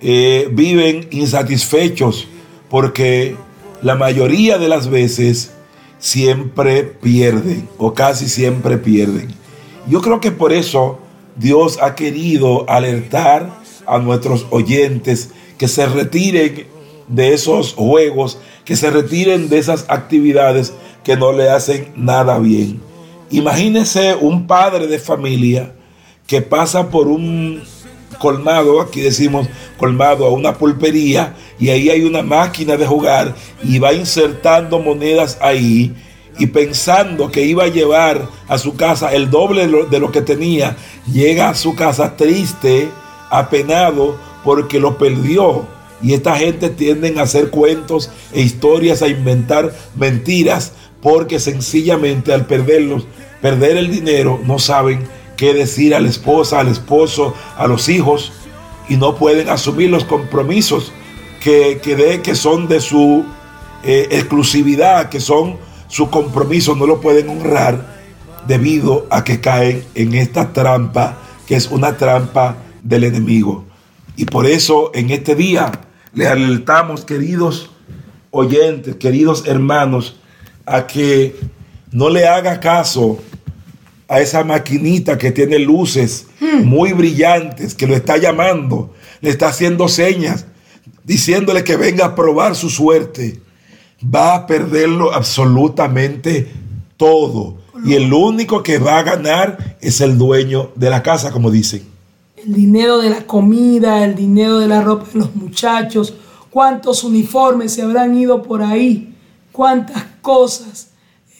eh, 0.00 0.48
viven 0.50 1.08
insatisfechos 1.10 2.28
porque 2.68 3.36
la 3.82 3.94
mayoría 3.94 4.58
de 4.58 4.68
las 4.68 4.90
veces 4.90 5.53
siempre 6.04 6.82
pierden 6.82 7.66
o 7.78 7.94
casi 7.94 8.28
siempre 8.28 8.76
pierden. 8.76 9.28
Yo 9.88 10.02
creo 10.02 10.20
que 10.20 10.30
por 10.30 10.52
eso 10.52 10.98
Dios 11.34 11.78
ha 11.80 11.94
querido 11.94 12.68
alertar 12.68 13.50
a 13.86 13.98
nuestros 14.00 14.46
oyentes 14.50 15.30
que 15.56 15.66
se 15.66 15.86
retiren 15.86 16.66
de 17.08 17.32
esos 17.32 17.72
juegos, 17.72 18.38
que 18.66 18.76
se 18.76 18.90
retiren 18.90 19.48
de 19.48 19.56
esas 19.56 19.86
actividades 19.88 20.74
que 21.04 21.16
no 21.16 21.32
le 21.32 21.48
hacen 21.48 21.90
nada 21.96 22.38
bien. 22.38 22.82
Imagínese 23.30 24.14
un 24.14 24.46
padre 24.46 24.86
de 24.86 24.98
familia 24.98 25.72
que 26.26 26.42
pasa 26.42 26.90
por 26.90 27.08
un 27.08 27.62
colmado, 28.18 28.80
aquí 28.80 29.00
decimos 29.00 29.48
colmado 29.76 30.26
a 30.26 30.30
una 30.30 30.54
pulpería, 30.54 31.34
y 31.58 31.70
ahí 31.70 31.90
hay 31.90 32.02
una 32.04 32.22
máquina 32.22 32.76
de 32.76 32.86
jugar 32.86 33.34
y 33.62 33.78
va 33.78 33.92
insertando 33.92 34.78
monedas 34.78 35.38
ahí 35.40 35.94
y 36.38 36.46
pensando 36.46 37.30
que 37.30 37.42
iba 37.42 37.64
a 37.64 37.68
llevar 37.68 38.28
a 38.48 38.58
su 38.58 38.76
casa 38.76 39.12
el 39.12 39.30
doble 39.30 39.66
de 39.66 40.00
lo, 40.00 40.10
que 40.10 40.22
tenía, 40.22 40.76
llega 41.12 41.48
a 41.48 41.54
su 41.54 41.74
casa 41.74 42.16
triste, 42.16 42.88
apenado, 43.30 44.16
porque 44.42 44.80
lo 44.80 44.98
perdió. 44.98 45.66
Y 46.02 46.12
esta 46.12 46.36
gente 46.36 46.70
tienden 46.70 47.18
a 47.18 47.22
hacer 47.22 47.50
cuentos 47.50 48.10
e 48.32 48.42
historias, 48.42 49.00
a 49.00 49.08
inventar 49.08 49.72
mentiras, 49.94 50.72
porque 51.00 51.38
sencillamente 51.38 52.32
al 52.32 52.46
perderlos, 52.46 53.06
perder 53.40 53.76
el 53.76 53.90
dinero, 53.90 54.40
no 54.44 54.58
saben 54.58 55.06
qué 55.36 55.54
decir 55.54 55.94
a 55.94 56.00
la 56.00 56.08
esposa, 56.08 56.60
al 56.60 56.68
esposo, 56.68 57.34
a 57.56 57.66
los 57.66 57.88
hijos, 57.88 58.32
y 58.88 58.96
no 58.96 59.16
pueden 59.16 59.48
asumir 59.48 59.90
los 59.90 60.04
compromisos 60.04 60.92
que, 61.40 61.80
que, 61.82 62.20
que 62.22 62.34
son 62.34 62.68
de 62.68 62.80
su 62.80 63.24
eh, 63.82 64.08
exclusividad, 64.10 65.08
que 65.08 65.20
son 65.20 65.56
su 65.88 66.10
compromiso, 66.10 66.74
no 66.74 66.86
lo 66.86 67.00
pueden 67.00 67.28
honrar 67.28 67.94
debido 68.46 69.06
a 69.10 69.24
que 69.24 69.40
caen 69.40 69.84
en 69.94 70.14
esta 70.14 70.52
trampa, 70.52 71.18
que 71.46 71.54
es 71.54 71.70
una 71.70 71.96
trampa 71.96 72.56
del 72.82 73.04
enemigo. 73.04 73.64
Y 74.16 74.24
por 74.26 74.46
eso 74.46 74.90
en 74.94 75.10
este 75.10 75.34
día 75.34 75.70
le 76.14 76.26
alertamos, 76.28 77.04
queridos 77.04 77.70
oyentes, 78.30 78.96
queridos 78.96 79.44
hermanos, 79.46 80.16
a 80.66 80.86
que 80.86 81.36
no 81.90 82.08
le 82.08 82.26
haga 82.26 82.60
caso 82.60 83.18
a 84.08 84.20
esa 84.20 84.44
maquinita 84.44 85.18
que 85.18 85.30
tiene 85.30 85.58
luces 85.58 86.26
hmm. 86.40 86.64
muy 86.64 86.92
brillantes, 86.92 87.74
que 87.74 87.86
lo 87.86 87.94
está 87.94 88.16
llamando, 88.16 88.94
le 89.20 89.30
está 89.30 89.48
haciendo 89.48 89.88
señas, 89.88 90.46
diciéndole 91.04 91.64
que 91.64 91.76
venga 91.76 92.06
a 92.06 92.14
probar 92.14 92.54
su 92.54 92.70
suerte, 92.70 93.40
va 94.02 94.34
a 94.34 94.46
perderlo 94.46 95.12
absolutamente 95.12 96.48
todo. 96.96 97.58
Y 97.84 97.94
el 97.94 98.12
único 98.12 98.62
que 98.62 98.78
va 98.78 98.98
a 98.98 99.02
ganar 99.02 99.76
es 99.80 100.00
el 100.00 100.16
dueño 100.16 100.70
de 100.74 100.88
la 100.90 101.02
casa, 101.02 101.30
como 101.32 101.50
dicen. 101.50 101.82
El 102.36 102.54
dinero 102.54 102.98
de 102.98 103.10
la 103.10 103.26
comida, 103.26 104.04
el 104.04 104.14
dinero 104.14 104.58
de 104.58 104.68
la 104.68 104.80
ropa 104.80 105.06
de 105.12 105.18
los 105.18 105.34
muchachos, 105.34 106.14
cuántos 106.50 107.04
uniformes 107.04 107.72
se 107.72 107.82
habrán 107.82 108.16
ido 108.16 108.42
por 108.42 108.62
ahí 108.62 109.14
cuántas 109.54 110.02
cosas 110.20 110.88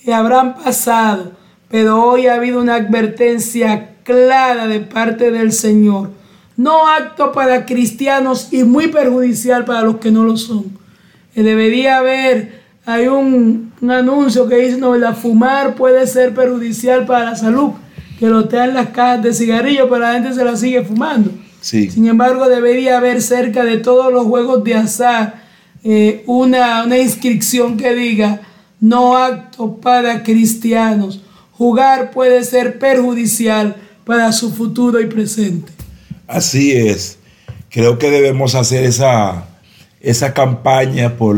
habrán 0.06 0.54
pasado, 0.54 1.32
pero 1.74 2.04
hoy 2.04 2.28
ha 2.28 2.36
habido 2.36 2.60
una 2.60 2.76
advertencia 2.76 3.96
clara 4.04 4.68
de 4.68 4.78
parte 4.78 5.32
del 5.32 5.50
Señor. 5.50 6.12
No 6.56 6.86
acto 6.86 7.32
para 7.32 7.66
cristianos 7.66 8.52
y 8.52 8.62
muy 8.62 8.86
perjudicial 8.86 9.64
para 9.64 9.82
los 9.82 9.96
que 9.96 10.12
no 10.12 10.22
lo 10.22 10.36
son. 10.36 10.66
Debería 11.34 11.98
haber, 11.98 12.62
hay 12.86 13.08
un, 13.08 13.72
anuncio 13.88 14.46
que 14.46 14.54
dice, 14.58 14.78
no, 14.78 14.94
la 14.94 15.14
fumar 15.14 15.74
puede 15.74 16.06
ser 16.06 16.32
perjudicial 16.32 17.06
para 17.06 17.24
la 17.24 17.34
salud, 17.34 17.72
que 18.20 18.28
lo 18.28 18.48
en 18.52 18.74
las 18.74 18.90
cajas 18.90 19.24
de 19.24 19.34
cigarrillos, 19.34 19.88
pero 19.90 19.98
la 19.98 20.12
gente 20.12 20.32
se 20.32 20.44
la 20.44 20.54
sigue 20.54 20.84
fumando. 20.84 21.32
Sin 21.60 22.06
embargo, 22.06 22.48
debería 22.48 22.98
haber 22.98 23.20
cerca 23.20 23.64
de 23.64 23.78
todos 23.78 24.12
los 24.12 24.26
juegos 24.26 24.62
de 24.62 24.74
azar 24.76 25.42
eh, 25.82 26.22
una, 26.26 26.84
una 26.84 26.98
inscripción 26.98 27.76
que 27.76 27.92
diga, 27.96 28.42
no 28.78 29.16
acto 29.16 29.74
para 29.78 30.22
cristianos. 30.22 31.23
Jugar 31.56 32.10
puede 32.10 32.42
ser 32.42 32.80
perjudicial 32.80 33.76
para 34.04 34.32
su 34.32 34.52
futuro 34.52 35.00
y 35.00 35.06
presente. 35.06 35.70
Así 36.26 36.72
es. 36.72 37.18
Creo 37.70 37.98
que 37.98 38.10
debemos 38.10 38.56
hacer 38.56 38.84
esa, 38.84 39.46
esa 40.00 40.34
campaña 40.34 41.16
por 41.16 41.36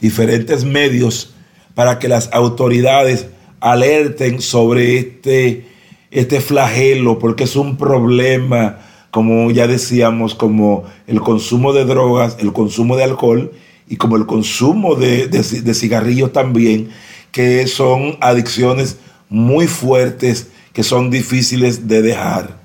diferentes 0.00 0.64
medios 0.64 1.34
para 1.74 2.00
que 2.00 2.08
las 2.08 2.30
autoridades 2.32 3.26
alerten 3.60 4.40
sobre 4.40 4.98
este, 4.98 5.66
este 6.10 6.40
flagelo, 6.40 7.20
porque 7.20 7.44
es 7.44 7.54
un 7.54 7.76
problema, 7.76 8.80
como 9.12 9.52
ya 9.52 9.68
decíamos, 9.68 10.34
como 10.34 10.84
el 11.06 11.20
consumo 11.20 11.72
de 11.72 11.84
drogas, 11.84 12.36
el 12.40 12.52
consumo 12.52 12.96
de 12.96 13.04
alcohol 13.04 13.52
y 13.88 13.96
como 13.96 14.16
el 14.16 14.26
consumo 14.26 14.96
de, 14.96 15.28
de 15.28 15.74
cigarrillos 15.74 16.32
también, 16.32 16.88
que 17.30 17.66
son 17.68 18.16
adicciones 18.20 18.98
muy 19.28 19.66
fuertes, 19.66 20.48
que 20.72 20.82
son 20.82 21.10
difíciles 21.10 21.88
de 21.88 22.02
dejar. 22.02 22.60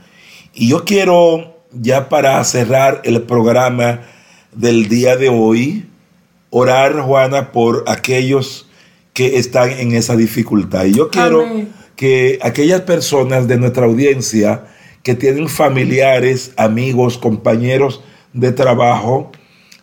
Y 0.54 0.70
yo 0.70 0.86
quiero, 0.86 1.64
ya 1.72 2.10
para 2.10 2.44
cerrar 2.44 3.02
el 3.04 3.22
programa 3.24 4.02
del 4.52 4.88
día 4.88 5.16
de 5.18 5.30
hoy, 5.30 5.88
orar, 6.50 7.00
Juana, 7.02 7.52
por 7.52 7.84
aquellos 7.88 8.68
que 9.14 9.38
están 9.38 9.72
en 9.72 9.94
esa 9.94 10.16
dificultad. 10.16 10.86
Y 10.86 10.94
yo 10.94 11.10
quiero 11.10 11.46
que 11.96 12.40
aquellas 12.42 12.82
personas 12.82 13.48
de 13.48 13.58
nuestra 13.58 13.86
audiencia 13.86 14.66
que 15.04 15.16
tienen 15.16 15.50
familiares, 15.50 16.54
amigos, 16.58 17.18
compañeros 17.18 18.02
de 18.34 18.52
trabajo, 18.52 19.32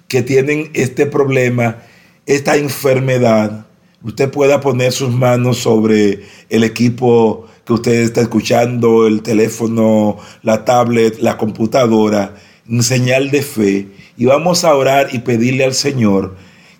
que 0.08 0.22
tienen 0.22 0.70
este 0.74 1.06
problema, 1.06 1.78
esta 2.26 2.56
enfermedad, 2.56 3.66
usted 4.02 4.30
pueda 4.30 4.60
poner 4.60 4.92
sus 4.92 5.10
manos 5.10 5.58
sobre 5.58 6.20
el 6.48 6.64
equipo 6.64 7.46
que 7.64 7.72
usted 7.74 7.92
está 8.02 8.22
escuchando, 8.22 9.06
el 9.06 9.22
teléfono, 9.22 10.18
la 10.42 10.64
tablet, 10.64 11.18
la 11.20 11.36
computadora, 11.36 12.34
en 12.68 12.82
señal 12.82 13.30
de 13.30 13.42
fe, 13.42 13.88
y 14.16 14.24
vamos 14.24 14.64
a 14.64 14.74
orar 14.74 15.08
y 15.12 15.20
pedirle 15.20 15.64
al 15.64 15.74
Señor 15.74 16.36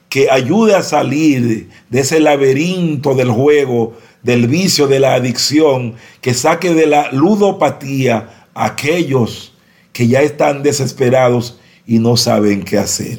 que 0.09 0.29
ayude 0.29 0.75
a 0.75 0.83
salir 0.83 1.69
de 1.89 2.01
ese 2.01 2.19
laberinto 2.19 3.15
del 3.15 3.31
juego, 3.31 3.97
del 4.23 4.49
vicio, 4.49 4.89
de 4.89 4.99
la 4.99 5.15
adicción, 5.15 5.95
que 6.21 6.35
saque 6.35 6.75
de 6.75 6.87
la 6.87 7.13
ludopatía 7.13 8.49
a 8.53 8.67
aquellos 8.67 9.55
que 9.93 10.09
ya 10.09 10.21
están 10.23 10.65
desesperados 10.65 11.61
y 11.87 12.01
no 12.01 12.17
saben 12.17 12.65
qué 12.65 12.79
hacer. 12.79 13.19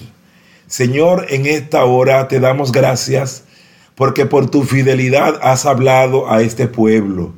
Señor, 0.67 1.27
en 1.29 1.45
esta 1.45 1.85
hora 1.85 2.27
te 2.27 2.39
damos 2.39 2.71
gracias 2.71 3.45
porque 4.01 4.25
por 4.25 4.49
tu 4.49 4.63
fidelidad 4.63 5.39
has 5.43 5.67
hablado 5.67 6.27
a 6.27 6.41
este 6.41 6.65
pueblo. 6.65 7.33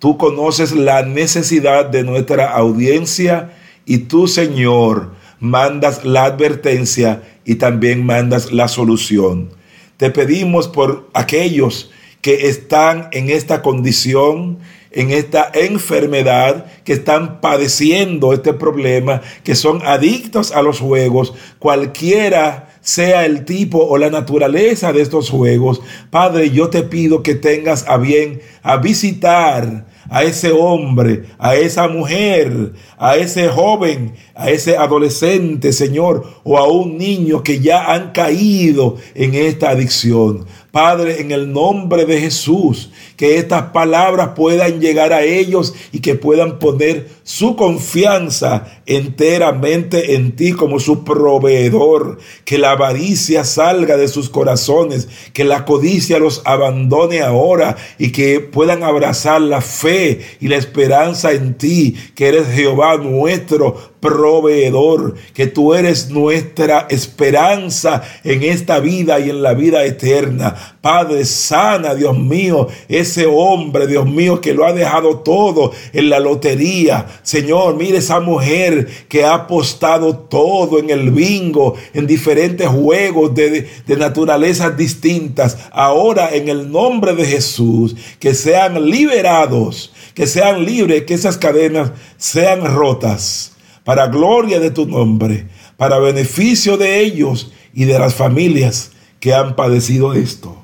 Tú 0.00 0.18
conoces 0.18 0.72
la 0.72 1.02
necesidad 1.04 1.84
de 1.84 2.02
nuestra 2.02 2.50
audiencia 2.50 3.52
y 3.86 3.98
tú, 3.98 4.26
Señor, 4.26 5.12
mandas 5.38 6.04
la 6.04 6.24
advertencia 6.24 7.22
y 7.44 7.54
también 7.54 8.04
mandas 8.04 8.50
la 8.50 8.66
solución. 8.66 9.50
Te 9.98 10.10
pedimos 10.10 10.66
por 10.66 11.08
aquellos 11.14 11.92
que 12.22 12.48
están 12.48 13.08
en 13.12 13.30
esta 13.30 13.62
condición, 13.62 14.58
en 14.90 15.12
esta 15.12 15.48
enfermedad, 15.54 16.66
que 16.82 16.94
están 16.94 17.40
padeciendo 17.40 18.32
este 18.32 18.52
problema, 18.52 19.22
que 19.44 19.54
son 19.54 19.80
adictos 19.84 20.50
a 20.50 20.62
los 20.62 20.80
juegos, 20.80 21.34
cualquiera 21.60 22.69
sea 22.80 23.24
el 23.26 23.44
tipo 23.44 23.78
o 23.78 23.98
la 23.98 24.10
naturaleza 24.10 24.92
de 24.92 25.02
estos 25.02 25.30
juegos. 25.30 25.80
Padre, 26.10 26.50
yo 26.50 26.70
te 26.70 26.82
pido 26.82 27.22
que 27.22 27.34
tengas 27.34 27.86
a 27.88 27.96
bien 27.96 28.40
a 28.62 28.76
visitar 28.76 29.86
a 30.10 30.24
ese 30.24 30.50
hombre, 30.50 31.24
a 31.38 31.54
esa 31.54 31.86
mujer, 31.88 32.72
a 32.98 33.16
ese 33.16 33.48
joven, 33.48 34.14
a 34.34 34.50
ese 34.50 34.76
adolescente, 34.76 35.72
Señor, 35.72 36.26
o 36.42 36.58
a 36.58 36.66
un 36.66 36.98
niño 36.98 37.44
que 37.44 37.60
ya 37.60 37.92
han 37.92 38.10
caído 38.10 38.96
en 39.14 39.34
esta 39.34 39.70
adicción. 39.70 40.46
Padre, 40.70 41.20
en 41.20 41.32
el 41.32 41.52
nombre 41.52 42.04
de 42.04 42.20
Jesús, 42.20 42.90
que 43.16 43.38
estas 43.38 43.70
palabras 43.72 44.30
puedan 44.36 44.80
llegar 44.80 45.12
a 45.12 45.22
ellos 45.22 45.74
y 45.92 46.00
que 46.00 46.14
puedan 46.14 46.58
poner 46.58 47.08
su 47.24 47.56
confianza 47.56 48.82
enteramente 48.86 50.14
en 50.14 50.36
ti 50.36 50.52
como 50.52 50.78
su 50.78 51.02
proveedor. 51.02 52.18
Que 52.44 52.58
la 52.58 52.72
avaricia 52.72 53.44
salga 53.44 53.96
de 53.96 54.08
sus 54.08 54.30
corazones, 54.30 55.08
que 55.32 55.44
la 55.44 55.64
codicia 55.64 56.18
los 56.18 56.42
abandone 56.44 57.20
ahora 57.20 57.76
y 57.98 58.12
que 58.12 58.40
puedan 58.40 58.82
abrazar 58.82 59.40
la 59.40 59.60
fe 59.60 60.20
y 60.40 60.48
la 60.48 60.56
esperanza 60.56 61.32
en 61.32 61.58
ti, 61.58 61.96
que 62.14 62.28
eres 62.28 62.46
Jehová 62.48 62.96
nuestro 62.96 63.90
proveedor, 64.00 65.14
que 65.34 65.46
tú 65.46 65.74
eres 65.74 66.10
nuestra 66.10 66.86
esperanza 66.88 68.02
en 68.24 68.42
esta 68.42 68.80
vida 68.80 69.20
y 69.20 69.30
en 69.30 69.42
la 69.42 69.52
vida 69.54 69.84
eterna. 69.84 70.76
Padre, 70.80 71.24
sana, 71.26 71.94
Dios 71.94 72.18
mío, 72.18 72.68
ese 72.88 73.26
hombre, 73.26 73.86
Dios 73.86 74.06
mío, 74.06 74.40
que 74.40 74.54
lo 74.54 74.64
ha 74.64 74.72
dejado 74.72 75.18
todo 75.18 75.72
en 75.92 76.08
la 76.08 76.18
lotería. 76.18 77.06
Señor, 77.22 77.76
mire 77.76 77.98
esa 77.98 78.20
mujer 78.20 78.88
que 79.08 79.24
ha 79.24 79.34
apostado 79.34 80.16
todo 80.16 80.78
en 80.78 80.88
el 80.88 81.10
bingo, 81.10 81.74
en 81.92 82.06
diferentes 82.06 82.66
juegos 82.66 83.34
de, 83.34 83.68
de 83.86 83.96
naturalezas 83.96 84.76
distintas. 84.76 85.58
Ahora, 85.70 86.30
en 86.34 86.48
el 86.48 86.72
nombre 86.72 87.14
de 87.14 87.26
Jesús, 87.26 87.94
que 88.18 88.34
sean 88.34 88.90
liberados, 88.90 89.92
que 90.14 90.26
sean 90.26 90.64
libres, 90.64 91.04
que 91.04 91.14
esas 91.14 91.36
cadenas 91.36 91.92
sean 92.16 92.64
rotas 92.64 93.50
para 93.84 94.08
gloria 94.08 94.60
de 94.60 94.70
tu 94.70 94.86
nombre, 94.86 95.46
para 95.76 95.98
beneficio 95.98 96.76
de 96.76 97.00
ellos 97.00 97.52
y 97.72 97.84
de 97.84 97.98
las 97.98 98.14
familias 98.14 98.92
que 99.20 99.34
han 99.34 99.56
padecido 99.56 100.14
esto. 100.14 100.56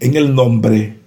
En 0.00 0.16
el 0.16 0.34
nombre 0.34 0.98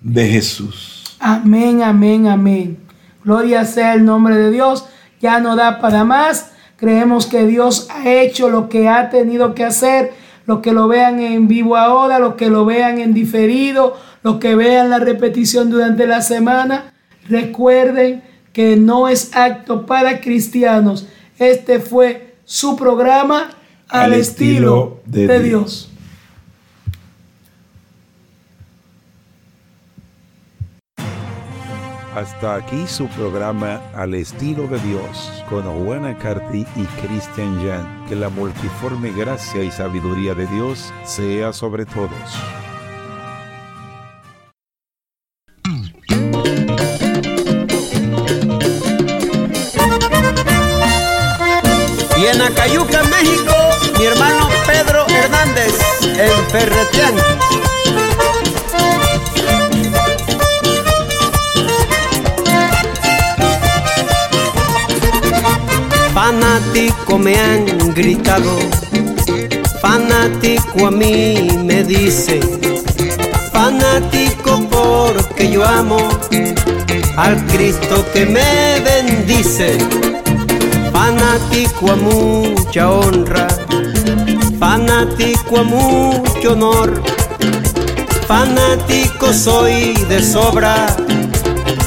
de 0.00 0.28
Jesús. 0.28 1.16
Amén, 1.18 1.82
amén, 1.82 2.26
amén. 2.26 2.78
Gloria 3.24 3.64
sea 3.64 3.94
el 3.94 4.04
nombre 4.04 4.36
de 4.36 4.50
Dios. 4.50 4.86
Ya 5.20 5.40
no 5.40 5.56
da 5.56 5.80
para 5.80 6.04
más. 6.04 6.52
Creemos 6.76 7.26
que 7.26 7.46
Dios 7.46 7.88
ha 7.90 8.10
hecho 8.10 8.48
lo 8.48 8.68
que 8.68 8.88
ha 8.88 9.10
tenido 9.10 9.54
que 9.54 9.64
hacer. 9.64 10.12
Los 10.46 10.60
que 10.60 10.72
lo 10.72 10.88
vean 10.88 11.20
en 11.20 11.46
vivo 11.46 11.76
ahora, 11.76 12.18
los 12.18 12.34
que 12.34 12.48
lo 12.48 12.64
vean 12.64 12.98
en 12.98 13.12
diferido, 13.12 13.96
los 14.22 14.36
que 14.36 14.54
vean 14.54 14.90
la 14.90 14.98
repetición 14.98 15.70
durante 15.70 16.06
la 16.06 16.22
semana. 16.22 16.94
Recuerden 17.28 18.22
que 18.52 18.76
no 18.76 19.08
es 19.08 19.34
acto 19.36 19.86
para 19.86 20.20
cristianos. 20.20 21.06
Este 21.38 21.80
fue 21.80 22.34
su 22.44 22.76
programa 22.76 23.50
al, 23.88 24.14
estilo, 24.14 25.00
de, 25.04 25.42
Dios. 25.42 25.90
Hasta 32.14 32.56
aquí 32.56 32.86
su 32.88 33.06
programa 33.06 33.80
Al 33.94 34.14
estilo 34.14 34.66
de 34.66 34.80
Dios 34.80 35.44
con 35.48 35.62
Juana 35.62 36.18
Carti 36.18 36.66
y 36.76 36.84
Christian 37.00 37.64
Jan. 37.64 38.04
Que 38.08 38.16
la 38.16 38.28
multiforme 38.28 39.12
gracia 39.12 39.62
y 39.62 39.70
sabiduría 39.70 40.34
de 40.34 40.46
Dios 40.48 40.92
sea 41.04 41.52
sobre 41.52 41.86
todos. 41.86 42.10
Cayuca, 52.54 53.02
México, 53.04 53.54
mi 53.98 54.04
hermano 54.06 54.48
Pedro 54.66 55.06
Hernández, 55.08 55.74
en 56.02 56.50
Ferretián. 56.50 57.14
Fanático 66.14 67.18
me 67.18 67.36
han 67.36 67.94
gritado, 67.94 68.58
fanático 69.80 70.86
a 70.86 70.90
mí 70.90 71.48
me 71.64 71.82
dice, 71.84 72.40
fanático 73.52 74.60
porque 74.70 75.50
yo 75.50 75.64
amo 75.64 76.08
al 77.16 77.44
Cristo 77.46 78.04
que 78.12 78.26
me 78.26 78.80
bendice, 78.80 79.78
fanático 81.00 81.92
a 81.92 81.96
mucha 81.96 82.90
honra, 82.90 83.48
fanático 84.58 85.60
a 85.60 85.62
mucho 85.62 86.52
honor, 86.52 87.02
fanático 88.28 89.32
soy 89.32 89.94
de 90.10 90.22
sobra 90.22 90.94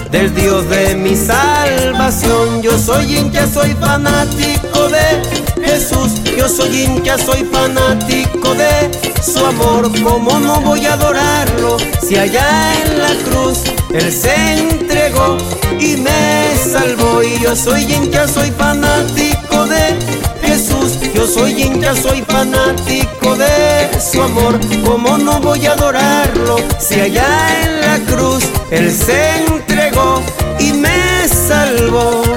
del 0.09 0.33
Dios 0.33 0.67
de 0.67 0.95
mi 0.95 1.15
salvación. 1.15 2.63
Yo 2.63 2.75
soy 2.79 3.17
hincha, 3.17 3.45
soy 3.45 3.75
fanático 3.75 4.89
de 4.89 5.42
Jesús. 5.65 6.13
Yo 6.37 6.47
soy 6.47 6.83
hincha, 6.83 7.17
soy 7.17 7.43
fanático 7.45 8.53
de 8.53 8.91
su 9.21 9.45
amor. 9.45 9.91
¿Cómo 10.03 10.39
no 10.39 10.61
voy 10.61 10.85
a 10.85 10.93
adorarlo 10.93 11.77
si 12.05 12.17
allá 12.17 12.73
en 12.83 12.99
la 12.99 13.13
cruz 13.29 13.59
Él 13.93 14.11
se 14.11 14.33
entregó 14.57 15.37
y 15.79 15.97
me 15.97 16.55
salvó? 16.57 17.23
Y 17.23 17.39
yo 17.39 17.55
soy 17.55 17.83
hincha, 17.83 18.27
soy 18.27 18.51
fanático 18.51 19.65
de 19.65 19.95
Jesús. 20.41 20.97
Yo 21.13 21.27
soy 21.27 21.61
hincha, 21.61 21.95
soy 21.95 22.21
fanático 22.23 23.35
de 23.35 23.89
su 23.99 24.21
amor. 24.21 24.59
¿Cómo 24.85 25.17
no 25.17 25.39
voy 25.39 25.65
a 25.65 25.73
adorarlo 25.73 26.57
si 26.79 26.99
allá 26.99 27.27
en 27.63 27.81
la 27.81 27.99
cruz 28.11 28.43
Él 28.71 28.91
se 28.91 29.45
entregó 29.45 30.21
y 30.59 30.73
me 30.73 31.27
salvó? 31.27 32.32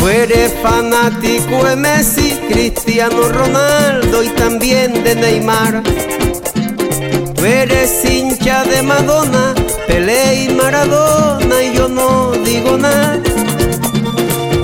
Tú 0.00 0.08
eres 0.08 0.54
fanático 0.62 1.62
de 1.62 1.76
Messi, 1.76 2.32
Cristiano 2.48 3.28
Ronaldo 3.28 4.22
y 4.22 4.28
también 4.30 5.04
de 5.04 5.14
Neymar. 5.14 5.82
Tú 7.34 7.44
eres 7.44 8.02
hincha 8.06 8.64
de 8.64 8.82
Madonna, 8.82 9.54
Pelé 9.86 10.44
y 10.44 10.48
Maradona 10.54 11.62
y 11.62 11.74
yo 11.76 11.86
no 11.86 12.32
digo 12.32 12.78
nada. 12.78 13.18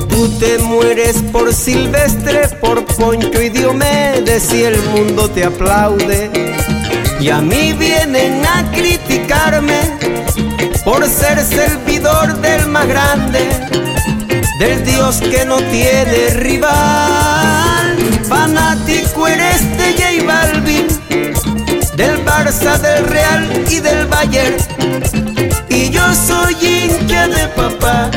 Tú 0.09 0.27
te 0.39 0.57
mueres 0.57 1.19
por 1.31 1.53
Silvestre, 1.53 2.49
por 2.59 2.87
Poncho 2.87 3.43
y 3.43 3.51
Diomedes 3.51 4.55
y 4.55 4.63
el 4.63 4.81
mundo 4.85 5.29
te 5.29 5.45
aplaude. 5.45 6.31
Y 7.21 7.29
a 7.29 7.43
mí 7.43 7.75
vienen 7.75 8.43
a 8.47 8.71
criticarme 8.73 9.81
por 10.83 11.07
ser 11.07 11.45
servidor 11.45 12.41
del 12.41 12.69
más 12.69 12.87
grande, 12.89 13.41
del 14.59 14.85
Dios 14.85 15.21
que 15.21 15.45
no 15.45 15.57
tiene 15.57 16.31
rival. 16.35 17.97
Fanático 18.29 19.27
eres 19.27 19.61
de 19.77 19.93
J 19.93 20.25
Balvin, 20.27 20.87
del 21.97 22.25
Barça, 22.25 22.79
del 22.79 23.07
Real 23.07 23.65
y 23.71 23.81
del 23.81 24.07
Bayern. 24.07 24.57
Y 25.69 25.91
yo 25.91 26.03
soy 26.15 26.55
hincha 26.61 27.29
de 27.29 27.49
papá 27.49 28.11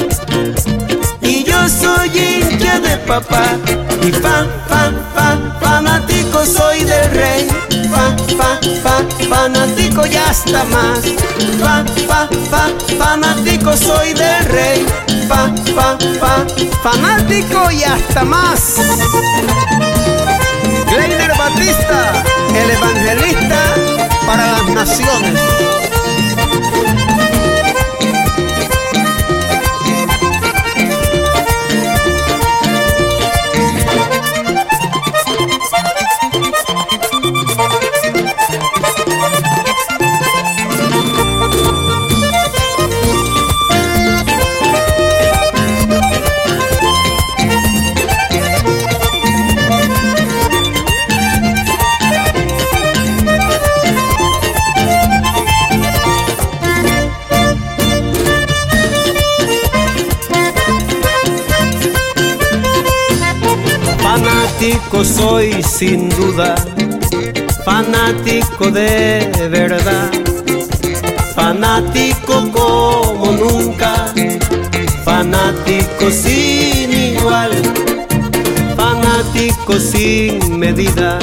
y 1.22 1.44
yo 1.44 1.68
soy 1.68 2.10
hincha 2.10 2.80
de 2.80 2.98
papá 2.98 3.44
y 4.02 4.12
fan, 4.12 4.48
fan, 4.68 4.96
fan, 5.14 5.54
fanático 5.60 6.46
soy 6.46 6.84
del 6.84 7.12
rey, 7.12 7.48
fan, 8.10 8.18
fan, 8.38 8.60
fan, 8.84 9.30
fanático 9.30 10.06
y 10.06 10.16
hasta 10.16 10.64
más, 10.66 11.00
fan, 11.60 11.88
fan, 12.08 12.30
fan, 12.50 12.74
fanático 12.98 13.76
soy 13.76 14.14
del 14.14 14.46
rey, 14.46 14.86
fan, 15.28 15.56
fan, 15.76 15.98
fan, 16.20 16.48
fanático 16.82 17.72
y 17.72 17.84
hasta 17.84 18.24
más. 18.24 18.76
Kleiner 20.88 21.32
Batista, 21.38 22.24
el 22.56 22.72
evangelista 22.72 23.76
para 24.26 24.52
las 24.52 24.70
naciones. 24.70 25.79
Fanático 65.00 65.30
soy 65.30 65.64
sin 65.64 66.10
duda, 66.10 66.56
fanático 67.64 68.70
de 68.70 69.48
verdad, 69.50 70.12
fanático 71.34 72.52
como 72.52 73.32
nunca, 73.32 74.14
fanático 75.06 76.12
sin 76.12 76.92
igual, 76.92 77.52
fanático 78.76 79.80
sin 79.80 80.60
medida, 80.60 81.18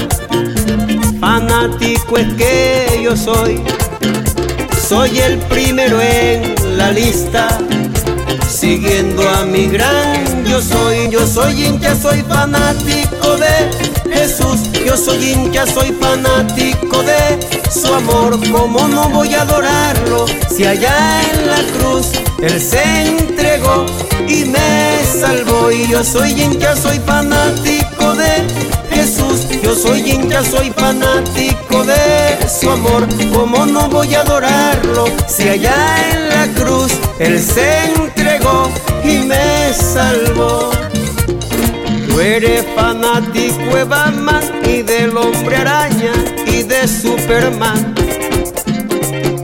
fanático 1.20 2.16
es 2.16 2.32
que 2.32 3.00
yo 3.04 3.14
soy, 3.14 3.60
soy 4.88 5.18
el 5.18 5.36
primero 5.50 6.00
en 6.00 6.78
la 6.78 6.92
lista 6.92 7.58
siguiendo 8.48 9.28
a 9.28 9.44
mi 9.44 9.66
gran 9.66 10.15
yo 10.56 10.62
soy, 10.62 11.10
yo 11.10 11.26
soy 11.26 11.66
hincha, 11.66 11.94
soy 11.94 12.22
fanático 12.22 13.36
de 13.36 14.10
Jesús, 14.10 14.72
yo 14.86 14.96
soy 14.96 15.32
hincha, 15.32 15.66
soy 15.66 15.92
fanático 16.00 17.02
de 17.02 17.60
su 17.70 17.92
amor, 17.92 18.38
¿cómo 18.50 18.88
no 18.88 19.06
voy 19.10 19.34
a 19.34 19.42
adorarlo 19.42 20.24
si 20.48 20.64
allá 20.64 21.20
en 21.30 21.46
la 21.48 21.58
cruz 21.76 22.06
Él 22.40 22.58
se 22.58 22.82
entregó 23.06 23.84
y 24.26 24.46
me 24.46 25.04
salvó. 25.04 25.70
Y 25.70 25.88
yo 25.88 26.02
soy 26.02 26.30
hincha, 26.40 26.74
soy 26.74 27.00
fanático 27.00 28.14
de 28.14 28.46
Jesús, 28.90 29.46
yo 29.62 29.74
soy 29.74 30.10
hincha, 30.10 30.42
soy 30.42 30.70
fanático 30.70 31.84
de 31.84 32.48
su 32.48 32.70
amor, 32.70 33.06
¿cómo 33.30 33.66
no 33.66 33.90
voy 33.90 34.14
a 34.14 34.22
adorarlo 34.22 35.04
si 35.28 35.50
allá 35.50 35.74
en 36.12 36.28
la 36.30 36.46
cruz 36.54 36.92
Él 37.18 37.42
se 37.42 37.92
entregó 37.92 38.70
y 39.08 39.18
me 39.26 39.72
salvó? 39.72 40.70
Tú 42.08 42.20
eres 42.20 42.64
fanático 42.74 43.74
de 43.74 43.84
Batman 43.84 44.42
y 44.64 44.82
del 44.82 45.16
hombre 45.16 45.56
araña 45.56 46.12
y 46.46 46.62
de 46.62 46.88
Superman, 46.88 47.94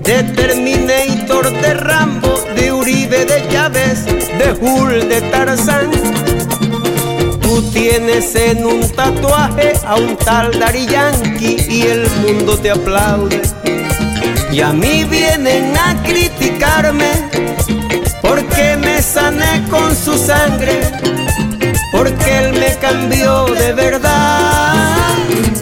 de 0.02 0.22
Terminator, 0.22 1.50
de 1.60 1.74
Rambo, 1.74 2.40
de 2.56 2.72
Uribe, 2.72 3.24
de 3.24 3.46
Chávez, 3.48 4.06
de 4.06 4.52
Hulk, 4.60 5.04
de 5.04 5.20
Tarzán. 5.30 5.90
Tú 7.42 7.62
tienes 7.72 8.34
en 8.34 8.64
un 8.64 8.88
tatuaje 8.90 9.74
a 9.86 9.96
un 9.96 10.16
tal 10.16 10.58
Dari 10.58 10.86
Yankee 10.86 11.56
y 11.68 11.82
el 11.82 12.08
mundo 12.22 12.56
te 12.56 12.70
aplaude. 12.70 13.42
Y 14.50 14.60
a 14.60 14.72
mí 14.72 15.04
vienen 15.04 15.76
a 15.76 16.02
criticarme 16.02 17.10
porque 18.22 18.71
sané 19.02 19.64
con 19.68 19.94
su 19.96 20.16
sangre, 20.16 20.80
porque 21.90 22.38
él 22.38 22.52
me 22.52 22.76
cambió 22.78 23.46
de 23.46 23.72
verdad. 23.72 24.74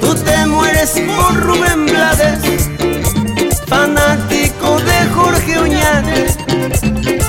Tú 0.00 0.14
te 0.14 0.46
mueres 0.46 0.90
por 0.90 1.34
Rubén 1.36 1.86
Blades, 1.86 2.68
fanático 3.66 4.78
de 4.80 5.06
Jorge 5.14 5.58
Oñate, 5.58 6.26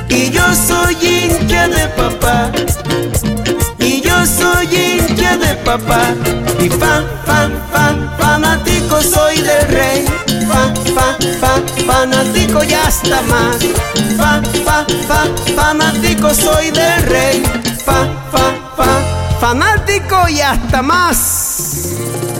y 0.09 0.31
yo 0.31 0.43
soy 0.53 0.97
hincha 1.01 1.67
de 1.67 1.87
papá 1.89 2.51
y 3.79 4.01
yo 4.01 4.25
soy 4.25 4.67
hincha 4.67 5.37
de 5.37 5.55
papá 5.63 6.13
y 6.59 6.69
fan, 6.69 7.05
fan, 7.25 7.51
fan, 7.71 8.11
fanático 8.17 8.70
soy 9.01 9.41
del 9.41 9.67
rey, 9.67 10.05
fan, 10.47 10.75
fan, 10.95 11.15
fan, 11.39 11.85
fanático 11.85 12.63
y 12.63 12.73
hasta 12.73 13.21
más, 13.23 13.57
fan, 14.17 14.45
fan, 14.65 14.85
fan, 15.07 15.55
fanático 15.55 16.33
soy 16.33 16.71
del 16.71 17.03
rey, 17.03 17.43
fan, 17.85 18.09
fan, 18.31 18.55
fan, 18.77 19.39
fanático 19.39 20.29
y 20.29 20.41
hasta 20.41 20.81
más. 20.81 22.30